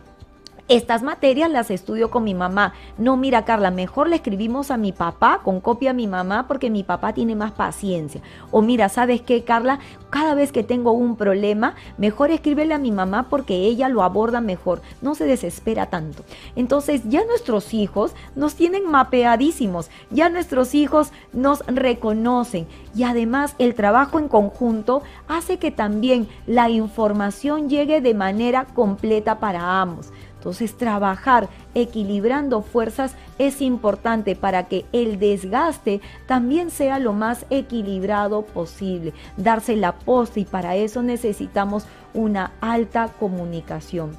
Estas 0.73 1.03
materias 1.03 1.51
las 1.51 1.71
estudio 1.71 2.11
con 2.11 2.25
mi 2.25 2.33
mamá. 2.33 2.73
No, 2.97 3.19
mira 3.19 3.45
Carla, 3.45 3.71
mejor 3.71 4.09
le 4.09 4.17
escribimos 4.17 4.71
a 4.71 4.79
mi 4.79 4.91
papá 4.93 5.43
con 5.45 5.61
copia 5.61 5.91
a 5.91 5.93
mi 5.93 6.07
mamá 6.07 6.49
porque 6.49 6.71
mi 6.71 6.83
papá 6.83 7.13
tiene 7.13 7.37
más 7.37 7.53
paciencia. 7.53 8.23
O 8.51 8.63
mira, 8.63 8.89
¿sabes 8.89 9.21
qué, 9.21 9.45
Carla? 9.45 9.81
Cada 10.09 10.35
vez 10.35 10.51
que 10.51 10.63
tengo 10.63 10.93
un 10.93 11.17
problema, 11.17 11.75
mejor 11.99 12.31
escríbele 12.31 12.73
a 12.73 12.79
mi 12.79 12.91
mamá 12.91 13.29
porque 13.29 13.55
ella 13.55 13.91
lo 13.91 14.03
aborda 14.03 14.41
mejor. 14.41 14.81
No 15.03 15.15
se 15.15 15.27
desespera 15.27 15.91
tanto. 15.91 16.25
Entonces 16.57 17.03
ya 17.05 17.23
nuestros 17.27 17.75
hijos 17.75 18.15
nos 18.35 18.55
tienen 18.55 18.91
mapeadísimos. 18.91 19.91
Ya 20.09 20.31
nuestros 20.31 20.75
hijos 20.75 21.13
nos 21.35 21.67
reconocen. 21.67 22.67
Y 22.95 23.03
además 23.03 23.57
el 23.59 23.75
trabajo 23.75 24.19
en 24.19 24.29
conjunto 24.29 25.03
hace 25.29 25.59
que 25.59 25.71
también 25.71 26.29
la 26.47 26.71
información 26.71 27.69
llegue 27.69 28.01
de 28.01 28.15
manera 28.15 28.65
completa 28.65 29.39
para 29.39 29.83
ambos. 29.83 30.11
Entonces 30.43 30.77
trabajar 30.77 31.49
equilibrando 31.73 32.63
fuerzas 32.63 33.15
es 33.39 33.63
importante 33.63 34.35
para 34.35 34.65
que 34.65 34.85
el 34.91 35.21
desgaste 35.21 36.01
también 36.27 36.71
sea 36.71 36.99
lo 36.99 37.13
más 37.13 37.47
equilibrado 37.49 38.43
posible, 38.43 39.13
darse 39.37 39.77
la 39.77 39.93
posta 39.93 40.41
y 40.41 40.45
para 40.45 40.75
eso 40.75 41.01
necesitamos 41.01 41.85
una 42.13 42.51
alta 42.61 43.07
comunicación. 43.21 44.17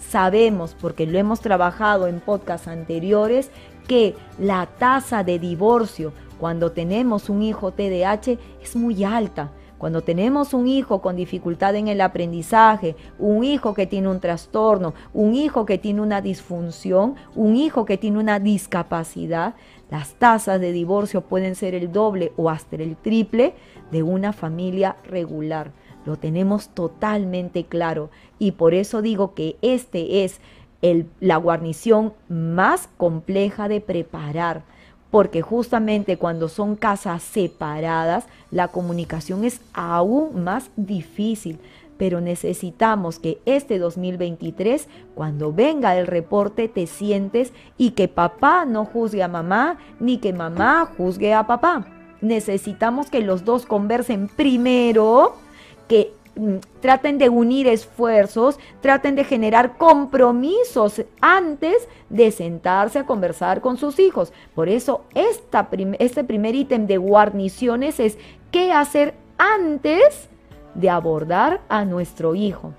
Sabemos, 0.00 0.74
porque 0.74 1.06
lo 1.06 1.16
hemos 1.18 1.38
trabajado 1.38 2.08
en 2.08 2.18
podcasts 2.18 2.66
anteriores, 2.66 3.52
que 3.86 4.16
la 4.40 4.66
tasa 4.66 5.22
de 5.22 5.38
divorcio 5.38 6.12
cuando 6.40 6.72
tenemos 6.72 7.28
un 7.28 7.44
hijo 7.44 7.70
TDAH 7.70 8.38
es 8.60 8.74
muy 8.74 9.04
alta. 9.04 9.52
Cuando 9.80 10.02
tenemos 10.02 10.52
un 10.52 10.68
hijo 10.68 11.00
con 11.00 11.16
dificultad 11.16 11.74
en 11.74 11.88
el 11.88 12.02
aprendizaje, 12.02 12.96
un 13.18 13.44
hijo 13.44 13.72
que 13.72 13.86
tiene 13.86 14.08
un 14.08 14.20
trastorno, 14.20 14.92
un 15.14 15.34
hijo 15.34 15.64
que 15.64 15.78
tiene 15.78 16.02
una 16.02 16.20
disfunción, 16.20 17.14
un 17.34 17.56
hijo 17.56 17.86
que 17.86 17.96
tiene 17.96 18.18
una 18.18 18.40
discapacidad, 18.40 19.54
las 19.90 20.12
tasas 20.16 20.60
de 20.60 20.72
divorcio 20.72 21.22
pueden 21.22 21.54
ser 21.54 21.74
el 21.74 21.90
doble 21.90 22.34
o 22.36 22.50
hasta 22.50 22.76
el 22.76 22.94
triple 22.94 23.54
de 23.90 24.02
una 24.02 24.34
familia 24.34 24.96
regular. 25.02 25.72
Lo 26.04 26.16
tenemos 26.16 26.68
totalmente 26.68 27.64
claro 27.64 28.10
y 28.38 28.50
por 28.52 28.74
eso 28.74 29.00
digo 29.00 29.32
que 29.32 29.56
este 29.62 30.24
es 30.24 30.42
la 31.20 31.38
guarnición 31.38 32.12
más 32.28 32.90
compleja 32.98 33.66
de 33.66 33.80
preparar 33.80 34.62
porque 35.10 35.42
justamente 35.42 36.16
cuando 36.16 36.48
son 36.48 36.76
casas 36.76 37.22
separadas, 37.22 38.26
la 38.50 38.68
comunicación 38.68 39.44
es 39.44 39.60
aún 39.72 40.44
más 40.44 40.70
difícil. 40.76 41.58
Pero 41.96 42.22
necesitamos 42.22 43.18
que 43.18 43.40
este 43.44 43.78
2023, 43.78 44.88
cuando 45.14 45.52
venga 45.52 45.98
el 45.98 46.06
reporte, 46.06 46.66
te 46.68 46.86
sientes 46.86 47.52
y 47.76 47.90
que 47.90 48.08
papá 48.08 48.64
no 48.64 48.86
juzgue 48.86 49.22
a 49.22 49.28
mamá, 49.28 49.76
ni 49.98 50.16
que 50.16 50.32
mamá 50.32 50.90
juzgue 50.96 51.34
a 51.34 51.46
papá. 51.46 51.86
Necesitamos 52.22 53.10
que 53.10 53.20
los 53.20 53.44
dos 53.44 53.66
conversen 53.66 54.28
primero, 54.28 55.34
que 55.88 56.14
traten 56.80 57.18
de 57.18 57.28
unir 57.28 57.66
esfuerzos, 57.66 58.58
traten 58.80 59.14
de 59.14 59.24
generar 59.24 59.76
compromisos 59.76 61.02
antes 61.20 61.88
de 62.08 62.30
sentarse 62.30 62.98
a 62.98 63.06
conversar 63.06 63.60
con 63.60 63.76
sus 63.76 63.98
hijos. 63.98 64.32
Por 64.54 64.68
eso 64.68 65.04
este 65.14 66.24
primer 66.24 66.54
ítem 66.54 66.86
de 66.86 66.96
guarniciones 66.96 68.00
es 68.00 68.18
qué 68.50 68.72
hacer 68.72 69.14
antes 69.38 70.28
de 70.74 70.90
abordar 70.90 71.60
a 71.68 71.84
nuestro 71.84 72.34
hijo. 72.34 72.72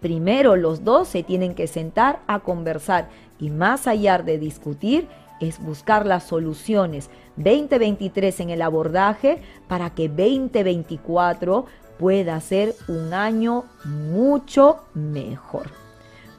Primero 0.00 0.56
los 0.56 0.84
dos 0.84 1.08
se 1.08 1.22
tienen 1.22 1.54
que 1.54 1.66
sentar 1.66 2.20
a 2.26 2.40
conversar 2.40 3.08
y 3.38 3.50
más 3.50 3.86
allá 3.86 4.18
de 4.18 4.38
discutir 4.38 5.08
es 5.40 5.62
buscar 5.62 6.06
las 6.06 6.24
soluciones 6.24 7.10
2023 7.36 8.40
en 8.40 8.50
el 8.50 8.62
abordaje 8.62 9.42
para 9.68 9.90
que 9.90 10.08
2024 10.08 11.66
pueda 11.98 12.40
ser 12.40 12.74
un 12.88 13.14
año 13.14 13.64
mucho 13.84 14.78
mejor. 14.94 15.70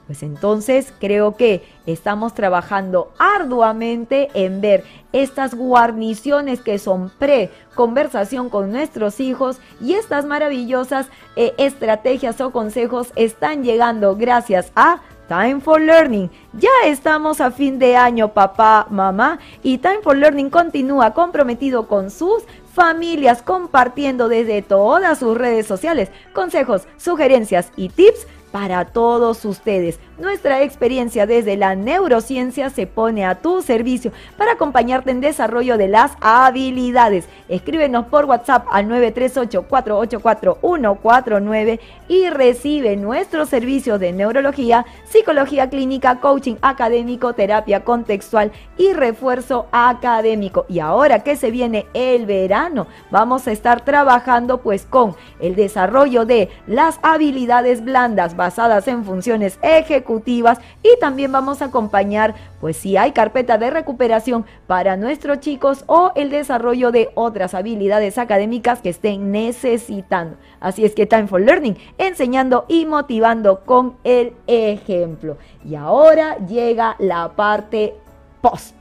Pues 0.08 0.24
entonces 0.24 0.94
creo 1.00 1.36
que 1.36 1.64
estamos 1.86 2.34
trabajando 2.34 3.12
arduamente 3.20 4.30
en 4.34 4.62
ver 4.62 4.86
estas 5.12 5.54
guarniciones 5.54 6.62
que 6.62 6.80
son 6.80 7.12
pre-conversación 7.20 8.50
con 8.50 8.72
nuestros 8.72 9.20
hijos 9.20 9.60
y 9.82 9.96
estas 9.96 10.26
maravillosas 10.26 11.08
eh, 11.36 11.54
estrategias 11.58 12.40
o 12.40 12.52
consejos 12.52 13.12
están 13.18 13.64
llegando 13.64 14.16
gracias 14.16 14.72
a 14.76 15.02
Time 15.28 15.60
for 15.60 15.82
Learning. 15.82 16.32
Ya 16.54 16.70
estamos 16.86 17.42
a 17.42 17.52
fin 17.52 17.78
de 17.78 17.98
año, 17.98 18.30
papá, 18.30 18.88
mamá, 18.90 19.40
y 19.62 19.78
Time 19.78 20.00
for 20.02 20.16
Learning 20.16 20.50
continúa 20.50 21.14
comprometido 21.14 21.88
con 21.88 22.12
sus 22.12 22.44
familias 22.78 23.42
compartiendo 23.42 24.30
desde 24.30 24.62
todas 24.62 25.18
sus 25.18 25.36
redes 25.36 25.66
sociales 25.66 26.12
consejos, 26.32 26.88
sugerencias 26.96 27.72
y 27.76 27.90
tips 27.90 28.28
para 28.58 28.86
todos 28.86 29.46
ustedes. 29.46 30.00
Nuestra 30.18 30.64
experiencia 30.64 31.28
desde 31.28 31.58
la 31.58 31.76
neurociencia 31.76 32.72
se 32.72 32.88
pone 32.88 33.24
a 33.24 33.36
tu 33.36 33.62
servicio 33.62 34.12
para 34.36 34.54
acompañarte 34.54 35.12
en 35.12 35.22
desarrollo 35.22 35.78
de 35.78 35.88
las 35.88 36.14
habilidades. 36.22 37.30
Escríbenos 37.50 38.08
por 38.08 38.26
WhatsApp 38.26 38.66
al 38.72 38.88
938-484-149 38.88 41.80
y 42.08 42.32
recibe 42.32 42.98
nuestros 42.98 43.50
servicios 43.50 44.00
de 44.00 44.12
neurología, 44.12 44.88
psicología 45.06 45.70
clínica, 45.70 46.20
coaching 46.20 46.56
académico, 46.64 47.34
terapia 47.34 47.84
contextual 47.84 48.52
y 48.76 48.92
refuerzo 48.94 49.68
académico. 49.72 50.66
Y 50.68 50.80
ahora 50.80 51.20
que 51.20 51.36
se 51.36 51.52
viene 51.52 51.86
el 51.94 52.26
verano, 52.26 52.88
vamos 53.12 53.48
a 53.48 53.52
estar 53.52 53.86
trabajando 53.86 54.62
pues 54.62 54.84
con 54.84 55.16
el 55.40 55.56
desarrollo 55.56 56.26
de 56.26 56.50
las 56.66 56.98
habilidades 57.04 57.86
blandas 57.86 58.36
basadas 58.48 58.88
en 58.88 59.04
funciones 59.04 59.60
ejecutivas 59.62 60.60
y 60.82 60.98
también 61.02 61.34
vamos 61.34 61.62
a 61.62 61.66
acompañar, 61.66 62.34
pues 62.62 62.78
si 62.78 62.96
hay 62.96 63.12
carpeta 63.12 63.58
de 63.58 63.70
recuperación 63.70 64.46
para 64.68 64.96
nuestros 64.96 65.42
chicos 65.42 65.84
o 65.88 66.14
el 66.16 66.30
desarrollo 66.30 66.92
de 66.92 67.10
otras 67.16 67.54
habilidades 67.54 68.18
académicas 68.18 68.82
que 68.82 68.88
estén 68.88 69.34
necesitando. 69.34 70.38
Así 70.62 70.86
es 70.86 70.96
que 70.96 71.06
Time 71.06 71.28
for 71.28 71.42
Learning, 71.42 71.76
enseñando 71.98 72.64
y 72.70 72.86
motivando 72.86 73.66
con 73.66 73.98
el 74.06 74.32
ejemplo. 74.48 75.36
Y 75.66 75.76
ahora 75.76 76.38
llega 76.48 76.96
la 77.00 77.34
parte 77.34 77.96
post. 78.40 78.78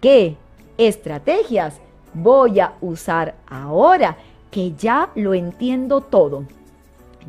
¿Qué 0.00 0.36
estrategias 0.78 1.80
voy 2.12 2.60
a 2.60 2.74
usar 2.80 3.34
ahora 3.48 4.16
que 4.52 4.74
ya 4.74 5.10
lo 5.16 5.34
entiendo 5.34 6.02
todo? 6.02 6.44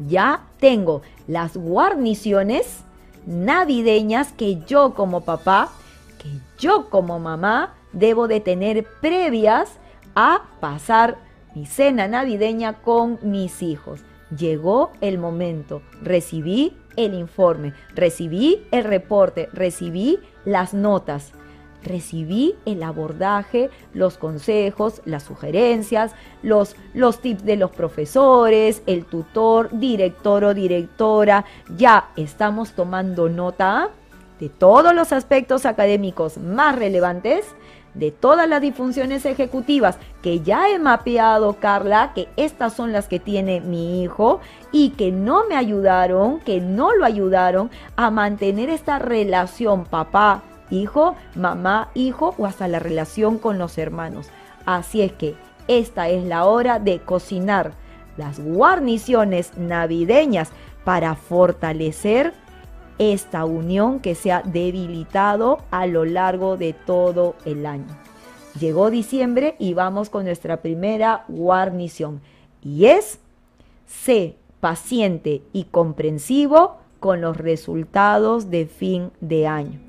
Ya 0.07 0.41
tengo 0.59 1.01
las 1.27 1.57
guarniciones 1.57 2.83
navideñas 3.25 4.31
que 4.33 4.61
yo 4.65 4.93
como 4.93 5.21
papá, 5.21 5.71
que 6.21 6.29
yo 6.59 6.89
como 6.89 7.19
mamá 7.19 7.73
debo 7.93 8.27
de 8.27 8.39
tener 8.39 8.85
previas 9.01 9.79
a 10.15 10.43
pasar 10.59 11.17
mi 11.55 11.65
cena 11.65 12.07
navideña 12.07 12.81
con 12.81 13.19
mis 13.21 13.61
hijos. 13.61 14.01
Llegó 14.35 14.91
el 15.01 15.17
momento, 15.17 15.81
recibí 16.01 16.77
el 16.97 17.13
informe, 17.13 17.73
recibí 17.93 18.65
el 18.71 18.83
reporte, 18.83 19.49
recibí 19.53 20.19
las 20.45 20.73
notas 20.73 21.31
recibí 21.85 22.55
el 22.65 22.83
abordaje, 22.83 23.69
los 23.93 24.17
consejos, 24.17 25.01
las 25.05 25.23
sugerencias, 25.23 26.13
los, 26.41 26.75
los 26.93 27.19
tips 27.21 27.45
de 27.45 27.55
los 27.55 27.71
profesores, 27.71 28.81
el 28.85 29.05
tutor, 29.05 29.69
director 29.71 30.43
o 30.43 30.53
directora. 30.53 31.45
Ya 31.77 32.09
estamos 32.17 32.73
tomando 32.73 33.29
nota 33.29 33.89
de 34.39 34.49
todos 34.49 34.93
los 34.93 35.13
aspectos 35.13 35.65
académicos 35.65 36.37
más 36.37 36.75
relevantes, 36.75 37.45
de 37.93 38.11
todas 38.11 38.47
las 38.47 38.61
disfunciones 38.61 39.25
ejecutivas 39.25 39.97
que 40.21 40.41
ya 40.41 40.69
he 40.69 40.77
mapeado, 40.79 41.53
Carla, 41.53 42.11
que 42.13 42.27
estas 42.35 42.73
son 42.73 42.91
las 42.91 43.07
que 43.07 43.19
tiene 43.19 43.61
mi 43.61 44.03
hijo 44.03 44.41
y 44.71 44.89
que 44.91 45.11
no 45.11 45.47
me 45.47 45.55
ayudaron, 45.55 46.41
que 46.41 46.59
no 46.59 46.93
lo 46.93 47.05
ayudaron 47.05 47.71
a 47.95 48.11
mantener 48.11 48.69
esta 48.69 48.99
relación 48.99 49.85
papá, 49.85 50.43
hijo, 50.69 51.15
mamá, 51.35 51.89
hijo 51.93 52.35
o 52.37 52.45
hasta 52.45 52.67
la 52.67 52.79
relación 52.79 53.37
con 53.37 53.57
los 53.57 53.77
hermanos. 53.77 54.29
Así 54.65 55.01
es 55.01 55.11
que 55.13 55.35
esta 55.67 56.09
es 56.09 56.23
la 56.23 56.45
hora 56.45 56.79
de 56.79 56.99
cocinar 56.99 57.73
las 58.17 58.39
guarniciones 58.39 59.57
navideñas 59.57 60.51
para 60.83 61.15
fortalecer 61.15 62.33
esta 62.97 63.45
unión 63.45 63.99
que 63.99 64.15
se 64.15 64.31
ha 64.31 64.41
debilitado 64.41 65.59
a 65.71 65.85
lo 65.85 66.05
largo 66.05 66.55
de 66.55 66.73
todo 66.73 67.35
el 67.45 67.65
año. 67.65 67.97
Llegó 68.59 68.89
diciembre 68.89 69.55
y 69.59 69.73
vamos 69.73 70.09
con 70.09 70.23
nuestra 70.23 70.61
primera 70.61 71.25
guarnición 71.27 72.21
y 72.61 72.85
es 72.85 73.19
sé 73.85 74.37
paciente 74.61 75.41
y 75.51 75.65
comprensivo 75.65 76.77
con 77.01 77.19
los 77.19 77.35
resultados 77.35 78.49
de 78.49 78.65
fin 78.65 79.11
de 79.19 79.45
año 79.45 79.84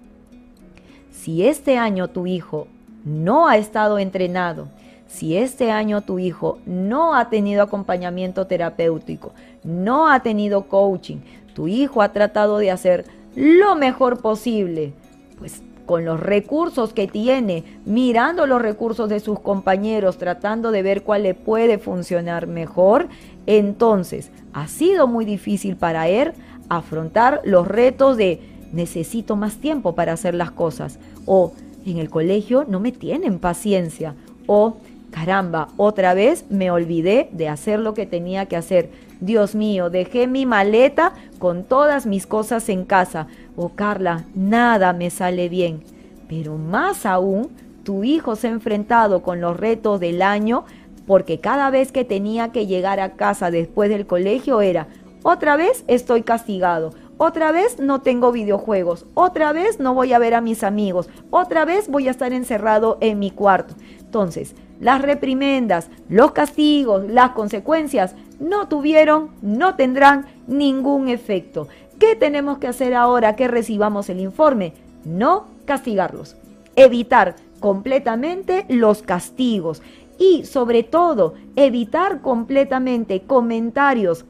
si 1.17 1.47
este 1.47 1.79
año 1.79 2.09
tu 2.09 2.27
hijo 2.27 2.69
no 3.05 3.49
ha 3.49 3.57
estado 3.57 3.99
entrenado, 3.99 4.69
si 5.07 5.37
este 5.37 5.71
año 5.71 6.03
tu 6.03 6.19
hijo 6.19 6.59
no 6.67 7.14
ha 7.14 7.31
tenido 7.31 7.62
acompañamiento 7.62 8.47
terapéutico, 8.47 9.33
no 9.64 10.09
ha 10.09 10.21
tenido 10.21 10.69
coaching, 10.69 11.19
tu 11.55 11.69
hijo 11.69 12.03
ha 12.03 12.12
tratado 12.12 12.59
de 12.59 12.71
hacer 12.71 13.07
lo 13.35 13.77
mejor 13.77 14.21
posible, 14.21 14.93
pues 15.39 15.62
con 15.87 16.05
los 16.05 16.21
recursos 16.21 16.93
que 16.93 17.07
tiene, 17.07 17.64
mirando 17.87 18.47
los 18.47 18.61
recursos 18.61 19.09
de 19.09 19.21
sus 19.21 19.41
compañeros, 19.41 20.19
tratando 20.19 20.71
de 20.71 20.83
ver 20.83 21.03
cuál 21.03 21.23
le 21.23 21.35
puede 21.35 21.79
funcionar 21.79 22.47
mejor, 22.47 23.09
entonces 23.47 24.31
ha 24.53 24.69
sido 24.69 25.07
muy 25.07 25.25
difícil 25.25 25.77
para 25.77 26.09
él 26.09 26.35
afrontar 26.69 27.41
los 27.45 27.67
retos 27.67 28.17
de 28.17 28.56
necesito 28.77 29.35
más 29.35 29.57
tiempo 29.57 29.95
para 29.95 30.12
hacer 30.12 30.35
las 30.35 30.53
cosas. 30.53 30.99
O 31.24 31.53
en 31.85 31.99
el 31.99 32.11
colegio 32.11 32.64
no 32.68 32.79
me 32.79 32.93
tienen 32.93 33.39
paciencia. 33.39 34.14
O 34.47 34.77
caramba, 35.11 35.68
otra 35.77 36.14
vez 36.14 36.45
me 36.51 36.70
olvidé 36.70 37.29
de 37.33 37.49
hacer 37.49 37.81
lo 37.81 37.95
que 37.95 38.07
tenía 38.07 38.47
que 38.47 38.57
hacer. 38.57 38.91
Dios 39.20 39.55
mío, 39.55 39.91
dejé 39.91 40.27
mi 40.27 40.47
maleta 40.47 41.14
con 41.39 41.64
todas 41.64 42.07
mis 42.07 42.27
cosas 42.27 42.68
en 42.68 42.85
casa. 42.85 43.27
O 43.57 43.70
Carla, 43.70 44.27
nada 44.35 44.93
me 44.93 45.11
sale 45.11 45.49
bien. 45.49 45.83
Pero 46.29 46.59
más 46.59 47.07
aún, 47.07 47.49
tu 47.83 48.05
hijo 48.05 48.37
se 48.37 48.49
ha 48.49 48.51
enfrentado 48.51 49.22
con 49.22 49.41
los 49.41 49.57
retos 49.57 50.01
del 50.01 50.20
año 50.20 50.64
porque 51.07 51.39
cada 51.39 51.70
vez 51.70 51.93
que 51.93 52.05
tenía 52.05 52.51
que 52.51 52.66
llegar 52.66 53.01
a 53.01 53.12
casa 53.12 53.51
después 53.51 53.89
del 53.89 54.07
colegio 54.07 54.61
era, 54.61 54.89
otra 55.22 55.57
vez 55.57 55.85
estoy 55.87 56.22
castigado, 56.22 56.93
otra 57.19 57.53
vez 57.53 57.79
no 57.79 58.03
tengo 58.03 58.31
videojuegos, 58.33 59.07
otra 59.14 59.53
vez 59.53 59.81
no 59.81 59.95
voy 59.95 60.12
a 60.12 60.19
ver 60.19 60.35
a 60.35 60.41
mis 60.41 60.62
amigos, 60.62 61.09
otra 61.31 61.64
vez 61.64 61.89
voy 61.89 62.09
a 62.09 62.11
estar 62.11 62.33
encerrado 62.33 62.99
en 63.01 63.19
mi 63.19 63.31
cuarto. 63.31 63.75
Entonces, 64.01 64.55
las 64.81 65.01
reprimendas, 65.01 65.89
los 66.09 66.33
castigos, 66.33 67.09
las 67.09 67.31
consecuencias 67.31 68.14
no 68.39 68.69
tuvieron, 68.69 69.31
no 69.41 69.77
tendrán 69.77 70.27
ningún 70.47 71.09
efecto. 71.09 71.69
¿Qué 71.99 72.14
tenemos 72.14 72.59
que 72.59 72.69
hacer 72.69 72.95
ahora 72.95 73.37
que 73.37 73.49
recibamos 73.49 74.11
el 74.11 74.21
informe? 74.21 74.75
No 75.05 75.47
castigarlos. 75.64 76.37
Evitar 76.77 77.37
completamente 77.61 78.67
los 78.69 79.01
castigos 79.01 79.81
y 80.19 80.45
sobre 80.45 80.83
todo 80.83 81.35
evitar 81.57 82.21
completamente 82.21 83.23
comentarios 83.23 84.27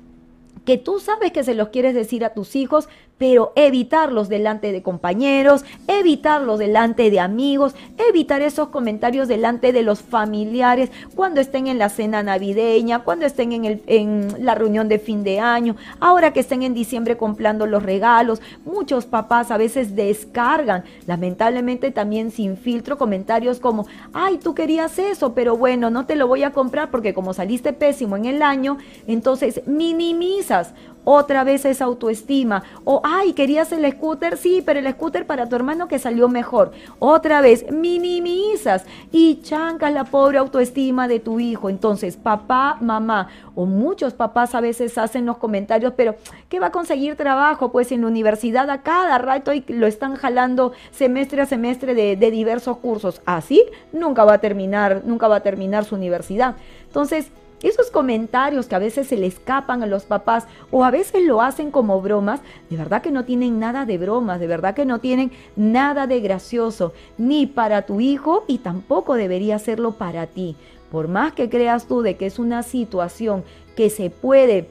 que 0.66 0.76
tú 0.76 0.98
sabes 0.98 1.32
que 1.32 1.44
se 1.44 1.54
los 1.54 1.68
quieres 1.68 1.94
decir 1.94 2.24
a 2.24 2.34
tus 2.34 2.56
hijos, 2.56 2.88
pero 3.18 3.52
evitarlos 3.56 4.28
delante 4.28 4.72
de 4.72 4.82
compañeros, 4.82 5.64
evitarlos 5.86 6.58
delante 6.58 7.10
de 7.10 7.20
amigos, 7.20 7.74
evitar 8.10 8.42
esos 8.42 8.68
comentarios 8.68 9.28
delante 9.28 9.72
de 9.72 9.82
los 9.82 10.02
familiares 10.02 10.90
cuando 11.14 11.40
estén 11.40 11.66
en 11.66 11.78
la 11.78 11.88
cena 11.88 12.22
navideña, 12.22 13.00
cuando 13.00 13.26
estén 13.26 13.52
en, 13.52 14.44
la 14.44 14.54
reunión 14.54 14.88
de 14.88 14.98
fin 14.98 15.24
de 15.24 15.40
año, 15.40 15.76
ahora 16.00 16.32
que 16.32 16.40
estén 16.40 16.62
en 16.62 16.74
diciembre 16.74 17.16
comprando 17.16 17.66
los 17.66 17.82
regalos. 17.82 18.42
Muchos 18.64 19.06
papás 19.06 19.50
a 19.50 19.56
veces 19.56 19.96
descargan, 19.96 20.84
lamentablemente 21.06 21.90
también 21.90 22.30
sin 22.30 22.56
filtro, 22.56 22.98
comentarios 22.98 23.60
como, 23.60 23.86
ay, 24.12 24.38
tú 24.38 24.54
querías 24.54 24.98
eso, 24.98 25.34
pero 25.34 25.56
bueno, 25.56 25.90
no 25.90 26.06
te 26.06 26.16
lo 26.16 26.26
voy 26.26 26.42
a 26.42 26.52
comprar 26.52 26.90
porque 26.90 27.14
como 27.14 27.32
saliste 27.32 27.72
pésimo 27.72 28.16
en 28.16 28.26
el 28.26 28.42
año, 28.42 28.78
entonces 29.06 29.62
minimizas 29.66 30.74
otra 31.08 31.44
vez 31.44 31.64
esa 31.64 31.84
autoestima. 31.84 32.64
O, 32.84 33.00
ay, 33.04 33.32
querías 33.32 33.70
el 33.70 33.88
scooter, 33.92 34.36
sí, 34.36 34.60
pero 34.66 34.80
el 34.80 34.92
scooter 34.92 35.24
para 35.24 35.48
tu 35.48 35.54
hermano 35.54 35.86
que 35.86 36.00
salió 36.00 36.28
mejor. 36.28 36.72
Otra 36.98 37.40
vez, 37.40 37.70
minimizas 37.70 38.84
y 39.12 39.40
chancas 39.40 39.92
la 39.92 40.02
pobre 40.02 40.38
autoestima 40.38 41.06
de 41.06 41.20
tu 41.20 41.38
hijo. 41.38 41.70
Entonces, 41.70 42.16
papá, 42.16 42.76
mamá, 42.80 43.28
o 43.54 43.66
muchos 43.66 44.14
papás 44.14 44.56
a 44.56 44.60
veces 44.60 44.98
hacen 44.98 45.26
los 45.26 45.38
comentarios, 45.38 45.92
pero 45.96 46.16
¿qué 46.48 46.58
va 46.58 46.66
a 46.66 46.72
conseguir 46.72 47.14
trabajo? 47.14 47.70
Pues 47.70 47.92
en 47.92 48.00
la 48.00 48.08
universidad 48.08 48.68
a 48.68 48.82
cada 48.82 49.16
rato 49.18 49.52
lo 49.68 49.86
están 49.86 50.16
jalando 50.16 50.72
semestre 50.90 51.40
a 51.40 51.46
semestre 51.46 51.94
de, 51.94 52.16
de 52.16 52.30
diversos 52.32 52.78
cursos. 52.78 53.22
Así 53.26 53.62
nunca 53.92 54.24
va 54.24 54.34
a 54.34 54.38
terminar, 54.38 55.02
nunca 55.04 55.28
va 55.28 55.36
a 55.36 55.40
terminar 55.40 55.84
su 55.84 55.94
universidad. 55.94 56.56
Entonces, 56.88 57.30
esos 57.62 57.90
comentarios 57.90 58.66
que 58.66 58.74
a 58.74 58.80
veces 58.80 59.06
se 59.08 59.16
le 59.16 59.26
escapan 59.26 59.82
a 59.82 59.86
los 59.86 60.04
papás 60.04 60.46
o 60.70 60.84
a 60.84 60.90
veces 60.90 61.24
lo 61.24 61.40
hacen 61.40 61.70
como 61.70 62.00
bromas, 62.00 62.40
de 62.70 62.76
verdad 62.76 63.02
que 63.02 63.10
no 63.10 63.24
tienen 63.24 63.58
nada 63.58 63.86
de 63.86 63.98
bromas, 63.98 64.40
de 64.40 64.46
verdad 64.46 64.74
que 64.74 64.84
no 64.84 65.00
tienen 65.00 65.32
nada 65.56 66.06
de 66.06 66.20
gracioso, 66.20 66.92
ni 67.18 67.46
para 67.46 67.82
tu 67.82 68.00
hijo 68.00 68.44
y 68.46 68.58
tampoco 68.58 69.14
debería 69.14 69.58
serlo 69.58 69.92
para 69.92 70.26
ti. 70.26 70.56
Por 70.90 71.08
más 71.08 71.32
que 71.32 71.48
creas 71.48 71.86
tú 71.86 72.02
de 72.02 72.16
que 72.16 72.26
es 72.26 72.38
una 72.38 72.62
situación 72.62 73.44
que 73.74 73.90
se 73.90 74.10
puede 74.10 74.68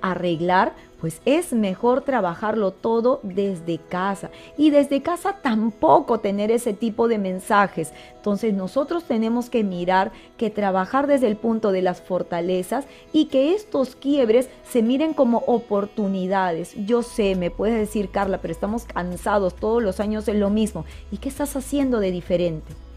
arreglar, 0.00 0.74
pues 1.00 1.20
es 1.24 1.52
mejor 1.52 2.02
trabajarlo 2.02 2.72
todo 2.72 3.20
desde 3.22 3.78
casa. 3.78 4.30
Y 4.56 4.70
desde 4.70 5.02
casa 5.02 5.36
tampoco 5.42 6.18
tener 6.18 6.50
ese 6.50 6.72
tipo 6.72 7.08
de 7.08 7.18
mensajes. 7.18 7.92
Entonces 8.16 8.54
nosotros 8.54 9.04
tenemos 9.04 9.48
que 9.48 9.64
mirar 9.64 10.12
que 10.36 10.50
trabajar 10.50 11.06
desde 11.06 11.28
el 11.28 11.36
punto 11.36 11.72
de 11.72 11.82
las 11.82 12.00
fortalezas 12.00 12.86
y 13.12 13.26
que 13.26 13.54
estos 13.54 13.94
quiebres 13.94 14.48
se 14.68 14.82
miren 14.82 15.14
como 15.14 15.38
oportunidades. 15.46 16.74
Yo 16.86 17.02
sé, 17.02 17.36
me 17.36 17.50
puedes 17.50 17.78
decir 17.78 18.10
Carla, 18.10 18.38
pero 18.38 18.52
estamos 18.52 18.84
cansados 18.84 19.54
todos 19.54 19.82
los 19.82 20.00
años 20.00 20.28
en 20.28 20.40
lo 20.40 20.50
mismo. 20.50 20.84
¿Y 21.10 21.18
qué 21.18 21.28
estás 21.28 21.56
haciendo 21.56 22.00
de 22.00 22.10
diferente? 22.10 22.87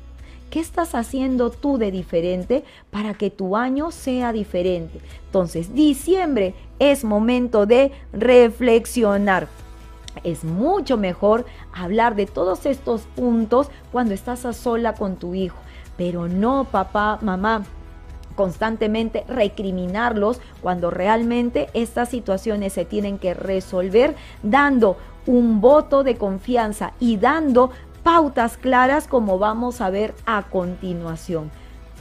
¿Qué 0.52 0.60
estás 0.60 0.96
haciendo 0.96 1.50
tú 1.50 1.78
de 1.78 1.92
diferente 1.92 2.66
para 2.92 3.14
que 3.14 3.30
tu 3.30 3.56
año 3.56 3.90
sea 3.90 4.34
diferente? 4.34 5.00
Entonces, 5.28 5.74
diciembre 5.74 6.54
es 6.78 7.06
momento 7.06 7.66
de 7.66 7.94
reflexionar. 8.12 9.48
Es 10.26 10.44
mucho 10.44 10.98
mejor 10.98 11.46
hablar 11.72 12.16
de 12.16 12.26
todos 12.26 12.66
estos 12.66 13.04
puntos 13.16 13.70
cuando 13.94 14.14
estás 14.14 14.46
a 14.46 14.52
sola 14.52 14.94
con 14.94 15.16
tu 15.16 15.36
hijo, 15.36 15.56
pero 15.96 16.28
no 16.28 16.66
papá, 16.66 17.18
mamá, 17.22 17.64
constantemente 18.36 19.24
recriminarlos 19.30 20.42
cuando 20.62 20.92
realmente 20.92 21.70
estas 21.74 22.10
situaciones 22.10 22.74
se 22.74 22.84
tienen 22.84 23.20
que 23.20 23.34
resolver 23.34 24.18
dando 24.44 24.98
un 25.28 25.62
voto 25.62 26.04
de 26.04 26.18
confianza 26.18 26.92
y 27.00 27.16
dando 27.16 27.72
pautas 28.04 28.58
claras 28.58 29.08
como 29.08 29.40
vamos 29.40 29.82
a 29.82 29.90
ver 29.90 30.14
a 30.26 30.44
continuación. 30.44 31.52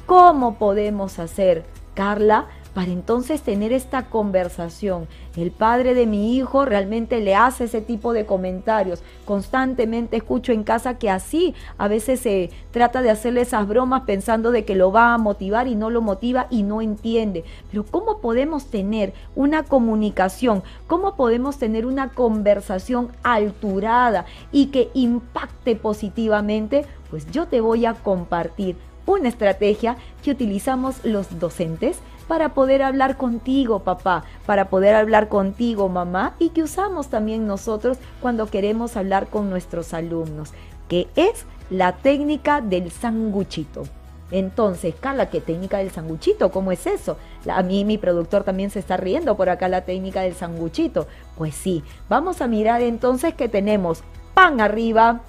¿Cómo 0.06 0.56
podemos 0.56 1.18
hacer, 1.18 1.64
Carla, 1.94 2.46
para 2.74 2.90
entonces 2.92 3.42
tener 3.42 3.72
esta 3.72 4.06
conversación. 4.06 5.08
El 5.36 5.50
padre 5.50 5.94
de 5.94 6.06
mi 6.06 6.36
hijo 6.36 6.64
realmente 6.64 7.20
le 7.20 7.34
hace 7.34 7.64
ese 7.64 7.80
tipo 7.80 8.12
de 8.12 8.26
comentarios. 8.26 9.02
Constantemente 9.24 10.16
escucho 10.16 10.52
en 10.52 10.64
casa 10.64 10.98
que 10.98 11.10
así 11.10 11.54
a 11.78 11.88
veces 11.88 12.20
se 12.20 12.50
trata 12.70 13.02
de 13.02 13.10
hacerle 13.10 13.42
esas 13.42 13.66
bromas 13.66 14.02
pensando 14.02 14.50
de 14.50 14.64
que 14.64 14.74
lo 14.74 14.92
va 14.92 15.14
a 15.14 15.18
motivar 15.18 15.68
y 15.68 15.74
no 15.74 15.90
lo 15.90 16.00
motiva 16.00 16.46
y 16.50 16.62
no 16.62 16.80
entiende. 16.80 17.44
Pero 17.70 17.84
¿cómo 17.84 18.18
podemos 18.18 18.66
tener 18.66 19.12
una 19.34 19.64
comunicación? 19.64 20.62
¿Cómo 20.86 21.16
podemos 21.16 21.58
tener 21.58 21.86
una 21.86 22.10
conversación 22.10 23.10
alturada 23.22 24.26
y 24.52 24.66
que 24.66 24.90
impacte 24.94 25.76
positivamente? 25.76 26.86
Pues 27.10 27.30
yo 27.30 27.46
te 27.46 27.60
voy 27.60 27.86
a 27.86 27.94
compartir 27.94 28.76
una 29.06 29.28
estrategia 29.28 29.96
que 30.22 30.30
utilizamos 30.30 31.04
los 31.04 31.40
docentes 31.40 31.98
para 32.30 32.54
poder 32.54 32.80
hablar 32.80 33.16
contigo, 33.16 33.80
papá, 33.80 34.22
para 34.46 34.70
poder 34.70 34.94
hablar 34.94 35.28
contigo, 35.28 35.88
mamá, 35.88 36.36
y 36.38 36.50
que 36.50 36.62
usamos 36.62 37.08
también 37.08 37.48
nosotros 37.48 37.98
cuando 38.20 38.46
queremos 38.46 38.96
hablar 38.96 39.26
con 39.26 39.50
nuestros 39.50 39.92
alumnos, 39.94 40.52
que 40.88 41.08
es 41.16 41.44
la 41.70 41.90
técnica 41.96 42.60
del 42.60 42.92
sanguchito. 42.92 43.82
Entonces, 44.30 44.94
Carla, 45.00 45.28
¿qué 45.28 45.40
técnica 45.40 45.78
del 45.78 45.90
sanguchito? 45.90 46.52
¿Cómo 46.52 46.70
es 46.70 46.86
eso? 46.86 47.16
A 47.48 47.64
mí 47.64 47.84
mi 47.84 47.98
productor 47.98 48.44
también 48.44 48.70
se 48.70 48.78
está 48.78 48.96
riendo 48.96 49.36
por 49.36 49.48
acá 49.48 49.66
la 49.66 49.80
técnica 49.80 50.20
del 50.20 50.36
sanguchito. 50.36 51.08
Pues 51.36 51.56
sí, 51.56 51.82
vamos 52.08 52.40
a 52.42 52.46
mirar 52.46 52.80
entonces 52.80 53.34
que 53.34 53.48
tenemos 53.48 54.04
pan 54.34 54.60
arriba, 54.60 55.22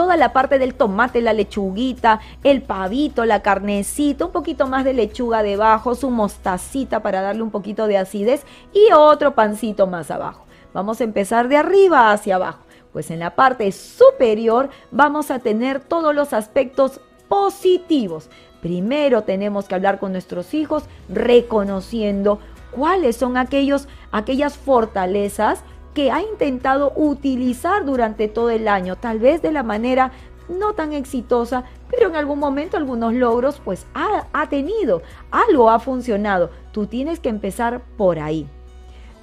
toda 0.00 0.16
la 0.16 0.32
parte 0.32 0.58
del 0.58 0.76
tomate, 0.76 1.20
la 1.20 1.34
lechuguita, 1.34 2.20
el 2.42 2.62
pavito, 2.62 3.26
la 3.26 3.42
carnecita, 3.42 4.24
un 4.24 4.32
poquito 4.32 4.66
más 4.66 4.82
de 4.82 4.94
lechuga 4.94 5.42
debajo, 5.42 5.94
su 5.94 6.08
mostacita 6.08 7.02
para 7.02 7.20
darle 7.20 7.42
un 7.42 7.50
poquito 7.50 7.86
de 7.86 7.98
acidez 7.98 8.46
y 8.72 8.94
otro 8.94 9.34
pancito 9.34 9.86
más 9.86 10.10
abajo. 10.10 10.46
Vamos 10.72 11.02
a 11.02 11.04
empezar 11.04 11.48
de 11.48 11.58
arriba 11.58 12.12
hacia 12.12 12.36
abajo. 12.36 12.60
Pues 12.94 13.10
en 13.10 13.18
la 13.18 13.34
parte 13.34 13.70
superior 13.72 14.70
vamos 14.90 15.30
a 15.30 15.38
tener 15.38 15.80
todos 15.80 16.14
los 16.14 16.32
aspectos 16.32 17.02
positivos. 17.28 18.30
Primero 18.62 19.24
tenemos 19.24 19.66
que 19.66 19.74
hablar 19.74 19.98
con 19.98 20.12
nuestros 20.12 20.54
hijos 20.54 20.84
reconociendo 21.10 22.38
cuáles 22.70 23.16
son 23.16 23.36
aquellos, 23.36 23.86
aquellas 24.12 24.56
fortalezas 24.56 25.62
que 25.94 26.10
ha 26.10 26.22
intentado 26.22 26.92
utilizar 26.96 27.84
durante 27.84 28.28
todo 28.28 28.50
el 28.50 28.68
año, 28.68 28.96
tal 28.96 29.18
vez 29.18 29.42
de 29.42 29.52
la 29.52 29.62
manera 29.62 30.12
no 30.48 30.74
tan 30.74 30.92
exitosa, 30.92 31.64
pero 31.90 32.08
en 32.08 32.16
algún 32.16 32.38
momento 32.38 32.76
algunos 32.76 33.14
logros 33.14 33.60
pues 33.64 33.86
ha, 33.94 34.26
ha 34.32 34.48
tenido, 34.48 35.02
algo 35.30 35.70
ha 35.70 35.78
funcionado. 35.78 36.50
Tú 36.72 36.86
tienes 36.86 37.20
que 37.20 37.28
empezar 37.28 37.82
por 37.96 38.18
ahí. 38.18 38.46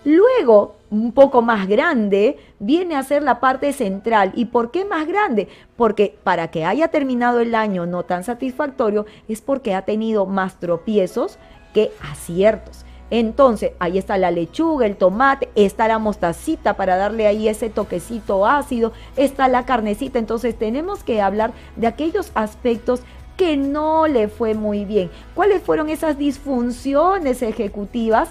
Luego, 0.05 0.75
un 0.89 1.11
poco 1.11 1.41
más 1.41 1.67
grande, 1.67 2.37
viene 2.59 2.95
a 2.95 3.03
ser 3.03 3.23
la 3.23 3.41
parte 3.41 3.73
central. 3.73 4.31
¿Y 4.35 4.45
por 4.45 4.71
qué 4.71 4.85
más 4.85 5.05
grande? 5.05 5.49
Porque 5.75 6.17
para 6.23 6.49
que 6.49 6.63
haya 6.63 6.87
terminado 6.87 7.41
el 7.41 7.55
año 7.55 7.85
no 7.85 8.03
tan 8.03 8.23
satisfactorio 8.23 9.05
es 9.27 9.41
porque 9.41 9.75
ha 9.75 9.81
tenido 9.81 10.25
más 10.25 10.59
tropiezos 10.61 11.39
que 11.73 11.91
aciertos. 12.09 12.85
Entonces, 13.09 13.71
ahí 13.79 13.97
está 13.97 14.17
la 14.17 14.31
lechuga, 14.31 14.85
el 14.85 14.97
tomate, 14.97 15.49
está 15.55 15.87
la 15.87 15.99
mostacita 15.99 16.75
para 16.75 16.97
darle 16.97 17.27
ahí 17.27 17.47
ese 17.47 17.69
toquecito 17.69 18.45
ácido, 18.45 18.91
está 19.15 19.47
la 19.47 19.65
carnecita. 19.65 20.19
Entonces, 20.19 20.57
tenemos 20.57 21.03
que 21.03 21.21
hablar 21.21 21.53
de 21.75 21.87
aquellos 21.87 22.31
aspectos 22.35 23.01
que 23.37 23.55
no 23.55 24.07
le 24.07 24.27
fue 24.27 24.55
muy 24.55 24.83
bien. 24.83 25.09
¿Cuáles 25.35 25.61
fueron 25.61 25.89
esas 25.89 26.17
disfunciones 26.17 27.41
ejecutivas? 27.41 28.29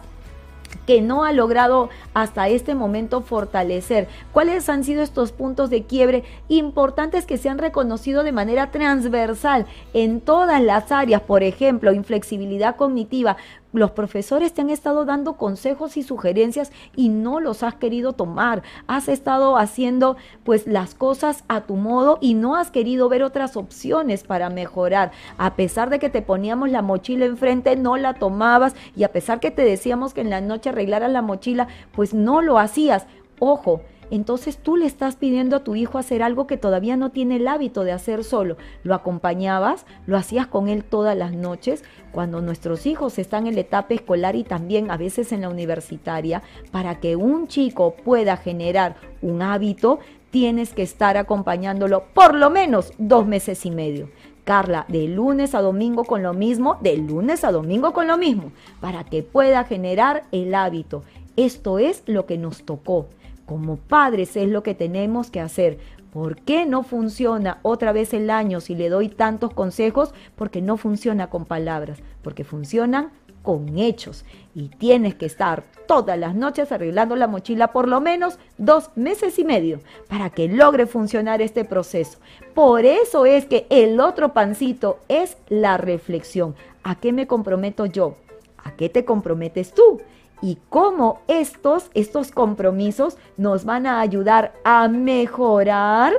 que 0.86 1.00
no 1.00 1.24
ha 1.24 1.32
logrado 1.32 1.88
hasta 2.14 2.48
este 2.48 2.74
momento 2.74 3.22
fortalecer. 3.22 4.08
¿Cuáles 4.32 4.68
han 4.68 4.84
sido 4.84 5.02
estos 5.02 5.32
puntos 5.32 5.70
de 5.70 5.84
quiebre 5.84 6.24
importantes 6.48 7.26
que 7.26 7.38
se 7.38 7.48
han 7.48 7.58
reconocido 7.58 8.22
de 8.22 8.32
manera 8.32 8.70
transversal 8.70 9.66
en 9.94 10.20
todas 10.20 10.62
las 10.62 10.92
áreas? 10.92 11.22
Por 11.22 11.42
ejemplo, 11.42 11.92
inflexibilidad 11.92 12.76
cognitiva, 12.76 13.36
los 13.76 13.90
profesores 13.92 14.52
te 14.52 14.62
han 14.62 14.70
estado 14.70 15.04
dando 15.04 15.34
consejos 15.34 15.96
y 15.96 16.02
sugerencias 16.02 16.72
y 16.94 17.08
no 17.08 17.40
los 17.40 17.62
has 17.62 17.74
querido 17.74 18.12
tomar. 18.12 18.62
Has 18.86 19.08
estado 19.08 19.56
haciendo 19.56 20.16
pues 20.44 20.66
las 20.66 20.94
cosas 20.94 21.44
a 21.48 21.62
tu 21.62 21.76
modo 21.76 22.18
y 22.20 22.34
no 22.34 22.56
has 22.56 22.70
querido 22.70 23.08
ver 23.08 23.22
otras 23.22 23.56
opciones 23.56 24.24
para 24.24 24.50
mejorar. 24.50 25.12
A 25.38 25.54
pesar 25.54 25.90
de 25.90 25.98
que 25.98 26.10
te 26.10 26.22
poníamos 26.22 26.70
la 26.70 26.82
mochila 26.82 27.26
enfrente, 27.26 27.76
no 27.76 27.96
la 27.96 28.14
tomabas 28.14 28.74
y 28.96 29.04
a 29.04 29.12
pesar 29.12 29.40
que 29.40 29.50
te 29.50 29.62
decíamos 29.62 30.14
que 30.14 30.20
en 30.22 30.30
la 30.30 30.40
noche 30.40 30.70
arreglaras 30.70 31.10
la 31.10 31.22
mochila, 31.22 31.68
pues 31.92 32.14
no 32.14 32.42
lo 32.42 32.58
hacías. 32.58 33.06
Ojo, 33.38 33.82
entonces 34.10 34.58
tú 34.58 34.76
le 34.76 34.86
estás 34.86 35.16
pidiendo 35.16 35.56
a 35.56 35.64
tu 35.64 35.74
hijo 35.74 35.98
hacer 35.98 36.22
algo 36.22 36.46
que 36.46 36.56
todavía 36.56 36.96
no 36.96 37.10
tiene 37.10 37.36
el 37.36 37.48
hábito 37.48 37.84
de 37.84 37.92
hacer 37.92 38.24
solo. 38.24 38.56
Lo 38.82 38.94
acompañabas, 38.94 39.86
lo 40.06 40.16
hacías 40.16 40.46
con 40.46 40.68
él 40.68 40.84
todas 40.84 41.16
las 41.16 41.32
noches. 41.32 41.84
Cuando 42.12 42.40
nuestros 42.40 42.86
hijos 42.86 43.18
están 43.18 43.46
en 43.46 43.54
la 43.54 43.62
etapa 43.62 43.94
escolar 43.94 44.36
y 44.36 44.44
también 44.44 44.90
a 44.90 44.96
veces 44.96 45.32
en 45.32 45.42
la 45.42 45.48
universitaria, 45.48 46.42
para 46.70 47.00
que 47.00 47.16
un 47.16 47.48
chico 47.48 47.94
pueda 48.04 48.36
generar 48.36 48.96
un 49.22 49.42
hábito, 49.42 49.98
tienes 50.30 50.74
que 50.74 50.82
estar 50.82 51.16
acompañándolo 51.16 52.04
por 52.14 52.34
lo 52.34 52.50
menos 52.50 52.92
dos 52.98 53.26
meses 53.26 53.64
y 53.66 53.70
medio. 53.70 54.10
Carla, 54.44 54.84
de 54.86 55.08
lunes 55.08 55.56
a 55.56 55.60
domingo 55.60 56.04
con 56.04 56.22
lo 56.22 56.32
mismo, 56.32 56.78
de 56.80 56.96
lunes 56.96 57.42
a 57.42 57.50
domingo 57.50 57.92
con 57.92 58.06
lo 58.06 58.16
mismo, 58.16 58.52
para 58.80 59.02
que 59.02 59.24
pueda 59.24 59.64
generar 59.64 60.22
el 60.30 60.54
hábito. 60.54 61.02
Esto 61.36 61.78
es 61.78 62.02
lo 62.06 62.26
que 62.26 62.38
nos 62.38 62.62
tocó. 62.62 63.08
Como 63.46 63.76
padres 63.76 64.36
es 64.36 64.48
lo 64.48 64.62
que 64.62 64.74
tenemos 64.74 65.30
que 65.30 65.40
hacer. 65.40 65.78
¿Por 66.12 66.36
qué 66.36 66.66
no 66.66 66.82
funciona 66.82 67.58
otra 67.62 67.92
vez 67.92 68.12
el 68.12 68.30
año 68.30 68.60
si 68.60 68.74
le 68.74 68.88
doy 68.88 69.08
tantos 69.08 69.54
consejos? 69.54 70.12
Porque 70.34 70.62
no 70.62 70.76
funciona 70.76 71.30
con 71.30 71.44
palabras, 71.44 71.98
porque 72.22 72.44
funcionan 72.44 73.10
con 73.42 73.78
hechos. 73.78 74.24
Y 74.54 74.68
tienes 74.68 75.14
que 75.14 75.26
estar 75.26 75.62
todas 75.86 76.18
las 76.18 76.34
noches 76.34 76.72
arreglando 76.72 77.14
la 77.14 77.28
mochila 77.28 77.72
por 77.72 77.86
lo 77.86 78.00
menos 78.00 78.38
dos 78.58 78.90
meses 78.96 79.38
y 79.38 79.44
medio 79.44 79.80
para 80.08 80.30
que 80.30 80.48
logre 80.48 80.86
funcionar 80.86 81.40
este 81.40 81.64
proceso. 81.64 82.18
Por 82.54 82.84
eso 82.84 83.24
es 83.24 83.46
que 83.46 83.66
el 83.70 84.00
otro 84.00 84.32
pancito 84.32 84.98
es 85.08 85.36
la 85.48 85.76
reflexión. 85.76 86.56
¿A 86.82 86.96
qué 86.96 87.12
me 87.12 87.26
comprometo 87.26 87.86
yo? 87.86 88.16
¿A 88.64 88.74
qué 88.74 88.88
te 88.88 89.04
comprometes 89.04 89.72
tú? 89.72 90.00
Y 90.42 90.58
cómo 90.68 91.20
estos, 91.28 91.90
estos 91.94 92.30
compromisos 92.30 93.16
nos 93.36 93.64
van 93.64 93.86
a 93.86 94.00
ayudar 94.00 94.54
a 94.64 94.88
mejorar 94.88 96.14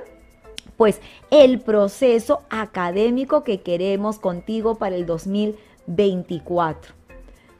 pues 0.75 1.01
el 1.31 1.59
proceso 1.59 2.41
académico 2.49 3.43
que 3.43 3.61
queremos 3.61 4.19
contigo 4.19 4.75
para 4.75 4.95
el 4.95 5.05
2024. 5.05 6.93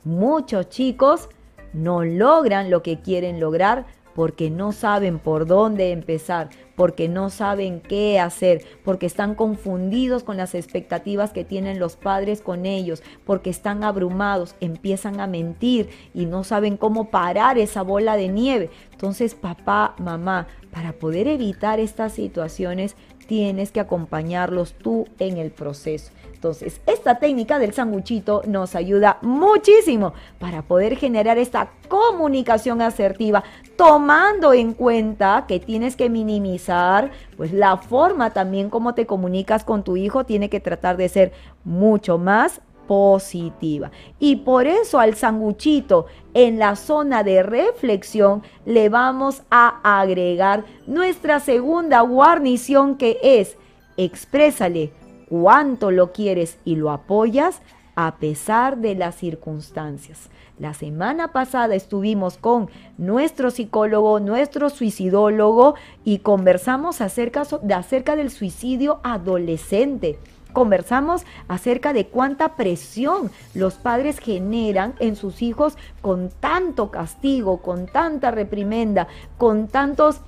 Muchos 0.03 0.70
chicos 0.70 1.30
no 1.74 2.03
logran 2.03 2.70
lo 2.70 2.82
que 2.82 2.99
quieren 3.01 3.39
lograr 3.39 3.86
porque 4.18 4.49
no 4.49 4.72
saben 4.72 5.20
por 5.20 5.45
dónde 5.45 5.91
empezar, 5.91 6.49
porque 6.76 7.07
no 7.07 7.30
saben 7.30 7.80
qué 7.80 8.20
hacer, 8.20 8.65
porque 8.84 9.05
están 9.05 9.36
confundidos 9.36 10.24
con 10.24 10.38
las 10.38 10.55
expectativas 10.55 11.32
que 11.32 11.43
tienen 11.43 11.78
los 11.78 11.97
padres 11.97 12.41
con 12.41 12.65
ellos, 12.65 13.03
porque 13.28 13.51
están 13.51 13.84
abrumados, 13.84 14.55
empiezan 14.59 15.20
a 15.20 15.28
mentir 15.28 15.91
y 16.15 16.26
no 16.26 16.43
saben 16.43 16.78
cómo 16.78 17.11
parar 17.11 17.59
esa 17.59 17.84
bola 17.84 18.18
de 18.18 18.30
nieve. 18.30 18.72
Entonces, 18.91 19.36
papá, 19.36 19.93
mamá, 19.99 20.47
para 20.72 20.93
poder 20.93 21.28
evitar 21.28 21.80
estas 21.80 22.13
situaciones, 22.13 22.95
tienes 23.28 23.72
que 23.72 23.82
acompañarlos 23.82 24.74
tú 24.74 25.05
en 25.20 25.38
el 25.38 25.51
proceso. 25.51 26.11
Entonces, 26.38 26.80
esta 26.86 27.16
técnica 27.16 27.58
del 27.58 27.74
sanguchito 27.74 28.44
nos 28.46 28.76
ayuda 28.76 29.18
muchísimo 29.24 30.14
para 30.38 30.62
poder 30.62 30.96
generar 30.96 31.40
esta 31.40 31.72
comunicación 31.88 32.80
asertiva, 32.84 33.44
tomando 33.76 34.54
en 34.54 34.76
cuenta 34.76 35.46
que 35.48 35.60
tienes 35.60 35.96
que 35.96 36.12
minimizar, 36.12 37.10
pues 37.38 37.52
la 37.54 37.78
forma 37.78 38.34
también 38.34 38.70
como 38.70 38.94
te 38.94 39.08
comunicas 39.08 39.64
con 39.64 39.84
tu 39.84 39.98
hijo 39.98 40.26
tiene 40.26 40.48
que 40.48 40.60
tratar 40.60 40.96
de 40.96 41.10
ser 41.10 41.32
mucho 41.64 42.20
más 42.20 42.62
positiva. 42.86 43.90
Y 44.20 44.36
por 44.36 44.68
eso 44.68 45.00
al 45.00 45.16
sanguchito 45.16 46.06
en 46.36 46.60
la 46.60 46.76
zona 46.76 47.24
de 47.24 47.42
reflexión 47.42 48.44
le 48.64 48.90
vamos 48.90 49.42
a 49.50 49.80
agregar 50.00 50.66
nuestra 50.86 51.40
segunda 51.40 52.02
guarnición 52.02 52.96
que 52.96 53.18
es 53.24 53.58
exprésale 53.98 54.92
cuánto 55.30 55.92
lo 55.92 56.12
quieres 56.12 56.58
y 56.66 56.76
lo 56.76 56.92
apoyas 56.92 57.62
a 57.96 58.18
pesar 58.18 58.78
de 58.78 58.96
las 58.96 59.16
circunstancias. 59.16 60.30
La 60.60 60.74
semana 60.74 61.34
pasada 61.34 61.76
estuvimos 61.76 62.38
con 62.38 62.70
nuestro 62.98 63.52
psicólogo, 63.52 64.20
nuestro 64.20 64.70
suicidólogo 64.70 65.76
y 66.04 66.20
conversamos 66.20 67.02
acerca, 67.02 67.44
acerca 67.76 68.16
del 68.16 68.32
suicidio 68.32 69.00
adolescente. 69.04 70.20
Conversamos 70.54 71.24
acerca 71.48 71.94
de 71.94 72.08
cuánta 72.08 72.56
presión 72.56 73.30
los 73.54 73.76
padres 73.76 74.20
generan 74.20 74.96
en 75.00 75.16
sus 75.16 75.42
hijos 75.44 75.78
con 76.02 76.30
tanto 76.30 76.90
castigo, 76.90 77.62
con 77.62 77.86
tanta 77.86 78.32
reprimenda, 78.32 79.08
con 79.38 79.68
tantos 79.68 80.22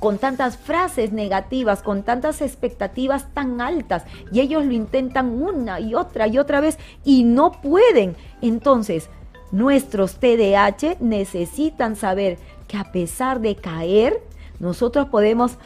con 0.00 0.18
tantas 0.18 0.56
frases 0.56 1.12
negativas, 1.12 1.82
con 1.82 2.02
tantas 2.02 2.40
expectativas 2.40 3.32
tan 3.32 3.60
altas, 3.60 4.04
y 4.32 4.40
ellos 4.40 4.64
lo 4.64 4.72
intentan 4.72 5.40
una 5.40 5.78
y 5.78 5.94
otra 5.94 6.26
y 6.26 6.38
otra 6.38 6.60
vez 6.60 6.78
y 7.04 7.22
no 7.22 7.52
pueden. 7.52 8.16
Entonces, 8.42 9.08
nuestros 9.52 10.16
TDAH 10.16 10.96
necesitan 11.00 11.94
saber 11.94 12.38
que 12.66 12.76
a 12.76 12.90
pesar 12.90 13.40
de 13.40 13.54
caer, 13.54 14.20
nosotros 14.58 15.06
podemos 15.08 15.58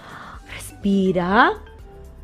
respira, 0.55 1.53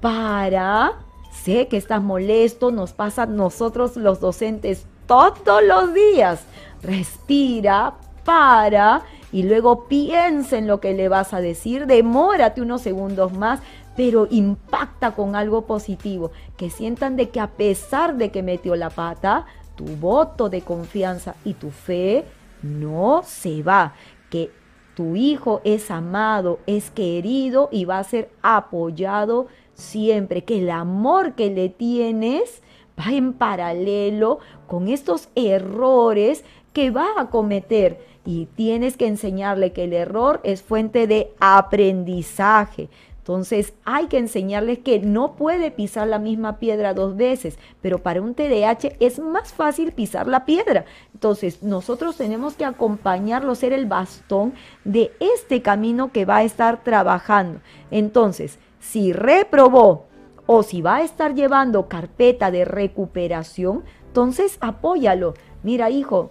para, 0.00 0.92
sé 1.30 1.68
que 1.68 1.76
estás 1.76 2.02
molesto, 2.02 2.70
nos 2.70 2.92
pasa 2.92 3.22
a 3.22 3.26
nosotros 3.26 3.96
los 3.96 4.20
docentes 4.20 4.86
todos 5.06 5.62
los 5.62 5.94
días. 5.94 6.42
Respira, 6.82 7.94
para 8.24 9.02
y 9.32 9.44
luego 9.44 9.84
piensa 9.84 10.58
en 10.58 10.66
lo 10.66 10.80
que 10.80 10.92
le 10.92 11.08
vas 11.08 11.32
a 11.32 11.40
decir, 11.40 11.86
demórate 11.86 12.60
unos 12.60 12.82
segundos 12.82 13.32
más, 13.32 13.60
pero 13.96 14.26
impacta 14.30 15.14
con 15.14 15.36
algo 15.36 15.66
positivo, 15.66 16.30
que 16.56 16.70
sientan 16.70 17.16
de 17.16 17.30
que 17.30 17.40
a 17.40 17.48
pesar 17.48 18.16
de 18.16 18.30
que 18.30 18.42
metió 18.42 18.76
la 18.76 18.90
pata, 18.90 19.46
tu 19.76 19.84
voto 19.84 20.48
de 20.48 20.62
confianza 20.62 21.34
y 21.44 21.54
tu 21.54 21.70
fe 21.70 22.24
no 22.62 23.22
se 23.24 23.62
va, 23.62 23.94
que 24.30 24.50
tu 24.94 25.16
hijo 25.16 25.60
es 25.64 25.90
amado, 25.90 26.58
es 26.66 26.90
querido 26.90 27.68
y 27.72 27.84
va 27.84 27.98
a 27.98 28.04
ser 28.04 28.30
apoyado 28.42 29.46
siempre, 29.74 30.44
que 30.44 30.58
el 30.58 30.70
amor 30.70 31.34
que 31.34 31.50
le 31.50 31.68
tienes 31.68 32.62
va 32.98 33.12
en 33.12 33.32
paralelo 33.32 34.40
con 34.66 34.88
estos 34.88 35.28
errores 35.34 36.44
que 36.72 36.90
va 36.90 37.08
a 37.16 37.30
cometer 37.30 38.09
y 38.24 38.46
tienes 38.46 38.96
que 38.96 39.06
enseñarle 39.06 39.72
que 39.72 39.84
el 39.84 39.92
error 39.92 40.40
es 40.44 40.62
fuente 40.62 41.06
de 41.06 41.32
aprendizaje. 41.40 42.88
Entonces 43.18 43.74
hay 43.84 44.06
que 44.06 44.18
enseñarles 44.18 44.78
que 44.80 44.98
no 44.98 45.36
puede 45.36 45.70
pisar 45.70 46.08
la 46.08 46.18
misma 46.18 46.58
piedra 46.58 46.94
dos 46.94 47.16
veces, 47.16 47.58
pero 47.80 48.02
para 48.02 48.20
un 48.22 48.34
TDAH 48.34 48.96
es 48.98 49.18
más 49.18 49.52
fácil 49.52 49.92
pisar 49.92 50.26
la 50.26 50.44
piedra. 50.44 50.84
Entonces 51.14 51.62
nosotros 51.62 52.16
tenemos 52.16 52.54
que 52.54 52.64
acompañarlo, 52.64 53.54
ser 53.54 53.72
el 53.72 53.86
bastón 53.86 54.54
de 54.84 55.12
este 55.20 55.62
camino 55.62 56.10
que 56.12 56.24
va 56.24 56.38
a 56.38 56.44
estar 56.44 56.82
trabajando. 56.82 57.60
Entonces, 57.90 58.58
si 58.80 59.12
reprobó 59.12 60.06
o 60.46 60.62
si 60.62 60.82
va 60.82 60.96
a 60.96 61.02
estar 61.02 61.34
llevando 61.34 61.88
carpeta 61.88 62.50
de 62.50 62.64
recuperación, 62.64 63.84
entonces 64.08 64.56
apóyalo. 64.60 65.34
Mira, 65.62 65.90
hijo, 65.90 66.30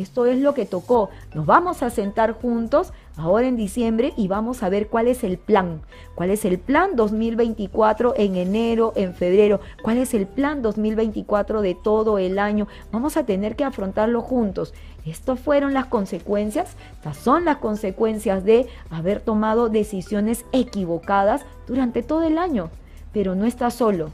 esto 0.00 0.26
es 0.26 0.38
lo 0.38 0.54
que 0.54 0.66
tocó. 0.66 1.10
Nos 1.34 1.46
vamos 1.46 1.82
a 1.82 1.90
sentar 1.90 2.32
juntos 2.32 2.92
ahora 3.16 3.46
en 3.46 3.56
diciembre 3.56 4.12
y 4.16 4.28
vamos 4.28 4.62
a 4.62 4.68
ver 4.68 4.88
cuál 4.88 5.08
es 5.08 5.24
el 5.24 5.38
plan. 5.38 5.80
¿Cuál 6.14 6.30
es 6.30 6.44
el 6.44 6.58
plan 6.58 6.96
2024 6.96 8.14
en 8.16 8.36
enero, 8.36 8.92
en 8.96 9.14
febrero? 9.14 9.60
¿Cuál 9.82 9.98
es 9.98 10.14
el 10.14 10.26
plan 10.26 10.62
2024 10.62 11.62
de 11.62 11.74
todo 11.74 12.18
el 12.18 12.38
año? 12.38 12.68
Vamos 12.92 13.16
a 13.16 13.24
tener 13.24 13.56
que 13.56 13.64
afrontarlo 13.64 14.22
juntos. 14.22 14.74
Estas 15.04 15.40
fueron 15.40 15.74
las 15.74 15.86
consecuencias, 15.86 16.76
estas 16.92 17.16
son 17.16 17.44
las 17.44 17.58
consecuencias 17.58 18.44
de 18.44 18.66
haber 18.90 19.20
tomado 19.20 19.68
decisiones 19.68 20.44
equivocadas 20.52 21.46
durante 21.66 22.02
todo 22.02 22.24
el 22.24 22.36
año. 22.36 22.70
Pero 23.12 23.34
no 23.34 23.46
estás 23.46 23.74
solo, 23.74 24.10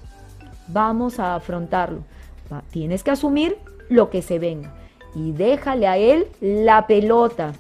vamos 0.69 1.19
a 1.19 1.35
afrontarlo. 1.35 2.05
Tienes 2.71 3.03
que 3.03 3.11
asumir 3.11 3.57
lo 3.89 4.11
que 4.11 4.23
se 4.23 4.39
venga 4.39 4.73
y 5.15 5.33
déjale 5.33 5.87
a 5.87 5.97
él 5.97 6.29
la 6.41 6.87
pelota. 6.87 7.53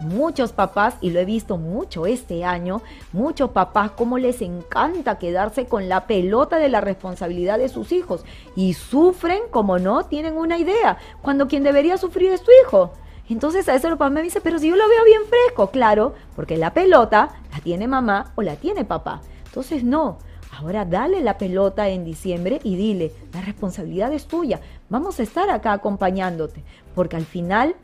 Muchos 0.00 0.52
papás, 0.52 0.94
y 1.00 1.10
lo 1.10 1.18
he 1.18 1.24
visto 1.24 1.56
mucho 1.56 2.06
este 2.06 2.44
año, 2.44 2.82
muchos 3.12 3.50
papás 3.50 3.90
como 3.90 4.16
les 4.16 4.42
encanta 4.42 5.18
quedarse 5.18 5.66
con 5.66 5.88
la 5.88 6.06
pelota 6.06 6.58
de 6.58 6.68
la 6.68 6.80
responsabilidad 6.80 7.58
de 7.58 7.68
sus 7.68 7.90
hijos 7.90 8.24
y 8.54 8.74
sufren 8.74 9.40
como 9.50 9.80
no 9.80 10.04
tienen 10.04 10.36
una 10.36 10.56
idea, 10.56 10.98
cuando 11.20 11.48
quien 11.48 11.64
debería 11.64 11.98
sufrir 11.98 12.30
es 12.30 12.42
tu 12.42 12.52
hijo. 12.62 12.92
Entonces 13.28 13.68
a 13.68 13.74
eso 13.74 13.88
el 13.88 13.94
papá 13.94 14.10
me 14.10 14.22
dice, 14.22 14.40
pero 14.40 14.60
si 14.60 14.68
yo 14.68 14.76
lo 14.76 14.88
veo 14.88 15.04
bien 15.04 15.22
fresco, 15.28 15.70
claro, 15.70 16.14
porque 16.36 16.56
la 16.56 16.72
pelota 16.72 17.30
la 17.52 17.58
tiene 17.58 17.88
mamá 17.88 18.32
o 18.36 18.42
la 18.42 18.54
tiene 18.54 18.84
papá. 18.84 19.20
Entonces 19.46 19.82
no, 19.82 20.18
Ahora 20.58 20.84
dale 20.84 21.20
la 21.20 21.38
pelota 21.38 21.88
en 21.88 22.04
diciembre 22.04 22.58
y 22.64 22.74
dile, 22.74 23.12
la 23.32 23.42
responsabilidad 23.42 24.12
es 24.12 24.26
tuya. 24.26 24.60
Vamos 24.90 25.20
a 25.20 25.22
estar 25.22 25.50
acá 25.50 25.72
acompañándote, 25.72 26.62
porque 26.94 27.16
al 27.16 27.26
final 27.26 27.74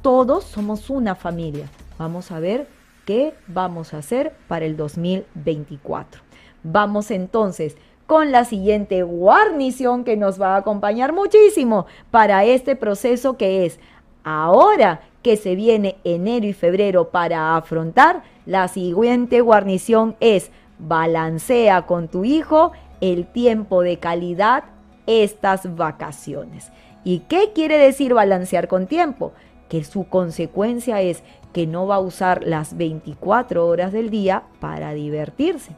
todos 0.00 0.44
somos 0.44 0.88
una 0.88 1.14
familia. 1.14 1.68
Vamos 1.98 2.30
a 2.30 2.40
ver 2.40 2.68
qué 3.04 3.34
vamos 3.48 3.92
a 3.92 3.98
hacer 3.98 4.34
para 4.48 4.64
el 4.64 4.76
2024. 4.76 6.22
Vamos 6.62 7.10
entonces 7.10 7.76
con 8.06 8.32
la 8.32 8.44
siguiente 8.44 9.02
guarnición 9.02 10.04
que 10.04 10.16
nos 10.16 10.40
va 10.40 10.54
a 10.54 10.58
acompañar 10.58 11.12
muchísimo 11.12 11.86
para 12.10 12.44
este 12.44 12.76
proceso 12.76 13.36
que 13.36 13.66
es 13.66 13.78
ahora 14.24 15.00
que 15.22 15.36
se 15.36 15.54
viene 15.54 15.96
enero 16.04 16.46
y 16.46 16.52
febrero 16.52 17.10
para 17.10 17.56
afrontar, 17.56 18.22
la 18.46 18.68
siguiente 18.68 19.40
guarnición 19.40 20.16
es 20.20 20.50
Balancea 20.78 21.82
con 21.82 22.08
tu 22.08 22.24
hijo 22.24 22.72
el 23.00 23.26
tiempo 23.26 23.82
de 23.82 23.98
calidad 23.98 24.64
estas 25.06 25.76
vacaciones. 25.76 26.70
¿Y 27.04 27.20
qué 27.20 27.52
quiere 27.54 27.78
decir 27.78 28.14
balancear 28.14 28.68
con 28.68 28.86
tiempo? 28.86 29.32
Que 29.68 29.84
su 29.84 30.04
consecuencia 30.08 31.00
es 31.00 31.22
que 31.52 31.66
no 31.66 31.86
va 31.86 31.96
a 31.96 32.00
usar 32.00 32.42
las 32.44 32.76
24 32.76 33.66
horas 33.66 33.92
del 33.92 34.10
día 34.10 34.44
para 34.60 34.92
divertirse. 34.94 35.72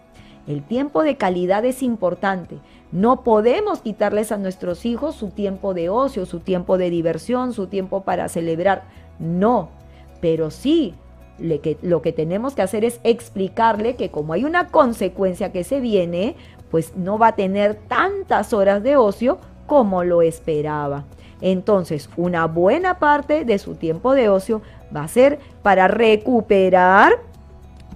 El 0.47 0.63
tiempo 0.63 1.03
de 1.03 1.17
calidad 1.17 1.65
es 1.65 1.83
importante. 1.83 2.59
No 2.93 3.23
podemos 3.23 3.81
quitarles 3.81 4.31
a 4.31 4.37
nuestros 4.37 4.85
hijos 4.85 5.15
su 5.15 5.31
tiempo 5.31 5.75
de 5.75 5.89
ocio, 5.89 6.27
su 6.27 6.41
tiempo 6.41 6.77
de 6.77 6.91
diversión, 6.91 7.53
su 7.53 7.67
tiempo 7.67 8.03
para 8.03 8.29
celebrar. 8.29 8.85
No, 9.19 9.71
pero 10.21 10.51
sí 10.51 10.95
lo 11.39 12.01
que 12.03 12.13
tenemos 12.13 12.55
que 12.55 12.63
hacer 12.63 12.85
es 12.85 13.01
explicarle 13.03 13.97
que 13.97 14.11
como 14.11 14.35
hay 14.35 14.45
una 14.45 14.69
consecuencia 14.69 15.51
que 15.51 15.65
se 15.65 15.81
viene, 15.81 16.37
pues 16.75 16.97
no 16.97 17.21
va 17.21 17.29
a 17.29 17.37
tener 17.37 17.77
tantas 17.87 18.53
horas 18.53 18.83
de 18.83 18.97
ocio 18.97 19.39
como 19.69 20.03
lo 20.03 20.23
esperaba. 20.23 21.05
Entonces, 21.41 22.11
una 22.17 22.49
buena 22.49 22.99
parte 22.99 23.45
de 23.45 23.61
su 23.61 23.77
tiempo 23.77 24.13
de 24.13 24.29
ocio 24.29 24.61
va 24.93 25.05
a 25.05 25.07
ser 25.07 25.39
para 25.63 25.87
recuperar 25.87 27.13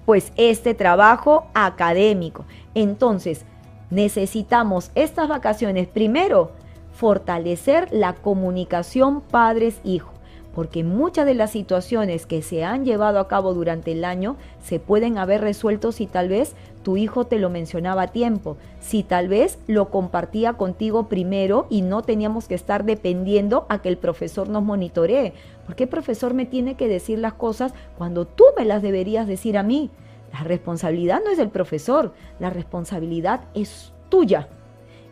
pues 0.05 0.31
este 0.37 0.75
trabajo 0.75 1.47
académico. 1.53 2.45
Entonces, 2.73 3.43
necesitamos 3.89 4.91
estas 4.95 5.27
vacaciones 5.27 5.89
primero 5.89 6.53
fortalecer 6.93 7.89
la 7.91 8.13
comunicación 8.13 9.19
padres-hijos 9.19 10.18
porque 10.59 10.83
muchas 10.83 11.25
de 11.25 11.35
las 11.35 11.51
situaciones 11.51 12.25
que 12.25 12.41
se 12.41 12.65
han 12.65 12.83
llevado 12.83 13.19
a 13.19 13.29
cabo 13.29 13.53
durante 13.53 13.93
el 13.93 14.03
año 14.03 14.35
se 14.61 14.77
pueden 14.77 15.17
haber 15.17 15.39
resuelto 15.39 15.93
si 15.93 16.05
tal 16.05 16.27
vez 16.27 16.53
tu 16.83 16.97
hijo 16.97 17.23
te 17.23 17.39
lo 17.39 17.49
mencionaba 17.49 18.01
a 18.01 18.07
tiempo, 18.07 18.57
si 18.81 19.03
tal 19.03 19.29
vez 19.29 19.57
lo 19.67 19.89
compartía 19.89 20.51
contigo 20.51 21.07
primero 21.07 21.65
y 21.69 21.81
no 21.81 22.01
teníamos 22.01 22.49
que 22.49 22.55
estar 22.55 22.83
dependiendo 22.83 23.67
a 23.69 23.81
que 23.81 23.87
el 23.87 23.97
profesor 23.97 24.49
nos 24.49 24.61
monitoree. 24.61 25.31
porque 25.65 25.83
el 25.83 25.89
profesor 25.89 26.33
me 26.33 26.45
tiene 26.45 26.75
que 26.75 26.89
decir 26.89 27.19
las 27.19 27.35
cosas 27.35 27.73
cuando 27.97 28.25
tú 28.25 28.43
me 28.57 28.65
las 28.65 28.81
deberías 28.81 29.27
decir 29.27 29.57
a 29.57 29.63
mí? 29.63 29.89
La 30.33 30.41
responsabilidad 30.41 31.21
no 31.23 31.31
es 31.31 31.37
del 31.37 31.51
profesor, 31.51 32.13
la 32.37 32.49
responsabilidad 32.49 33.45
es 33.53 33.93
tuya 34.09 34.49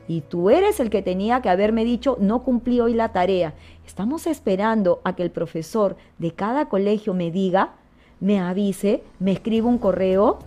y 0.08 0.22
tú 0.22 0.50
eres 0.50 0.80
el 0.80 0.90
que 0.90 1.02
tenía 1.02 1.42
que 1.42 1.50
haberme 1.50 1.84
dicho 1.84 2.18
no 2.20 2.44
cumplí 2.44 2.80
hoy 2.80 2.94
la 2.94 3.10
tarea. 3.10 3.54
Estamos 3.88 4.28
esperando 4.28 5.00
a 5.06 5.16
que 5.16 5.24
el 5.24 5.32
profesor 5.32 5.96
de 6.18 6.32
cada 6.32 6.68
colegio 6.68 7.14
me 7.14 7.32
diga, 7.32 7.76
me 8.20 8.38
avise, 8.38 9.02
me 9.18 9.32
escriba 9.32 9.70
un 9.70 9.78
correo. 9.78 10.40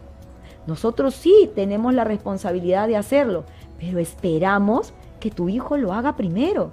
Nosotros 0.67 1.15
sí 1.15 1.51
tenemos 1.55 1.95
la 1.95 2.05
responsabilidad 2.05 2.87
de 2.87 2.99
hacerlo, 2.99 3.45
pero 3.79 3.99
esperamos 3.99 4.93
que 5.21 5.31
tu 5.31 5.49
hijo 5.49 5.79
lo 5.79 5.95
haga 5.95 6.17
primero, 6.17 6.71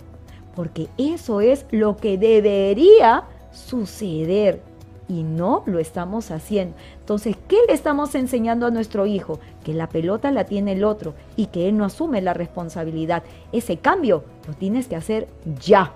porque 0.56 0.90
eso 0.98 1.40
es 1.40 1.66
lo 1.72 1.96
que 1.96 2.18
debería 2.18 3.24
suceder 3.52 4.62
y 5.08 5.24
no 5.24 5.64
lo 5.68 5.80
estamos 5.80 6.32
haciendo. 6.32 6.76
Entonces, 7.00 7.38
¿qué 7.48 7.60
le 7.66 7.74
estamos 7.74 8.14
enseñando 8.14 8.66
a 8.66 8.72
nuestro 8.72 9.06
hijo? 9.06 9.40
Que 9.64 9.74
la 9.74 9.88
pelota 9.88 10.32
la 10.32 10.44
tiene 10.44 10.74
el 10.74 10.84
otro 10.84 11.14
y 11.38 11.46
que 11.46 11.70
él 11.70 11.78
no 11.78 11.86
asume 11.86 12.22
la 12.22 12.34
responsabilidad. 12.34 13.24
Ese 13.54 13.78
cambio 13.78 14.26
lo 14.46 14.54
tienes 14.54 14.88
que 14.88 14.98
hacer 14.98 15.30
ya. 15.62 15.94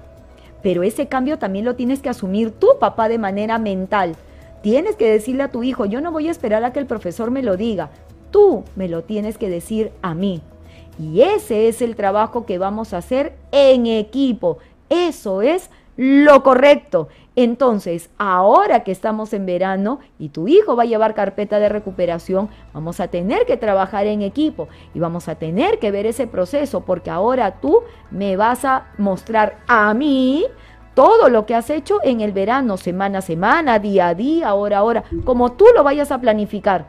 Pero 0.62 0.84
ese 0.84 1.08
cambio 1.08 1.40
también 1.40 1.66
lo 1.66 1.76
tienes 1.76 2.02
que 2.02 2.10
asumir 2.10 2.52
tú, 2.52 2.70
papá, 2.80 3.10
de 3.10 3.18
manera 3.18 3.58
mental. 3.58 4.16
Tienes 4.62 4.96
que 4.96 5.12
decirle 5.12 5.44
a 5.44 5.52
tu 5.52 5.64
hijo, 5.64 5.86
yo 5.86 6.02
no 6.02 6.12
voy 6.12 6.28
a 6.28 6.32
esperar 6.32 6.64
a 6.64 6.72
que 6.72 6.80
el 6.80 6.86
profesor 6.86 7.32
me 7.32 7.42
lo 7.42 7.58
diga. 7.58 7.90
Tú 8.30 8.64
me 8.76 8.88
lo 8.88 9.04
tienes 9.04 9.38
que 9.38 9.50
decir 9.50 9.92
a 10.02 10.14
mí. 10.14 10.42
Y 11.00 11.22
ese 11.22 11.68
es 11.68 11.82
el 11.82 11.96
trabajo 11.96 12.46
que 12.46 12.60
vamos 12.60 12.94
a 12.94 12.98
hacer 12.98 13.34
en 13.52 13.88
equipo. 13.88 14.60
Eso 14.90 15.42
es 15.42 15.70
lo 15.98 16.44
correcto. 16.44 17.10
Entonces, 17.36 18.10
ahora 18.18 18.84
que 18.84 18.92
estamos 18.92 19.34
en 19.34 19.46
verano 19.46 20.00
y 20.20 20.30
tu 20.30 20.50
hijo 20.50 20.76
va 20.76 20.84
a 20.84 20.88
llevar 20.88 21.14
carpeta 21.14 21.60
de 21.60 21.70
recuperación, 21.70 22.50
vamos 22.74 23.00
a 23.00 23.08
tener 23.08 23.46
que 23.46 23.56
trabajar 23.56 24.06
en 24.06 24.22
equipo 24.22 24.68
y 24.94 25.00
vamos 25.00 25.30
a 25.30 25.36
tener 25.36 25.80
que 25.80 25.92
ver 25.92 26.06
ese 26.06 26.28
proceso 26.28 26.82
porque 26.82 27.10
ahora 27.10 27.62
tú 27.62 27.84
me 28.10 28.36
vas 28.36 28.66
a 28.66 28.88
mostrar 28.98 29.60
a 29.68 29.94
mí 29.94 30.46
todo 30.94 31.30
lo 31.30 31.46
que 31.46 31.56
has 31.56 31.70
hecho 31.70 32.00
en 32.04 32.20
el 32.20 32.34
verano, 32.34 32.76
semana 32.76 33.20
a 33.20 33.22
semana, 33.22 33.80
día 33.80 34.10
a 34.10 34.14
día, 34.14 34.54
hora 34.54 34.80
a 34.80 34.84
hora, 34.84 35.04
como 35.24 35.54
tú 35.54 35.66
lo 35.74 35.86
vayas 35.86 36.12
a 36.12 36.20
planificar. 36.20 36.86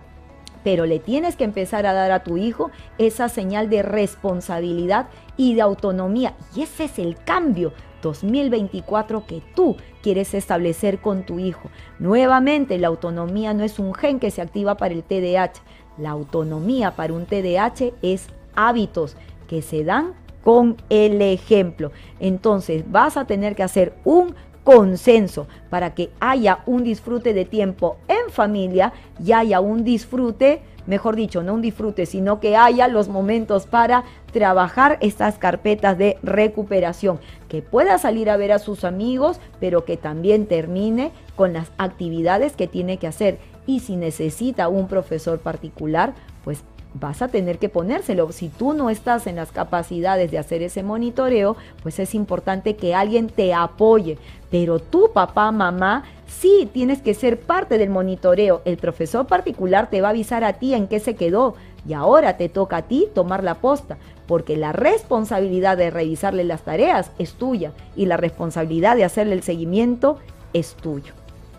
Pero 0.64 0.86
le 0.86 0.98
tienes 0.98 1.36
que 1.36 1.44
empezar 1.44 1.86
a 1.86 1.92
dar 1.92 2.10
a 2.10 2.24
tu 2.24 2.36
hijo 2.36 2.70
esa 2.98 3.28
señal 3.28 3.70
de 3.70 3.82
responsabilidad 3.82 5.06
y 5.36 5.54
de 5.54 5.62
autonomía. 5.62 6.34
Y 6.54 6.62
ese 6.62 6.84
es 6.84 6.98
el 6.98 7.16
cambio 7.16 7.72
2024 8.02 9.26
que 9.26 9.42
tú 9.54 9.76
quieres 10.02 10.34
establecer 10.34 10.98
con 10.98 11.24
tu 11.24 11.38
hijo. 11.38 11.70
Nuevamente, 11.98 12.78
la 12.78 12.88
autonomía 12.88 13.54
no 13.54 13.64
es 13.64 13.78
un 13.78 13.94
gen 13.94 14.20
que 14.20 14.30
se 14.30 14.42
activa 14.42 14.76
para 14.76 14.92
el 14.92 15.02
TDAH. 15.02 15.62
La 15.96 16.10
autonomía 16.10 16.96
para 16.96 17.14
un 17.14 17.24
TDAH 17.24 17.92
es 18.02 18.28
hábitos 18.54 19.16
que 19.48 19.62
se 19.62 19.84
dan 19.84 20.14
con 20.42 20.76
el 20.90 21.22
ejemplo. 21.22 21.92
Entonces 22.20 22.84
vas 22.90 23.16
a 23.16 23.26
tener 23.26 23.54
que 23.54 23.62
hacer 23.62 23.94
un 24.04 24.34
consenso 24.64 25.46
para 25.70 25.94
que 25.94 26.10
haya 26.20 26.62
un 26.66 26.84
disfrute 26.84 27.34
de 27.34 27.44
tiempo 27.44 27.96
en 28.08 28.30
familia 28.30 28.92
y 29.24 29.32
haya 29.32 29.60
un 29.60 29.84
disfrute 29.84 30.62
mejor 30.86 31.16
dicho, 31.16 31.42
no 31.42 31.54
un 31.54 31.62
disfrute, 31.62 32.06
sino 32.06 32.40
que 32.40 32.56
haya 32.56 32.88
los 32.88 33.08
momentos 33.08 33.66
para 33.66 34.04
trabajar 34.32 34.98
estas 35.00 35.38
carpetas 35.38 35.98
de 35.98 36.18
recuperación, 36.22 37.20
que 37.48 37.62
pueda 37.62 37.98
salir 37.98 38.30
a 38.30 38.36
ver 38.36 38.52
a 38.52 38.58
sus 38.58 38.84
amigos, 38.84 39.40
pero 39.60 39.84
que 39.84 39.96
también 39.96 40.46
termine 40.46 41.12
con 41.36 41.52
las 41.52 41.70
actividades 41.78 42.56
que 42.56 42.66
tiene 42.66 42.96
que 42.96 43.06
hacer. 43.06 43.38
Y 43.66 43.80
si 43.80 43.96
necesita 43.96 44.68
un 44.68 44.88
profesor 44.88 45.38
particular, 45.38 46.14
pues 46.44 46.64
vas 46.94 47.22
a 47.22 47.28
tener 47.28 47.58
que 47.58 47.68
ponérselo. 47.68 48.30
Si 48.32 48.48
tú 48.48 48.72
no 48.72 48.90
estás 48.90 49.26
en 49.26 49.36
las 49.36 49.52
capacidades 49.52 50.30
de 50.30 50.38
hacer 50.38 50.62
ese 50.62 50.82
monitoreo, 50.82 51.56
pues 51.82 51.98
es 51.98 52.14
importante 52.14 52.76
que 52.76 52.94
alguien 52.94 53.28
te 53.28 53.54
apoye. 53.54 54.18
Pero 54.50 54.78
tú, 54.78 55.10
papá, 55.12 55.50
mamá, 55.50 56.04
Sí, 56.40 56.68
tienes 56.72 57.02
que 57.02 57.14
ser 57.14 57.38
parte 57.38 57.78
del 57.78 57.90
monitoreo. 57.90 58.62
El 58.64 58.78
profesor 58.78 59.26
particular 59.26 59.90
te 59.90 60.00
va 60.00 60.08
a 60.08 60.10
avisar 60.10 60.44
a 60.44 60.54
ti 60.54 60.74
en 60.74 60.88
qué 60.88 60.98
se 60.98 61.14
quedó 61.14 61.54
y 61.86 61.92
ahora 61.92 62.36
te 62.36 62.48
toca 62.48 62.78
a 62.78 62.82
ti 62.82 63.06
tomar 63.14 63.44
la 63.44 63.56
posta, 63.56 63.98
porque 64.26 64.56
la 64.56 64.72
responsabilidad 64.72 65.76
de 65.76 65.90
revisarle 65.90 66.44
las 66.44 66.62
tareas 66.62 67.12
es 67.18 67.34
tuya 67.34 67.72
y 67.94 68.06
la 68.06 68.16
responsabilidad 68.16 68.96
de 68.96 69.04
hacerle 69.04 69.34
el 69.34 69.42
seguimiento 69.42 70.18
es 70.52 70.74
tuyo. 70.74 71.12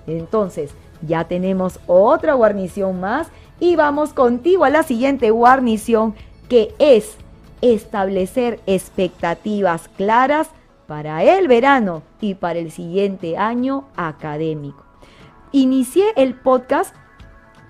Entonces, 0.07 0.71
Ya 1.05 1.25
tenemos 1.25 1.81
otra 1.85 2.33
guarnición 2.33 3.01
más 3.01 3.27
y 3.63 3.77
vamos 3.77 4.11
contigo 4.11 4.65
a 4.65 4.69
la 4.69 4.83
siguiente 4.83 5.31
guarnición 5.31 6.15
que 6.49 6.75
es 6.79 7.15
establecer 7.61 8.59
expectativas 8.67 9.87
claras 9.87 10.49
para 10.85 11.23
el 11.23 11.47
verano 11.47 12.03
y 12.19 12.33
para 12.33 12.59
el 12.59 12.71
siguiente 12.71 13.37
año 13.37 13.85
académico. 13.95 14.83
Inicié 15.53 16.03
el 16.17 16.35
podcast 16.35 16.93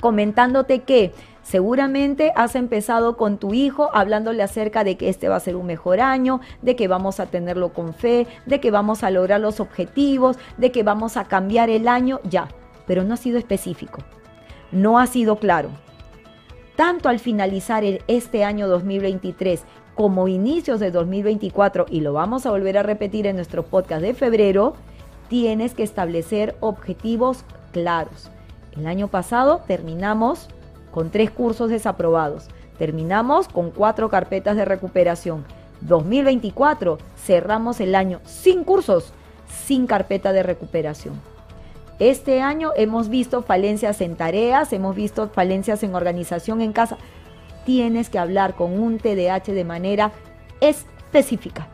comentándote 0.01 0.81
que 0.81 1.13
Seguramente 1.43 2.31
has 2.37 2.55
empezado 2.55 3.17
con 3.17 3.37
tu 3.37 3.53
hijo 3.53 3.89
hablándole 3.93 4.43
acerca 4.43 4.85
de 4.85 4.95
que 4.95 5.09
este 5.09 5.27
va 5.27 5.35
a 5.35 5.41
ser 5.41 5.57
un 5.57 5.65
mejor 5.65 5.99
año, 5.99 6.39
de 6.61 6.77
que 6.77 6.87
vamos 6.87 7.19
a 7.19 7.25
tenerlo 7.25 7.73
con 7.73 7.93
fe, 7.93 8.27
de 8.45 8.61
que 8.61 8.71
vamos 8.71 9.03
a 9.03 9.11
lograr 9.11 9.41
los 9.41 9.59
objetivos, 9.59 10.37
de 10.57 10.71
que 10.71 10.83
vamos 10.83 11.17
a 11.17 11.25
cambiar 11.25 11.69
el 11.69 11.89
año, 11.89 12.21
ya, 12.23 12.47
pero 12.87 13.03
no 13.03 13.15
ha 13.15 13.17
sido 13.17 13.37
específico, 13.37 13.99
no 14.73 14.99
ha 14.99 15.07
sido 15.07 15.37
claro. 15.37 15.69
Tanto 16.75 17.07
al 17.07 17.19
finalizar 17.19 17.83
este 18.07 18.43
año 18.43 18.67
2023 18.67 19.63
como 19.95 20.27
inicios 20.27 20.79
de 20.79 20.89
2024, 20.89 21.85
y 21.89 22.01
lo 22.01 22.13
vamos 22.13 22.45
a 22.45 22.51
volver 22.51 22.77
a 22.77 22.83
repetir 22.83 23.27
en 23.27 23.35
nuestro 23.35 23.63
podcast 23.63 24.01
de 24.01 24.15
febrero, 24.15 24.73
tienes 25.29 25.75
que 25.75 25.83
establecer 25.83 26.55
objetivos 26.61 27.45
claros. 27.71 28.31
El 28.75 28.87
año 28.87 29.07
pasado 29.07 29.61
terminamos 29.67 30.47
con 30.91 31.11
tres 31.11 31.29
cursos 31.29 31.69
desaprobados. 31.69 32.47
Terminamos 32.77 33.47
con 33.47 33.69
cuatro 33.69 34.09
carpetas 34.09 34.55
de 34.55 34.65
recuperación. 34.65 35.45
2024 35.81 36.97
cerramos 37.17 37.79
el 37.79 37.93
año 37.93 38.19
sin 38.23 38.63
cursos, 38.63 39.13
sin 39.47 39.85
carpeta 39.85 40.31
de 40.33 40.43
recuperación. 40.43 41.32
Este 41.99 42.41
año 42.41 42.71
hemos 42.75 43.09
visto 43.09 43.43
falencias 43.43 44.01
en 44.01 44.15
tareas, 44.15 44.73
hemos 44.73 44.95
visto 44.95 45.29
falencias 45.29 45.83
en 45.83 45.95
organización 45.95 46.61
en 46.61 46.73
casa. 46.73 46.97
Tienes 47.65 48.09
que 48.09 48.19
hablar 48.19 48.55
con 48.55 48.79
un 48.79 48.97
TDAH 48.97 49.53
de 49.53 49.63
manera 49.63 50.11
específica. 50.59 51.67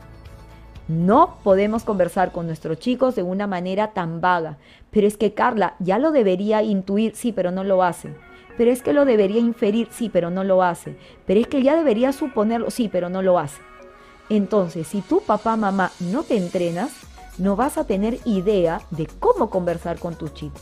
No 0.87 1.37
podemos 1.43 1.83
conversar 1.83 2.31
con 2.31 2.47
nuestros 2.47 2.79
chicos 2.79 3.15
de 3.15 3.23
una 3.23 3.47
manera 3.47 3.91
tan 3.93 4.21
vaga. 4.21 4.57
Pero 4.91 5.07
es 5.07 5.17
que 5.17 5.33
Carla 5.33 5.75
ya 5.79 5.99
lo 5.99 6.11
debería 6.11 6.63
intuir, 6.63 7.15
sí, 7.15 7.31
pero 7.31 7.51
no 7.51 7.63
lo 7.63 7.83
hace 7.83 8.13
pero 8.59 8.71
es 8.71 8.81
que 8.81 8.91
lo 8.91 9.05
debería 9.05 9.39
inferir, 9.39 9.87
sí, 9.89 10.09
pero 10.09 10.31
no 10.31 10.43
lo 10.43 10.61
hace. 10.63 10.97
Pero 11.25 11.39
es 11.39 11.47
que 11.47 11.63
ya 11.63 11.77
debería 11.77 12.11
suponerlo, 12.11 12.69
sí, 12.71 12.89
pero 12.91 13.07
no 13.07 13.21
lo 13.21 13.39
hace. 13.39 13.61
Entonces, 14.27 14.85
si 14.85 14.99
tu 14.99 15.21
papá, 15.21 15.55
mamá 15.55 15.93
no 16.01 16.23
te 16.23 16.35
entrenas, 16.35 16.91
no 17.39 17.55
vas 17.55 17.77
a 17.77 17.85
tener 17.85 18.19
idea 18.25 18.81
de 18.91 19.07
cómo 19.07 19.49
conversar 19.49 19.97
con 19.99 20.15
tus 20.15 20.33
chicos. 20.33 20.61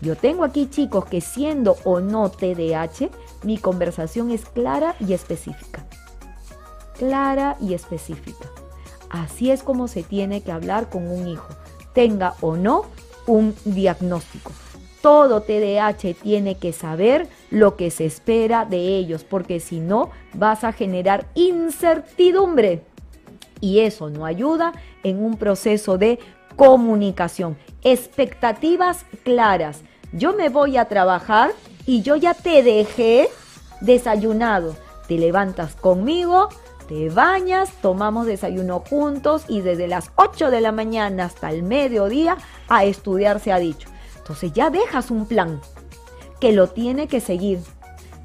Yo 0.00 0.14
tengo 0.14 0.44
aquí 0.44 0.68
chicos 0.70 1.06
que 1.06 1.20
siendo 1.20 1.76
o 1.84 1.98
no 1.98 2.30
TDAH, 2.30 3.10
mi 3.42 3.58
conversación 3.58 4.30
es 4.30 4.44
clara 4.44 4.94
y 5.00 5.12
específica. 5.12 5.84
Clara 6.96 7.56
y 7.60 7.74
específica. 7.74 8.48
Así 9.10 9.50
es 9.50 9.62
como 9.62 9.88
se 9.88 10.02
tiene 10.04 10.42
que 10.42 10.52
hablar 10.52 10.88
con 10.88 11.10
un 11.10 11.26
hijo, 11.26 11.48
tenga 11.94 12.34
o 12.40 12.56
no 12.56 12.84
un 13.26 13.54
diagnóstico 13.64 14.52
todo 15.00 15.42
TDAH 15.42 16.14
tiene 16.22 16.56
que 16.56 16.72
saber 16.72 17.28
lo 17.50 17.76
que 17.76 17.90
se 17.90 18.04
espera 18.04 18.64
de 18.64 18.96
ellos, 18.96 19.24
porque 19.24 19.60
si 19.60 19.80
no 19.80 20.10
vas 20.34 20.64
a 20.64 20.72
generar 20.72 21.26
incertidumbre. 21.34 22.82
Y 23.60 23.80
eso 23.80 24.08
no 24.10 24.24
ayuda 24.24 24.72
en 25.08 25.22
un 25.22 25.36
proceso 25.36 25.98
de 25.98 26.18
comunicación. 26.56 27.56
Expectativas 27.82 29.04
claras. 29.24 29.82
Yo 30.12 30.34
me 30.34 30.48
voy 30.48 30.76
a 30.76 30.86
trabajar 30.86 31.52
y 31.86 32.02
yo 32.02 32.16
ya 32.16 32.34
te 32.34 32.62
dejé 32.62 33.28
desayunado. 33.80 34.76
Te 35.06 35.18
levantas 35.18 35.74
conmigo, 35.74 36.48
te 36.88 37.10
bañas, 37.10 37.70
tomamos 37.80 38.26
desayuno 38.26 38.80
juntos 38.80 39.44
y 39.48 39.60
desde 39.60 39.88
las 39.88 40.10
8 40.16 40.50
de 40.50 40.60
la 40.60 40.72
mañana 40.72 41.26
hasta 41.26 41.50
el 41.50 41.62
mediodía 41.62 42.36
a 42.68 42.84
estudiar 42.84 43.40
se 43.40 43.52
ha 43.52 43.58
dicho. 43.58 43.88
Entonces 44.16 44.52
ya 44.52 44.70
dejas 44.70 45.10
un 45.10 45.26
plan 45.26 45.60
que 46.40 46.52
lo 46.52 46.68
tiene 46.68 47.08
que 47.08 47.20
seguir. 47.20 47.60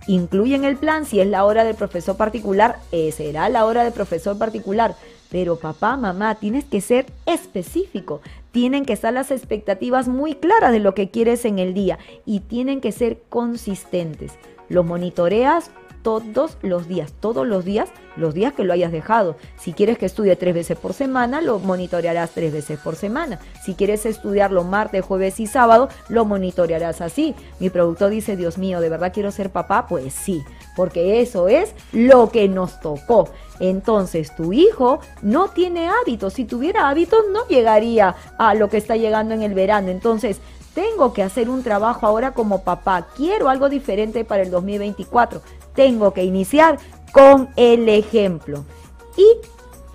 Incluye 0.08 0.56
en 0.56 0.66
el 0.66 0.76
plan, 0.76 1.06
si 1.06 1.20
es 1.20 1.28
la 1.28 1.46
hora 1.46 1.64
del 1.64 1.76
profesor 1.76 2.18
particular, 2.18 2.80
eh, 2.92 3.12
será 3.12 3.48
la 3.50 3.66
hora 3.66 3.84
del 3.84 3.94
profesor 3.94 4.38
particular. 4.38 4.96
Pero 5.34 5.56
papá, 5.56 5.98
mamá, 5.98 6.36
tienes 6.36 6.64
que 6.64 6.80
ser 6.80 7.08
específico. 7.26 8.22
Tienen 8.52 8.86
que 8.86 8.94
estar 8.94 9.12
las 9.12 9.32
expectativas 9.32 10.08
muy 10.08 10.36
claras 10.36 10.72
de 10.72 10.78
lo 10.78 10.94
que 10.94 11.10
quieres 11.10 11.44
en 11.46 11.58
el 11.58 11.74
día 11.74 11.98
y 12.24 12.42
tienen 12.42 12.82
que 12.82 12.92
ser 12.92 13.20
consistentes. 13.30 14.34
Lo 14.70 14.84
monitoreas 14.84 15.72
todos 16.04 16.58
los 16.62 16.88
días, 16.88 17.14
todos 17.20 17.48
los 17.48 17.66
días, 17.66 17.90
los 18.18 18.34
días 18.34 18.54
que 18.54 18.64
lo 18.64 18.74
hayas 18.74 18.92
dejado. 18.92 19.36
Si 19.58 19.74
quieres 19.74 19.98
que 19.98 20.06
estudie 20.06 20.36
tres 20.36 20.54
veces 20.54 20.78
por 20.78 20.94
semana, 20.94 21.42
lo 21.42 21.60
monitorearás 21.60 22.32
tres 22.32 22.54
veces 22.54 22.78
por 22.80 22.96
semana. 22.96 23.40
Si 23.64 23.74
quieres 23.74 24.06
estudiarlo 24.06 24.64
martes, 24.64 25.04
jueves 25.04 25.40
y 25.40 25.48
sábado, 25.48 25.90
lo 26.10 26.26
monitorearás 26.26 27.02
así. 27.02 27.34
Mi 27.60 27.70
productor 27.70 28.12
dice, 28.12 28.36
Dios 28.36 28.58
mío, 28.58 28.82
¿de 28.82 28.90
verdad 28.90 29.14
quiero 29.14 29.32
ser 29.32 29.50
papá? 29.50 29.88
Pues 29.88 30.14
sí, 30.14 30.44
porque 30.76 31.22
eso 31.22 31.48
es 31.48 31.74
lo 31.94 32.30
que 32.30 32.48
nos 32.48 32.80
tocó. 32.82 33.30
Entonces 33.60 34.36
tu 34.36 34.52
hijo 34.52 35.00
no 35.22 35.48
tiene 35.48 35.88
hábitos. 35.88 36.34
Si 36.34 36.46
tuviera 36.46 36.90
hábitos 36.90 37.22
no 37.32 37.48
llegaría 37.48 38.16
a 38.38 38.54
lo 38.56 38.70
que 38.70 38.78
está 38.78 38.98
llegando 38.98 39.34
en 39.34 39.42
el 39.42 39.54
verano. 39.54 39.90
Entonces 39.90 40.40
tengo 40.74 41.14
que 41.14 41.24
hacer 41.24 41.50
un 41.50 41.64
trabajo 41.64 42.06
ahora 42.06 42.32
como 42.32 42.64
papá. 42.64 43.08
Quiero 43.16 43.48
algo 43.48 43.70
diferente 43.70 44.26
para 44.26 44.44
el 44.44 44.52
2024 44.52 45.42
tengo 45.76 46.14
que 46.14 46.24
iniciar 46.24 46.80
con 47.12 47.50
el 47.56 47.90
ejemplo. 47.90 48.66
Y 49.16 49.26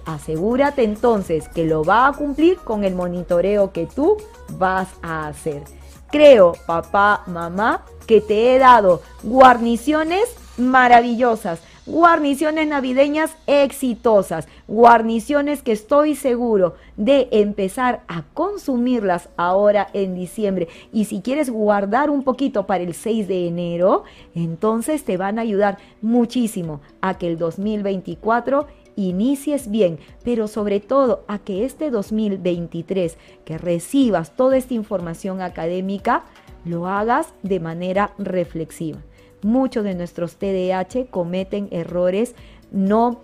asegúrate 0.05 0.85
entonces 0.85 1.49
que 1.49 1.65
lo 1.65 1.85
va 1.85 2.07
a 2.07 2.13
cumplir 2.13 2.59
con 2.59 2.85
el 2.85 2.95
monitoreo 2.95 3.73
que 3.73 3.87
tú 3.87 4.17
vas 4.51 4.89
a 5.03 5.27
hacer. 5.27 5.63
Creo, 6.11 6.53
papá, 6.67 7.23
mamá, 7.27 7.85
que 8.07 8.21
te 8.21 8.55
he 8.55 8.59
dado 8.59 9.03
guarniciones 9.23 10.35
maravillosas 10.57 11.61
guarniciones 11.89 12.69
navideñas 12.69 13.35
exitosas, 13.47 14.47
guarniciones 14.69 15.63
que 15.63 15.73
estoy 15.73 16.15
seguro 16.15 16.75
de 16.99 17.29
empezar 17.31 18.03
a 18.09 18.25
consumirlas 18.35 19.31
ahora 19.39 19.89
en 19.95 20.15
diciembre. 20.15 20.69
Y 20.93 21.07
si 21.07 21.23
quieres 21.23 21.49
guardar 21.49 22.11
un 22.11 22.25
poquito 22.25 22.67
para 22.67 22.85
el 22.85 22.93
6 22.93 23.27
de 23.27 23.49
enero, 23.49 24.05
entonces 24.35 25.03
te 25.05 25.17
van 25.17 25.39
a 25.39 25.43
ayudar 25.43 25.79
muchísimo 26.03 26.83
a 27.01 27.17
que 27.17 27.27
el 27.27 27.39
2024 27.39 28.67
inicies 28.97 29.71
bien, 29.71 29.99
pero 30.25 30.47
sobre 30.47 30.81
todo 30.81 31.25
a 31.27 31.39
que 31.39 31.65
este 31.65 31.91
2023 31.91 33.17
que 33.47 33.57
recibas 33.57 34.37
toda 34.37 34.59
esta 34.59 34.75
información 34.75 35.41
académica, 35.41 36.25
lo 36.65 36.87
hagas 36.87 37.33
de 37.43 37.61
manera 37.61 38.13
reflexiva. 38.19 38.99
Muchos 39.43 39.85
de 39.85 39.95
nuestros 39.95 40.37
TDAH 40.37 41.07
cometen 41.11 41.69
errores 41.71 42.35
no 42.71 43.23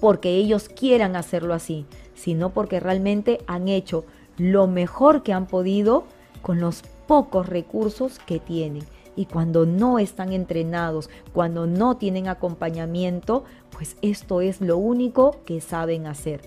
porque 0.00 0.36
ellos 0.36 0.68
quieran 0.68 1.16
hacerlo 1.16 1.54
así, 1.54 1.86
sino 2.14 2.50
porque 2.50 2.80
realmente 2.80 3.40
han 3.46 3.68
hecho 3.68 4.04
lo 4.36 4.66
mejor 4.66 5.22
que 5.22 5.32
han 5.32 5.46
podido 5.46 6.04
con 6.42 6.60
los 6.60 6.82
pocos 7.06 7.48
recursos 7.48 8.18
que 8.18 8.38
tienen. 8.38 8.84
Y 9.16 9.26
cuando 9.26 9.66
no 9.66 9.98
están 9.98 10.32
entrenados, 10.32 11.10
cuando 11.32 11.66
no 11.66 11.96
tienen 11.96 12.28
acompañamiento, 12.28 13.42
pues 13.70 13.96
esto 14.00 14.40
es 14.40 14.60
lo 14.60 14.76
único 14.76 15.38
que 15.44 15.60
saben 15.60 16.06
hacer. 16.06 16.42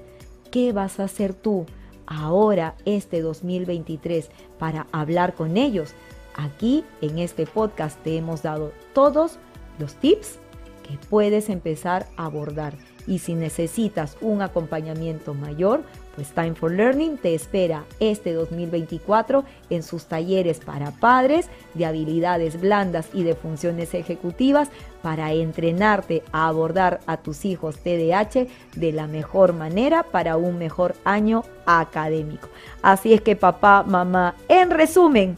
¿Qué 0.51 0.71
vas 0.71 0.99
a 0.99 1.05
hacer 1.05 1.33
tú 1.33 1.65
ahora, 2.05 2.75
este 2.85 3.21
2023, 3.21 4.29
para 4.57 4.87
hablar 4.93 5.33
con 5.33 5.57
ellos? 5.57 5.93
Aquí 6.41 6.83
en 7.01 7.19
este 7.19 7.45
podcast 7.45 8.01
te 8.01 8.17
hemos 8.17 8.41
dado 8.41 8.73
todos 8.93 9.37
los 9.77 9.93
tips 9.93 10.39
que 10.81 10.97
puedes 11.07 11.49
empezar 11.49 12.07
a 12.17 12.25
abordar. 12.25 12.73
Y 13.05 13.19
si 13.19 13.35
necesitas 13.35 14.17
un 14.21 14.41
acompañamiento 14.41 15.35
mayor, 15.35 15.83
pues 16.15 16.31
Time 16.31 16.55
for 16.55 16.71
Learning 16.71 17.17
te 17.17 17.35
espera 17.35 17.83
este 17.99 18.33
2024 18.33 19.43
en 19.69 19.83
sus 19.83 20.05
talleres 20.05 20.59
para 20.59 20.89
padres 20.91 21.47
de 21.75 21.85
habilidades 21.85 22.59
blandas 22.59 23.09
y 23.13 23.21
de 23.21 23.35
funciones 23.35 23.93
ejecutivas 23.93 24.69
para 25.03 25.33
entrenarte 25.33 26.23
a 26.31 26.47
abordar 26.47 27.01
a 27.05 27.17
tus 27.17 27.45
hijos 27.45 27.77
TDAH 27.77 28.47
de 28.75 28.91
la 28.91 29.05
mejor 29.05 29.53
manera 29.53 30.03
para 30.03 30.37
un 30.37 30.57
mejor 30.57 30.95
año 31.03 31.43
académico. 31.67 32.49
Así 32.81 33.13
es 33.13 33.21
que 33.21 33.35
papá, 33.35 33.83
mamá, 33.83 34.35
en 34.47 34.71
resumen, 34.71 35.37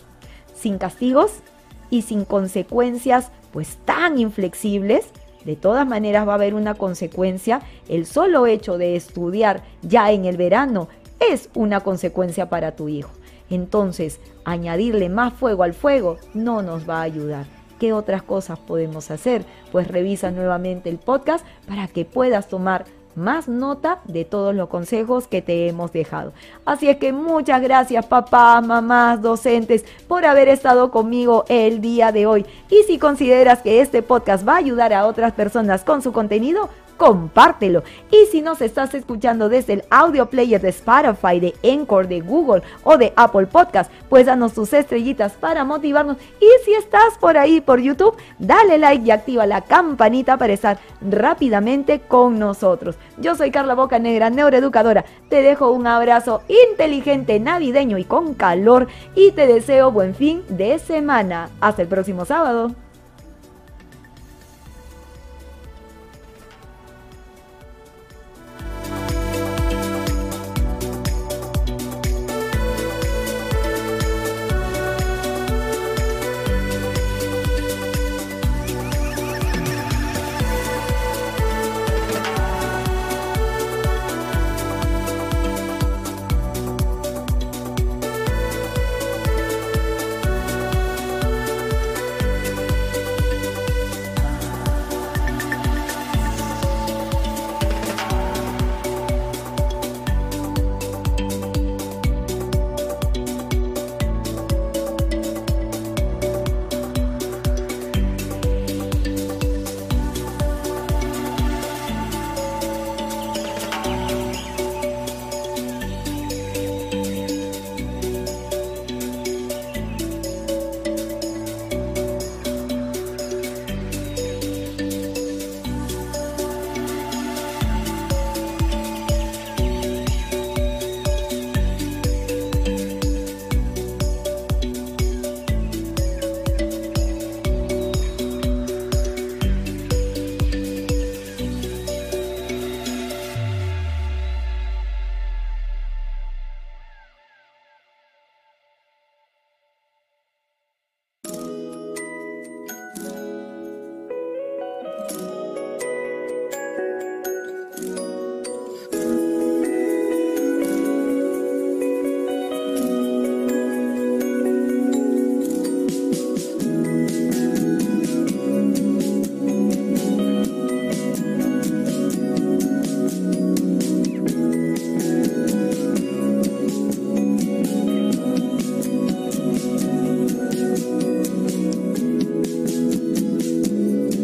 sin 0.63 0.77
castigos 0.77 1.41
y 1.89 2.03
sin 2.03 2.23
consecuencias 2.23 3.31
pues 3.51 3.77
tan 3.85 4.17
inflexibles, 4.17 5.05
de 5.43 5.57
todas 5.57 5.85
maneras 5.85 6.25
va 6.25 6.31
a 6.31 6.35
haber 6.35 6.53
una 6.55 6.73
consecuencia. 6.73 7.61
El 7.89 8.05
solo 8.05 8.47
hecho 8.47 8.77
de 8.77 8.95
estudiar 8.95 9.61
ya 9.81 10.11
en 10.11 10.23
el 10.23 10.37
verano 10.37 10.87
es 11.19 11.49
una 11.53 11.81
consecuencia 11.81 12.49
para 12.49 12.75
tu 12.75 12.87
hijo. 12.89 13.11
entonces 13.49 14.19
añadirle 14.45 15.09
más 15.09 15.33
fuego 15.33 15.63
al 15.63 15.73
fuego 15.73 16.17
no 16.33 16.61
nos 16.61 16.89
va 16.89 16.99
a 16.99 17.03
ayudar. 17.03 17.45
¿Qué 17.79 17.91
otras 17.91 18.23
cosas 18.23 18.57
podemos 18.57 19.11
hacer? 19.11 19.43
Pues 19.71 19.89
revisa 19.89 20.31
nuevamente 20.31 20.89
el 20.89 20.97
podcast 20.97 21.45
para 21.67 21.87
que 21.87 22.05
puedas 22.05 22.47
tomar 22.47 22.85
más 23.15 23.47
nota 23.47 23.99
de 24.05 24.25
todos 24.25 24.55
los 24.55 24.69
consejos 24.69 25.27
que 25.27 25.41
te 25.41 25.67
hemos 25.67 25.91
dejado. 25.91 26.33
Así 26.65 26.89
es 26.89 26.97
que 26.97 27.13
muchas 27.13 27.61
gracias 27.61 28.05
papás, 28.05 28.65
mamás, 28.65 29.21
docentes 29.21 29.85
por 30.07 30.25
haber 30.25 30.47
estado 30.47 30.91
conmigo 30.91 31.45
el 31.47 31.81
día 31.81 32.11
de 32.11 32.25
hoy. 32.25 32.45
Y 32.69 32.83
si 32.83 32.97
consideras 32.97 33.61
que 33.61 33.81
este 33.81 34.01
podcast 34.01 34.47
va 34.47 34.53
a 34.53 34.57
ayudar 34.57 34.93
a 34.93 35.05
otras 35.05 35.33
personas 35.33 35.83
con 35.83 36.01
su 36.01 36.11
contenido, 36.11 36.69
compártelo. 36.97 37.83
Y 38.11 38.25
si 38.31 38.41
nos 38.41 38.61
estás 38.61 38.93
escuchando 38.93 39.49
desde 39.49 39.73
el 39.73 39.83
audio 39.89 40.27
player 40.27 40.61
de 40.61 40.69
Spotify, 40.69 41.39
de 41.39 41.53
Encore, 41.63 42.07
de 42.07 42.21
Google 42.21 42.63
o 42.83 42.97
de 42.97 43.13
Apple 43.15 43.47
Podcast, 43.47 43.91
pues 44.09 44.25
danos 44.25 44.53
tus 44.53 44.73
estrellitas 44.73 45.33
para 45.33 45.63
motivarnos. 45.63 46.17
Y 46.39 46.65
si 46.65 46.73
estás 46.73 47.17
por 47.19 47.37
ahí 47.37 47.61
por 47.61 47.79
YouTube, 47.79 48.17
dale 48.39 48.77
like 48.77 49.05
y 49.05 49.11
activa 49.11 49.45
la 49.45 49.61
campanita 49.61 50.37
para 50.37 50.53
estar 50.53 50.79
rápidamente 51.01 51.99
con 51.99 52.39
nosotros. 52.39 52.95
Yo 53.17 53.35
soy 53.35 53.51
Carla 53.51 53.75
Boca 53.75 53.99
Negra, 53.99 54.29
neuroeducadora. 54.29 55.05
Te 55.29 55.41
dejo 55.41 55.71
un 55.71 55.87
abrazo 55.87 56.41
inteligente, 56.47 57.39
navideño 57.39 57.97
y 57.97 58.03
con 58.03 58.33
calor 58.33 58.87
y 59.15 59.31
te 59.31 59.47
deseo 59.47 59.91
buen 59.91 60.15
fin 60.15 60.43
de 60.49 60.79
semana. 60.79 61.49
Hasta 61.61 61.81
el 61.81 61.87
próximo 61.87 62.25
sábado. 62.25 62.71